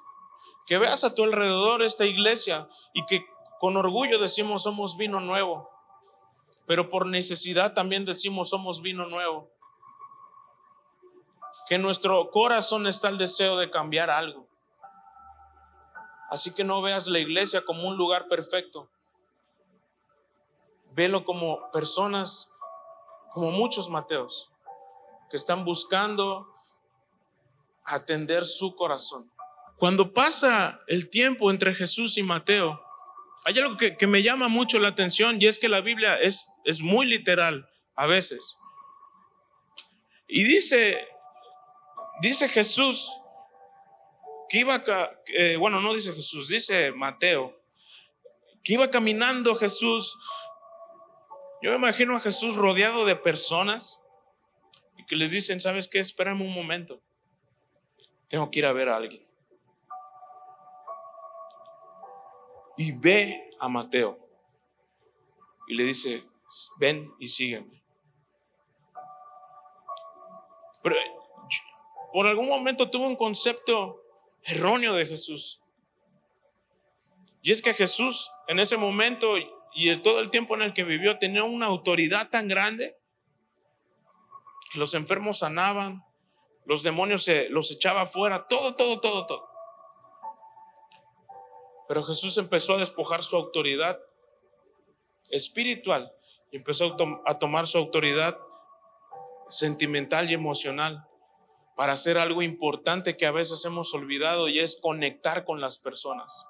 Que 0.66 0.78
veas 0.78 1.04
a 1.04 1.14
tu 1.14 1.24
alrededor 1.24 1.82
esta 1.82 2.06
iglesia 2.06 2.68
y 2.92 3.04
que 3.06 3.24
con 3.58 3.76
orgullo 3.76 4.18
decimos 4.18 4.62
somos 4.62 4.96
vino 4.96 5.20
nuevo. 5.20 5.70
Pero 6.66 6.88
por 6.88 7.06
necesidad 7.06 7.74
también 7.74 8.04
decimos 8.04 8.50
somos 8.50 8.80
vino 8.80 9.06
nuevo. 9.06 9.50
Que 11.68 11.78
nuestro 11.78 12.30
corazón 12.30 12.86
está 12.86 13.08
el 13.08 13.18
deseo 13.18 13.56
de 13.56 13.70
cambiar 13.70 14.10
algo. 14.10 14.49
Así 16.30 16.54
que 16.54 16.62
no 16.62 16.80
veas 16.80 17.08
la 17.08 17.18
iglesia 17.18 17.64
como 17.64 17.88
un 17.88 17.96
lugar 17.96 18.28
perfecto. 18.28 18.88
Velo 20.92 21.24
como 21.24 21.70
personas, 21.72 22.48
como 23.32 23.50
muchos 23.50 23.90
Mateos, 23.90 24.48
que 25.28 25.36
están 25.36 25.64
buscando 25.64 26.46
atender 27.84 28.46
su 28.46 28.76
corazón. 28.76 29.28
Cuando 29.76 30.12
pasa 30.12 30.80
el 30.86 31.10
tiempo 31.10 31.50
entre 31.50 31.74
Jesús 31.74 32.16
y 32.16 32.22
Mateo, 32.22 32.80
hay 33.44 33.58
algo 33.58 33.76
que, 33.76 33.96
que, 33.96 34.06
me 34.06 34.22
llama 34.22 34.46
mucho 34.46 34.78
la 34.78 34.88
atención 34.88 35.40
y 35.40 35.46
es 35.46 35.58
que 35.58 35.68
la 35.68 35.80
Biblia 35.80 36.16
es, 36.20 36.52
es 36.64 36.80
muy 36.80 37.06
literal 37.06 37.68
a 37.96 38.06
veces. 38.06 38.58
Y 40.28 40.44
dice, 40.44 41.08
dice 42.20 42.48
Jesús 42.48 43.10
que 44.50 44.58
iba, 44.58 44.82
eh, 45.28 45.56
bueno, 45.56 45.80
no 45.80 45.94
dice 45.94 46.12
Jesús, 46.12 46.48
dice 46.48 46.90
Mateo, 46.90 47.56
que 48.64 48.72
iba 48.72 48.90
caminando 48.90 49.54
Jesús. 49.54 50.18
Yo 51.62 51.70
me 51.70 51.76
imagino 51.76 52.16
a 52.16 52.20
Jesús 52.20 52.56
rodeado 52.56 53.04
de 53.04 53.14
personas 53.14 54.02
y 54.96 55.06
que 55.06 55.14
les 55.14 55.30
dicen, 55.30 55.60
¿sabes 55.60 55.86
qué? 55.86 56.00
Espérame 56.00 56.42
un 56.42 56.52
momento. 56.52 57.00
tengo 58.26 58.50
que 58.50 58.58
ir 58.58 58.66
a 58.66 58.72
ver 58.72 58.88
a 58.88 58.96
alguien. 58.96 59.24
Y 62.76 62.90
ve 62.90 63.52
a 63.60 63.68
Mateo 63.68 64.18
y 65.68 65.76
le 65.76 65.84
dice, 65.84 66.24
ven 66.80 67.08
y 67.20 67.28
sígueme. 67.28 67.84
Pero 70.82 70.96
por 72.12 72.26
algún 72.26 72.48
momento 72.48 72.90
tuve 72.90 73.06
un 73.06 73.14
concepto 73.14 73.99
erróneo 74.44 74.94
de 74.94 75.06
Jesús. 75.06 75.60
Y 77.42 77.52
es 77.52 77.62
que 77.62 77.74
Jesús 77.74 78.30
en 78.48 78.58
ese 78.58 78.76
momento 78.76 79.34
y 79.74 79.96
todo 79.98 80.20
el 80.20 80.30
tiempo 80.30 80.54
en 80.54 80.62
el 80.62 80.72
que 80.72 80.84
vivió 80.84 81.18
tenía 81.18 81.44
una 81.44 81.66
autoridad 81.66 82.28
tan 82.28 82.48
grande 82.48 82.96
que 84.70 84.78
los 84.78 84.94
enfermos 84.94 85.38
sanaban, 85.38 86.04
los 86.64 86.82
demonios 86.82 87.24
se 87.24 87.48
los 87.48 87.70
echaba 87.70 88.06
fuera, 88.06 88.46
todo, 88.46 88.74
todo, 88.74 89.00
todo, 89.00 89.26
todo. 89.26 89.48
Pero 91.88 92.04
Jesús 92.04 92.38
empezó 92.38 92.74
a 92.74 92.78
despojar 92.78 93.24
su 93.24 93.36
autoridad 93.36 93.98
espiritual 95.30 96.12
y 96.52 96.56
empezó 96.56 96.96
a 97.26 97.38
tomar 97.38 97.66
su 97.66 97.78
autoridad 97.78 98.38
sentimental 99.48 100.30
y 100.30 100.34
emocional 100.34 101.04
para 101.80 101.94
hacer 101.94 102.18
algo 102.18 102.42
importante 102.42 103.16
que 103.16 103.24
a 103.24 103.30
veces 103.30 103.64
hemos 103.64 103.94
olvidado 103.94 104.48
y 104.48 104.60
es 104.60 104.78
conectar 104.82 105.46
con 105.46 105.62
las 105.62 105.78
personas. 105.78 106.46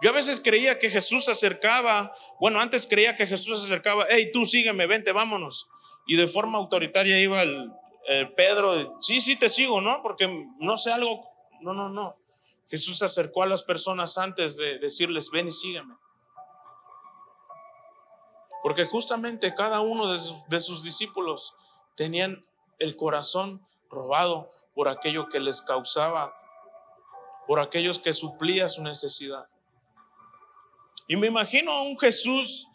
Yo 0.00 0.08
a 0.08 0.14
veces 0.14 0.40
creía 0.40 0.78
que 0.78 0.88
Jesús 0.88 1.26
se 1.26 1.32
acercaba, 1.32 2.14
bueno, 2.40 2.58
antes 2.58 2.86
creía 2.86 3.14
que 3.14 3.26
Jesús 3.26 3.60
se 3.60 3.66
acercaba, 3.66 4.06
hey, 4.08 4.30
tú 4.32 4.46
sígueme, 4.46 4.86
vente, 4.86 5.12
vámonos. 5.12 5.68
Y 6.06 6.16
de 6.16 6.26
forma 6.26 6.56
autoritaria 6.56 7.20
iba 7.20 7.42
el, 7.42 7.70
Pedro, 8.36 8.96
sí, 9.00 9.20
sí, 9.20 9.36
te 9.36 9.50
sigo, 9.50 9.82
¿no? 9.82 10.00
Porque 10.02 10.26
no 10.60 10.78
sé 10.78 10.92
algo, 10.92 11.28
no, 11.60 11.74
no, 11.74 11.90
no. 11.90 12.16
Jesús 12.70 12.96
se 12.96 13.04
acercó 13.04 13.42
a 13.42 13.46
las 13.46 13.62
personas 13.62 14.16
antes 14.16 14.56
de 14.56 14.78
decirles, 14.78 15.28
ven 15.30 15.48
y 15.48 15.52
sígueme. 15.52 15.94
Porque 18.62 18.86
justamente 18.86 19.52
cada 19.52 19.82
uno 19.82 20.10
de 20.10 20.20
sus, 20.20 20.42
de 20.48 20.60
sus 20.60 20.82
discípulos 20.82 21.54
tenían 21.96 22.46
el 22.78 22.96
corazón 22.96 23.68
robado 23.90 24.50
por 24.74 24.88
aquello 24.88 25.28
que 25.28 25.40
les 25.40 25.62
causaba, 25.62 26.34
por 27.46 27.60
aquellos 27.60 27.98
que 27.98 28.12
suplía 28.12 28.68
su 28.68 28.82
necesidad. 28.82 29.48
Y 31.06 31.16
me 31.16 31.26
imagino 31.26 31.72
a 31.72 31.82
un 31.82 31.98
Jesús 31.98 32.68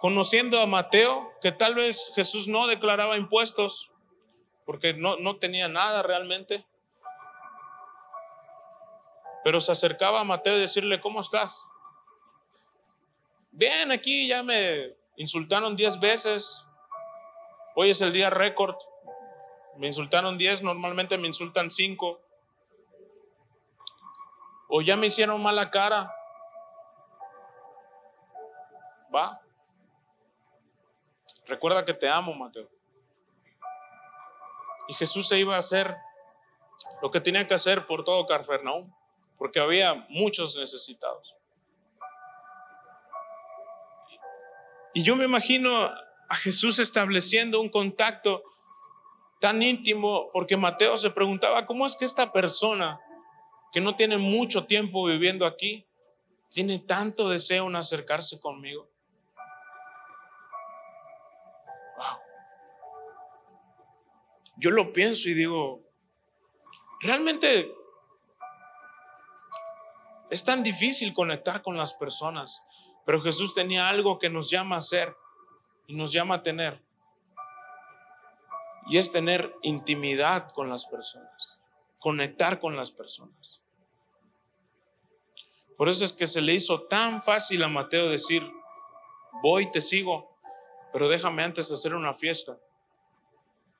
conociendo 0.00 0.60
a 0.60 0.66
Mateo, 0.66 1.32
que 1.40 1.52
tal 1.52 1.74
vez 1.74 2.12
Jesús 2.14 2.46
no 2.46 2.66
declaraba 2.66 3.16
impuestos, 3.16 3.90
porque 4.64 4.94
no, 4.94 5.16
no 5.16 5.36
tenía 5.36 5.68
nada 5.68 6.02
realmente. 6.02 6.64
Pero 9.42 9.60
se 9.60 9.72
acercaba 9.72 10.20
a 10.20 10.24
Mateo 10.24 10.56
y 10.56 10.60
decirle, 10.60 11.00
¿cómo 11.00 11.20
estás? 11.20 11.66
Bien, 13.52 13.90
aquí 13.90 14.28
ya 14.28 14.42
me 14.42 14.94
insultaron 15.16 15.76
diez 15.76 15.98
veces. 15.98 16.65
Hoy 17.78 17.90
es 17.90 18.00
el 18.00 18.10
día 18.10 18.30
récord. 18.30 18.74
Me 19.76 19.86
insultaron 19.86 20.38
diez, 20.38 20.62
normalmente 20.62 21.18
me 21.18 21.26
insultan 21.26 21.70
cinco 21.70 22.22
o 24.68 24.80
ya 24.80 24.96
me 24.96 25.08
hicieron 25.08 25.42
mala 25.42 25.70
cara. 25.70 26.10
Va. 29.14 29.42
Recuerda 31.44 31.84
que 31.84 31.92
te 31.92 32.08
amo, 32.08 32.32
Mateo. 32.32 32.66
Y 34.88 34.94
Jesús 34.94 35.28
se 35.28 35.38
iba 35.38 35.56
a 35.56 35.58
hacer 35.58 35.98
lo 37.02 37.10
que 37.10 37.20
tenía 37.20 37.46
que 37.46 37.52
hacer 37.52 37.86
por 37.86 38.04
todo 38.04 38.24
Carfernaum, 38.24 38.90
porque 39.36 39.60
había 39.60 40.06
muchos 40.08 40.56
necesitados. 40.56 41.36
Y 44.94 45.02
yo 45.02 45.14
me 45.14 45.26
imagino 45.26 45.90
a 46.28 46.34
Jesús 46.36 46.78
estableciendo 46.78 47.60
un 47.60 47.68
contacto 47.68 48.42
tan 49.40 49.62
íntimo, 49.62 50.30
porque 50.32 50.56
Mateo 50.56 50.96
se 50.96 51.10
preguntaba, 51.10 51.66
¿cómo 51.66 51.86
es 51.86 51.96
que 51.96 52.04
esta 52.04 52.32
persona 52.32 52.98
que 53.76 53.82
no 53.82 53.94
tiene 53.94 54.16
mucho 54.16 54.64
tiempo 54.64 55.04
viviendo 55.04 55.44
aquí, 55.44 55.86
tiene 56.48 56.78
tanto 56.78 57.28
deseo 57.28 57.66
en 57.66 57.76
acercarse 57.76 58.40
conmigo. 58.40 58.88
Wow. 61.98 62.18
Yo 64.56 64.70
lo 64.70 64.92
pienso 64.94 65.28
y 65.28 65.34
digo, 65.34 65.82
realmente 67.00 67.70
es 70.30 70.42
tan 70.42 70.62
difícil 70.62 71.12
conectar 71.12 71.60
con 71.60 71.76
las 71.76 71.92
personas, 71.92 72.64
pero 73.04 73.20
Jesús 73.20 73.54
tenía 73.54 73.88
algo 73.88 74.18
que 74.18 74.30
nos 74.30 74.50
llama 74.50 74.78
a 74.78 74.80
ser 74.80 75.14
y 75.86 75.94
nos 75.94 76.12
llama 76.12 76.36
a 76.36 76.42
tener. 76.42 76.80
Y 78.88 78.98
es 78.98 79.10
tener 79.10 79.54
intimidad 79.62 80.50
con 80.52 80.68
las 80.68 80.86
personas, 80.86 81.60
conectar 81.98 82.60
con 82.60 82.76
las 82.76 82.90
personas. 82.90 83.62
Por 85.76 85.88
eso 85.88 86.04
es 86.04 86.12
que 86.12 86.26
se 86.26 86.40
le 86.40 86.54
hizo 86.54 86.82
tan 86.82 87.22
fácil 87.22 87.62
a 87.62 87.68
Mateo 87.68 88.08
decir, 88.08 88.42
voy, 89.42 89.70
te 89.70 89.80
sigo, 89.80 90.38
pero 90.92 91.08
déjame 91.08 91.44
antes 91.44 91.70
hacer 91.70 91.94
una 91.94 92.14
fiesta 92.14 92.56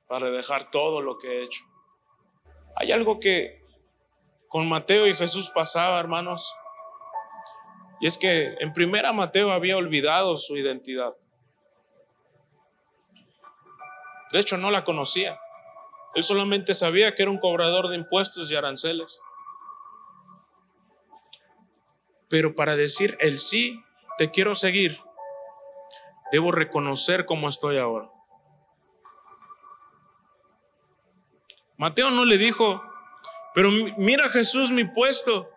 para 0.07 0.30
dejar 0.30 0.70
todo 0.70 1.00
lo 1.00 1.18
que 1.18 1.28
he 1.28 1.42
hecho. 1.44 1.64
Hay 2.76 2.92
algo 2.92 3.18
que 3.18 3.64
con 4.48 4.68
Mateo 4.68 5.07
y 5.07 5.14
Jesús 5.14 5.50
pasaba, 5.50 5.98
hermanos, 5.98 6.54
y 8.00 8.07
es 8.07 8.18
que 8.18 8.54
en 8.61 8.72
primera 8.72 9.12
Mateo 9.12 9.50
había 9.50 9.76
olvidado 9.76 10.36
su 10.36 10.57
identidad. 10.57 11.14
De 14.32 14.40
hecho, 14.40 14.56
no 14.56 14.70
la 14.70 14.84
conocía. 14.84 15.38
Él 16.14 16.24
solamente 16.24 16.74
sabía 16.74 17.14
que 17.14 17.22
era 17.22 17.30
un 17.30 17.38
cobrador 17.38 17.88
de 17.88 17.96
impuestos 17.96 18.50
y 18.50 18.56
aranceles. 18.56 19.20
Pero 22.28 22.54
para 22.54 22.74
decir 22.74 23.16
el 23.20 23.38
sí, 23.38 23.82
te 24.18 24.30
quiero 24.30 24.54
seguir, 24.54 24.98
debo 26.32 26.52
reconocer 26.52 27.26
cómo 27.26 27.48
estoy 27.48 27.78
ahora. 27.78 28.10
Mateo 31.76 32.10
no 32.10 32.24
le 32.24 32.38
dijo, 32.38 32.82
pero 33.54 33.70
mira 33.70 34.28
Jesús 34.28 34.70
mi 34.70 34.84
puesto. 34.84 35.50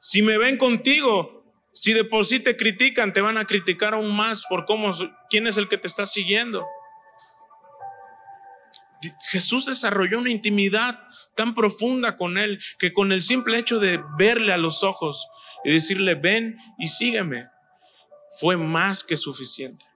Si 0.00 0.22
me 0.22 0.38
ven 0.38 0.56
contigo, 0.56 1.44
si 1.72 1.92
de 1.92 2.04
por 2.04 2.24
sí 2.24 2.40
te 2.40 2.56
critican, 2.56 3.12
te 3.12 3.20
van 3.20 3.38
a 3.38 3.44
criticar 3.44 3.94
aún 3.94 4.14
más 4.14 4.44
por 4.48 4.64
cómo, 4.64 4.90
quién 5.28 5.46
es 5.46 5.56
el 5.56 5.68
que 5.68 5.78
te 5.78 5.88
está 5.88 6.06
siguiendo. 6.06 6.66
Jesús 9.30 9.66
desarrolló 9.66 10.18
una 10.18 10.30
intimidad 10.30 11.00
tan 11.34 11.54
profunda 11.54 12.16
con 12.16 12.38
él 12.38 12.60
que 12.78 12.92
con 12.92 13.12
el 13.12 13.22
simple 13.22 13.58
hecho 13.58 13.78
de 13.78 14.02
verle 14.18 14.52
a 14.52 14.58
los 14.58 14.82
ojos 14.84 15.28
y 15.64 15.72
decirle, 15.72 16.14
ven 16.14 16.58
y 16.78 16.88
sígueme, 16.88 17.48
fue 18.38 18.56
más 18.56 19.04
que 19.04 19.16
suficiente. 19.16 19.86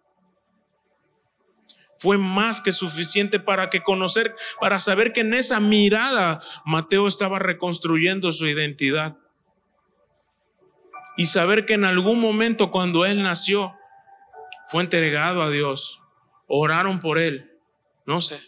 Fue 1.98 2.18
más 2.18 2.61
que 2.61 2.72
suficiente 2.72 3.40
para 3.40 3.70
que 3.70 3.82
conocer, 3.82 4.34
para 4.61 4.78
saber 4.78 5.12
que 5.12 5.20
en 5.20 5.32
esa 5.32 5.61
mirada 5.61 6.40
Mateo 6.64 7.07
estaba 7.07 7.38
reconstruyendo 7.38 8.30
su 8.30 8.46
identidad. 8.46 9.16
Y 11.16 11.26
saber 11.26 11.64
que 11.64 11.74
en 11.74 11.84
algún 11.84 12.20
momento 12.20 12.70
cuando 12.70 13.07
él 13.07 13.22
nació, 13.22 13.74
fue 14.68 14.82
entregado 14.82 15.42
a 15.42 15.50
Dios. 15.50 16.00
Oraron 16.46 17.00
por 17.00 17.18
él. 17.18 17.52
No 18.05 18.20
sé. 18.20 18.40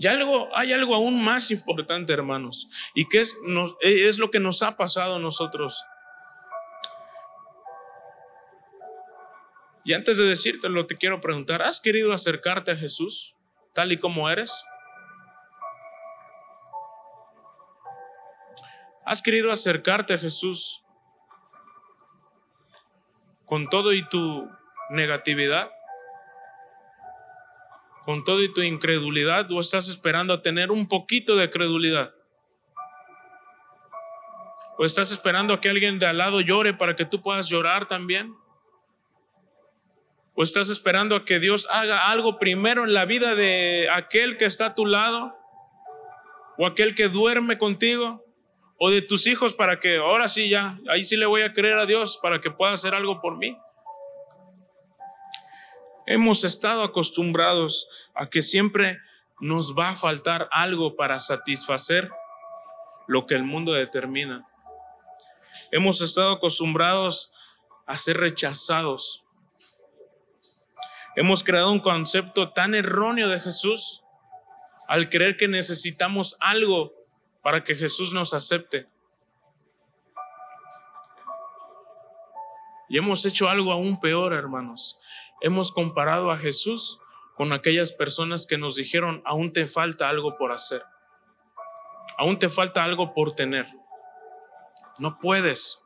Y 0.00 0.06
algo, 0.06 0.48
hay 0.56 0.72
algo 0.72 0.94
aún 0.94 1.20
más 1.20 1.50
importante, 1.50 2.12
hermanos, 2.12 2.68
y 2.94 3.08
que 3.08 3.18
es, 3.18 3.36
es 3.80 4.18
lo 4.18 4.30
que 4.30 4.38
nos 4.38 4.62
ha 4.62 4.76
pasado 4.76 5.16
a 5.16 5.18
nosotros. 5.18 5.84
Y 9.84 9.94
antes 9.94 10.16
de 10.16 10.26
decírtelo, 10.26 10.86
te 10.86 10.96
quiero 10.96 11.20
preguntar, 11.20 11.62
¿has 11.62 11.80
querido 11.80 12.12
acercarte 12.12 12.70
a 12.70 12.76
Jesús 12.76 13.34
tal 13.74 13.90
y 13.90 13.98
como 13.98 14.30
eres? 14.30 14.64
¿Has 19.04 19.20
querido 19.20 19.50
acercarte 19.50 20.14
a 20.14 20.18
Jesús 20.18 20.84
con 23.46 23.68
todo 23.68 23.92
y 23.92 24.08
tu 24.08 24.48
negatividad? 24.90 25.70
Con 28.08 28.24
todo 28.24 28.42
y 28.42 28.50
tu 28.50 28.62
incredulidad 28.62 29.52
o 29.52 29.60
estás 29.60 29.86
esperando 29.86 30.32
a 30.32 30.40
tener 30.40 30.70
un 30.70 30.88
poquito 30.88 31.36
de 31.36 31.50
credulidad? 31.50 32.14
¿O 34.78 34.86
estás 34.86 35.12
esperando 35.12 35.52
a 35.52 35.60
que 35.60 35.68
alguien 35.68 35.98
de 35.98 36.06
al 36.06 36.16
lado 36.16 36.40
llore 36.40 36.72
para 36.72 36.96
que 36.96 37.04
tú 37.04 37.20
puedas 37.20 37.50
llorar 37.50 37.86
también? 37.86 38.34
¿O 40.32 40.42
estás 40.42 40.70
esperando 40.70 41.16
a 41.16 41.26
que 41.26 41.38
Dios 41.38 41.68
haga 41.70 42.08
algo 42.08 42.38
primero 42.38 42.84
en 42.84 42.94
la 42.94 43.04
vida 43.04 43.34
de 43.34 43.90
aquel 43.92 44.38
que 44.38 44.46
está 44.46 44.68
a 44.68 44.74
tu 44.74 44.86
lado? 44.86 45.36
¿O 46.56 46.66
aquel 46.66 46.94
que 46.94 47.08
duerme 47.08 47.58
contigo? 47.58 48.24
¿O 48.78 48.88
de 48.88 49.02
tus 49.02 49.26
hijos 49.26 49.52
para 49.52 49.80
que 49.80 49.98
ahora 49.98 50.28
sí 50.28 50.48
ya, 50.48 50.78
ahí 50.88 51.04
sí 51.04 51.18
le 51.18 51.26
voy 51.26 51.42
a 51.42 51.52
creer 51.52 51.76
a 51.76 51.84
Dios 51.84 52.18
para 52.22 52.40
que 52.40 52.50
pueda 52.50 52.72
hacer 52.72 52.94
algo 52.94 53.20
por 53.20 53.36
mí? 53.36 53.58
Hemos 56.10 56.42
estado 56.42 56.82
acostumbrados 56.82 57.88
a 58.14 58.28
que 58.28 58.42
siempre 58.42 58.98
nos 59.40 59.74
va 59.76 59.90
a 59.90 59.96
faltar 59.96 60.48
algo 60.50 60.96
para 60.96 61.20
satisfacer 61.20 62.10
lo 63.06 63.26
que 63.26 63.34
el 63.34 63.44
mundo 63.44 63.72
determina. 63.72 64.48
Hemos 65.70 66.00
estado 66.00 66.32
acostumbrados 66.32 67.32
a 67.86 67.96
ser 67.96 68.16
rechazados 68.16 69.24
Hemos 71.20 71.42
creado 71.42 71.72
un 71.72 71.80
concepto 71.80 72.52
tan 72.52 72.76
erróneo 72.76 73.26
de 73.26 73.40
Jesús 73.40 74.04
al 74.86 75.08
creer 75.08 75.36
que 75.36 75.48
necesitamos 75.48 76.36
algo 76.38 76.92
para 77.42 77.64
que 77.64 77.74
Jesús 77.74 78.12
nos 78.12 78.34
acepte. 78.34 78.86
Y 82.88 82.98
hemos 82.98 83.24
hecho 83.26 83.48
algo 83.48 83.72
aún 83.72 84.00
peor, 84.00 84.32
hermanos. 84.32 84.98
Hemos 85.40 85.72
comparado 85.72 86.30
a 86.30 86.38
Jesús 86.38 87.00
con 87.36 87.52
aquellas 87.52 87.92
personas 87.92 88.46
que 88.46 88.58
nos 88.58 88.74
dijeron, 88.74 89.22
aún 89.24 89.52
te 89.52 89.66
falta 89.66 90.08
algo 90.08 90.36
por 90.36 90.52
hacer. 90.52 90.82
Aún 92.16 92.38
te 92.38 92.48
falta 92.48 92.82
algo 92.82 93.14
por 93.14 93.34
tener. 93.34 93.66
No 94.98 95.18
puedes. 95.18 95.80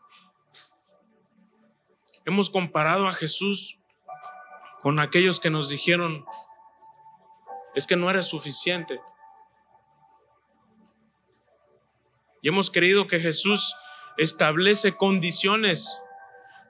Hemos 2.25 2.49
comparado 2.49 3.07
a 3.07 3.13
Jesús 3.13 3.79
con 4.81 4.99
aquellos 4.99 5.41
que 5.41 5.51
nos 5.51 5.69
dijeron, 5.69 6.25
es 7.75 7.87
que 7.87 7.97
no 7.97 8.09
eres 8.09 8.27
suficiente. 8.27 9.01
Y 12.41 12.49
hemos 12.49 12.71
creído 12.71 13.07
que 13.07 13.21
Jesús 13.21 13.75
establece 14.17 14.97
condiciones 14.97 15.99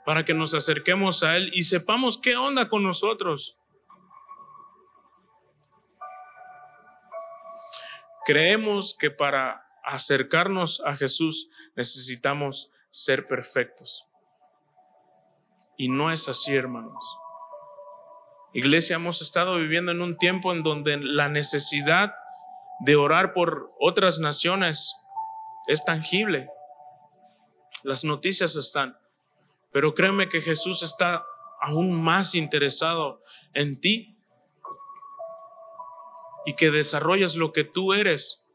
para 0.05 0.25
que 0.25 0.35
nos 0.35 0.55
acerquemos 0.55 1.23
a 1.23 1.37
Él 1.37 1.51
y 1.53 1.63
sepamos 1.65 2.19
qué 2.19 2.37
onda 2.37 2.69
con 2.69 2.83
nosotros. 2.83 3.59
Creemos 8.25 8.97
que 8.99 9.11
para 9.11 9.67
acercarnos 9.85 10.81
a 10.87 10.97
Jesús 10.97 11.51
necesitamos 11.75 12.71
ser 12.91 13.27
perfectos. 13.27 14.07
Y 15.77 15.89
no 15.89 16.13
es 16.13 16.29
así, 16.29 16.55
hermanos. 16.55 17.19
Iglesia, 18.53 18.97
hemos 18.97 19.23
estado 19.23 19.57
viviendo 19.57 19.93
en 19.93 20.03
un 20.03 20.19
tiempo 20.19 20.53
en 20.53 20.63
donde 20.63 20.99
la 20.99 21.29
necesidad 21.29 22.15
de 22.81 22.97
orar 22.97 23.33
por 23.33 23.73
otras 23.81 24.19
naciones 24.19 24.95
es 25.67 25.85
tangible. 25.85 26.49
Las 27.83 28.05
noticias 28.05 28.55
están. 28.57 28.97
Pero 29.73 29.95
créeme 29.95 30.29
que 30.29 30.43
Jesús 30.43 30.83
está 30.83 31.25
aún 31.61 32.01
más 32.01 32.35
interesado 32.35 33.23
en 33.55 33.81
ti 33.81 34.17
y 36.45 36.55
que 36.55 36.71
desarrolles 36.71 37.37
lo 37.37 37.53
que 37.53 37.65
tú 37.65 37.95
eres. 37.95 38.47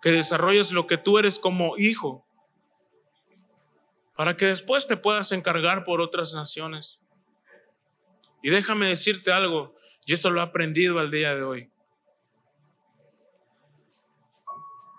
Que 0.00 0.12
desarrolles 0.12 0.72
lo 0.72 0.86
que 0.86 0.96
tú 0.96 1.18
eres 1.18 1.38
como 1.38 1.76
hijo. 1.76 2.26
Para 4.16 4.36
que 4.36 4.46
después 4.46 4.86
te 4.86 4.96
puedas 4.96 5.32
encargar 5.32 5.84
por 5.84 6.00
otras 6.00 6.32
naciones. 6.32 7.00
Y 8.42 8.50
déjame 8.50 8.88
decirte 8.88 9.32
algo, 9.32 9.74
y 10.06 10.12
eso 10.12 10.30
lo 10.30 10.40
he 10.40 10.44
aprendido 10.44 10.98
al 10.98 11.10
día 11.10 11.34
de 11.34 11.42
hoy. 11.42 11.70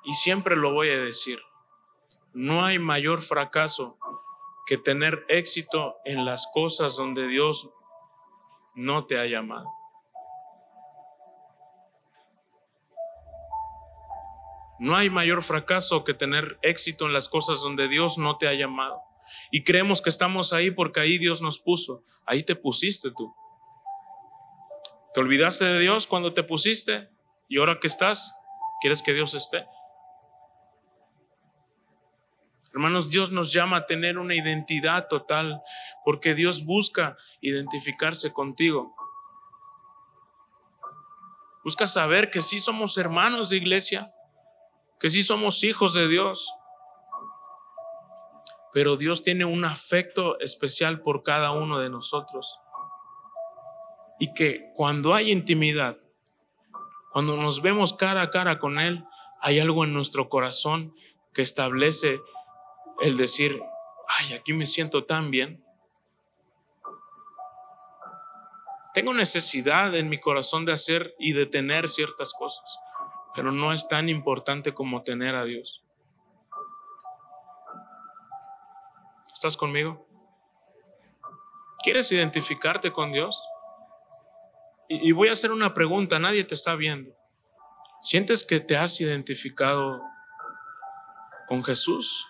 Y 0.03 0.13
siempre 0.13 0.55
lo 0.55 0.73
voy 0.73 0.89
a 0.89 0.99
decir. 0.99 1.39
No 2.33 2.65
hay 2.65 2.79
mayor 2.79 3.21
fracaso 3.21 3.97
que 4.65 4.77
tener 4.77 5.25
éxito 5.29 5.97
en 6.05 6.25
las 6.25 6.47
cosas 6.53 6.95
donde 6.95 7.27
Dios 7.27 7.69
no 8.73 9.05
te 9.05 9.19
ha 9.19 9.25
llamado. 9.25 9.67
No 14.79 14.95
hay 14.95 15.09
mayor 15.09 15.41
fracaso 15.41 16.03
que 16.03 16.13
tener 16.13 16.59
éxito 16.61 17.05
en 17.05 17.13
las 17.13 17.29
cosas 17.29 17.61
donde 17.61 17.87
Dios 17.87 18.17
no 18.17 18.37
te 18.37 18.47
ha 18.47 18.53
llamado. 18.53 19.01
Y 19.51 19.63
creemos 19.63 20.01
que 20.01 20.09
estamos 20.09 20.51
ahí 20.51 20.71
porque 20.71 20.99
ahí 20.99 21.17
Dios 21.17 21.41
nos 21.41 21.59
puso. 21.59 22.03
Ahí 22.25 22.43
te 22.43 22.55
pusiste 22.55 23.11
tú. 23.11 23.33
¿Te 25.13 25.21
olvidaste 25.21 25.63
de 25.63 25.79
Dios 25.79 26.07
cuando 26.07 26.33
te 26.33 26.43
pusiste? 26.43 27.09
Y 27.47 27.57
ahora 27.59 27.79
que 27.79 27.87
estás, 27.87 28.35
¿quieres 28.81 29.01
que 29.01 29.13
Dios 29.13 29.33
esté? 29.33 29.65
Hermanos, 32.75 33.09
Dios 33.09 33.31
nos 33.31 33.51
llama 33.51 33.77
a 33.77 33.85
tener 33.85 34.19
una 34.19 34.35
identidad 34.35 35.07
total 35.07 35.61
porque 36.03 36.35
Dios 36.35 36.63
busca 36.63 37.17
identificarse 37.41 38.33
contigo. 38.33 38.93
Busca 41.63 41.87
saber 41.87 42.29
que 42.29 42.43
sí 42.43 42.59
somos 42.59 42.97
hermanos 42.97 43.49
de 43.49 43.57
iglesia, 43.57 44.13
que 44.99 45.09
sí 45.09 45.23
somos 45.23 45.63
hijos 45.63 45.95
de 45.95 46.07
Dios 46.07 46.53
pero 48.75 48.97
Dios 48.97 49.23
tiene 49.23 49.45
un 49.45 49.63
afecto 49.63 50.37
especial 50.41 50.99
por 50.99 51.23
cada 51.23 51.51
uno 51.51 51.79
de 51.79 51.89
nosotros. 51.89 52.59
Y 54.19 54.33
que 54.33 54.69
cuando 54.73 55.13
hay 55.13 55.31
intimidad, 55.31 55.95
cuando 57.13 57.37
nos 57.37 57.61
vemos 57.61 57.93
cara 57.93 58.21
a 58.23 58.29
cara 58.29 58.59
con 58.59 58.77
Él, 58.77 59.05
hay 59.39 59.61
algo 59.61 59.85
en 59.85 59.93
nuestro 59.93 60.27
corazón 60.27 60.93
que 61.33 61.41
establece 61.41 62.19
el 63.01 63.17
decir, 63.17 63.61
ay, 64.07 64.33
aquí 64.33 64.53
me 64.53 64.65
siento 64.65 65.05
tan 65.05 65.31
bien. 65.31 65.63
Tengo 68.93 69.13
necesidad 69.13 69.93
en 69.95 70.07
mi 70.07 70.19
corazón 70.19 70.65
de 70.65 70.71
hacer 70.71 71.15
y 71.19 71.33
de 71.33 71.45
tener 71.45 71.89
ciertas 71.89 72.33
cosas, 72.33 72.79
pero 73.33 73.51
no 73.51 73.73
es 73.73 73.87
tan 73.89 74.07
importante 74.07 74.73
como 74.73 75.03
tener 75.03 75.35
a 75.35 75.43
Dios. 75.43 75.83
¿Estás 79.33 79.57
conmigo? 79.57 80.07
¿Quieres 81.83 82.11
identificarte 82.11 82.91
con 82.91 83.11
Dios? 83.11 83.45
Y, 84.87 85.11
voy 85.11 85.29
a 85.29 85.33
hacer 85.33 85.51
una 85.51 85.73
pregunta, 85.73 86.19
nadie 86.19 86.43
te 86.43 86.53
está 86.53 86.75
viendo. 86.75 87.15
¿Sientes 88.01 88.45
que 88.45 88.59
te 88.59 88.77
has 88.77 89.01
identificado 89.01 90.01
con 91.47 91.63
Jesús? 91.63 92.25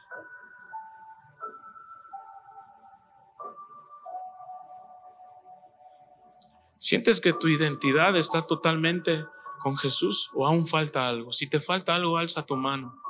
¿Sientes 6.85 7.19
que 7.19 7.33
tu 7.33 7.47
identidad 7.47 8.15
está 8.15 8.45
totalmente 8.45 9.25
con 9.57 9.75
Jesús 9.75 10.29
o 10.35 10.45
aún 10.45 10.67
falta 10.67 11.07
algo? 11.07 11.33
Si 11.33 11.49
te 11.49 11.59
falta 11.59 11.95
algo, 11.95 12.15
alza 12.15 12.45
tu 12.45 12.55
mano. 12.55 13.01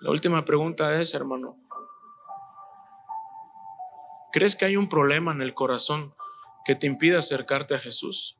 La 0.00 0.10
última 0.10 0.42
pregunta 0.46 0.98
es, 0.98 1.12
hermano, 1.12 1.58
¿crees 4.32 4.56
que 4.56 4.64
hay 4.64 4.78
un 4.78 4.88
problema 4.88 5.32
en 5.32 5.42
el 5.42 5.52
corazón 5.52 6.14
que 6.64 6.74
te 6.74 6.86
impide 6.86 7.18
acercarte 7.18 7.74
a 7.74 7.78
Jesús? 7.78 8.38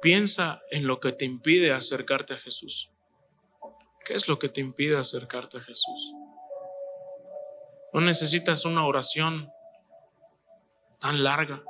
Piensa 0.00 0.60
en 0.70 0.86
lo 0.86 1.00
que 1.00 1.10
te 1.10 1.24
impide 1.24 1.72
acercarte 1.72 2.34
a 2.34 2.38
Jesús. 2.38 2.92
¿Qué 4.04 4.14
es 4.14 4.28
lo 4.28 4.38
que 4.38 4.48
te 4.48 4.60
impide 4.60 4.96
acercarte 4.96 5.58
a 5.58 5.62
Jesús? 5.62 6.14
No 7.92 8.00
necesitas 8.00 8.64
una 8.64 8.86
oración 8.86 9.50
tan 11.00 11.24
larga. 11.24 11.62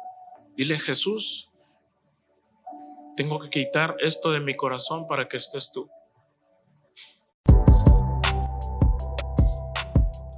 Dile, 0.57 0.79
Jesús, 0.79 1.51
tengo 3.17 3.39
que 3.41 3.51
quitar 3.51 3.97
esto 4.01 4.31
de 4.31 4.41
mi 4.41 4.55
corazón 4.55 5.07
para 5.07 5.29
que 5.29 5.37
estés 5.37 5.71
tú. 5.73 5.89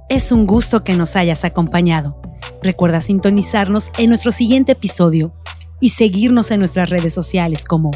Es 0.09 0.31
un 0.31 0.45
gusto 0.45 0.83
que 0.83 0.93
nos 0.93 1.15
hayas 1.15 1.43
acompañado. 1.43 2.21
Recuerda 2.61 3.01
sintonizarnos 3.01 3.89
en 3.97 4.09
nuestro 4.09 4.31
siguiente 4.31 4.73
episodio 4.73 5.33
y 5.81 5.89
seguirnos 5.89 6.51
en 6.51 6.59
nuestras 6.59 6.89
redes 6.89 7.13
sociales 7.13 7.65
como 7.65 7.91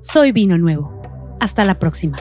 Soy 0.00 0.32
Vino 0.32 0.58
Nuevo. 0.58 1.00
Hasta 1.40 1.64
la 1.64 1.78
próxima. 1.78 2.18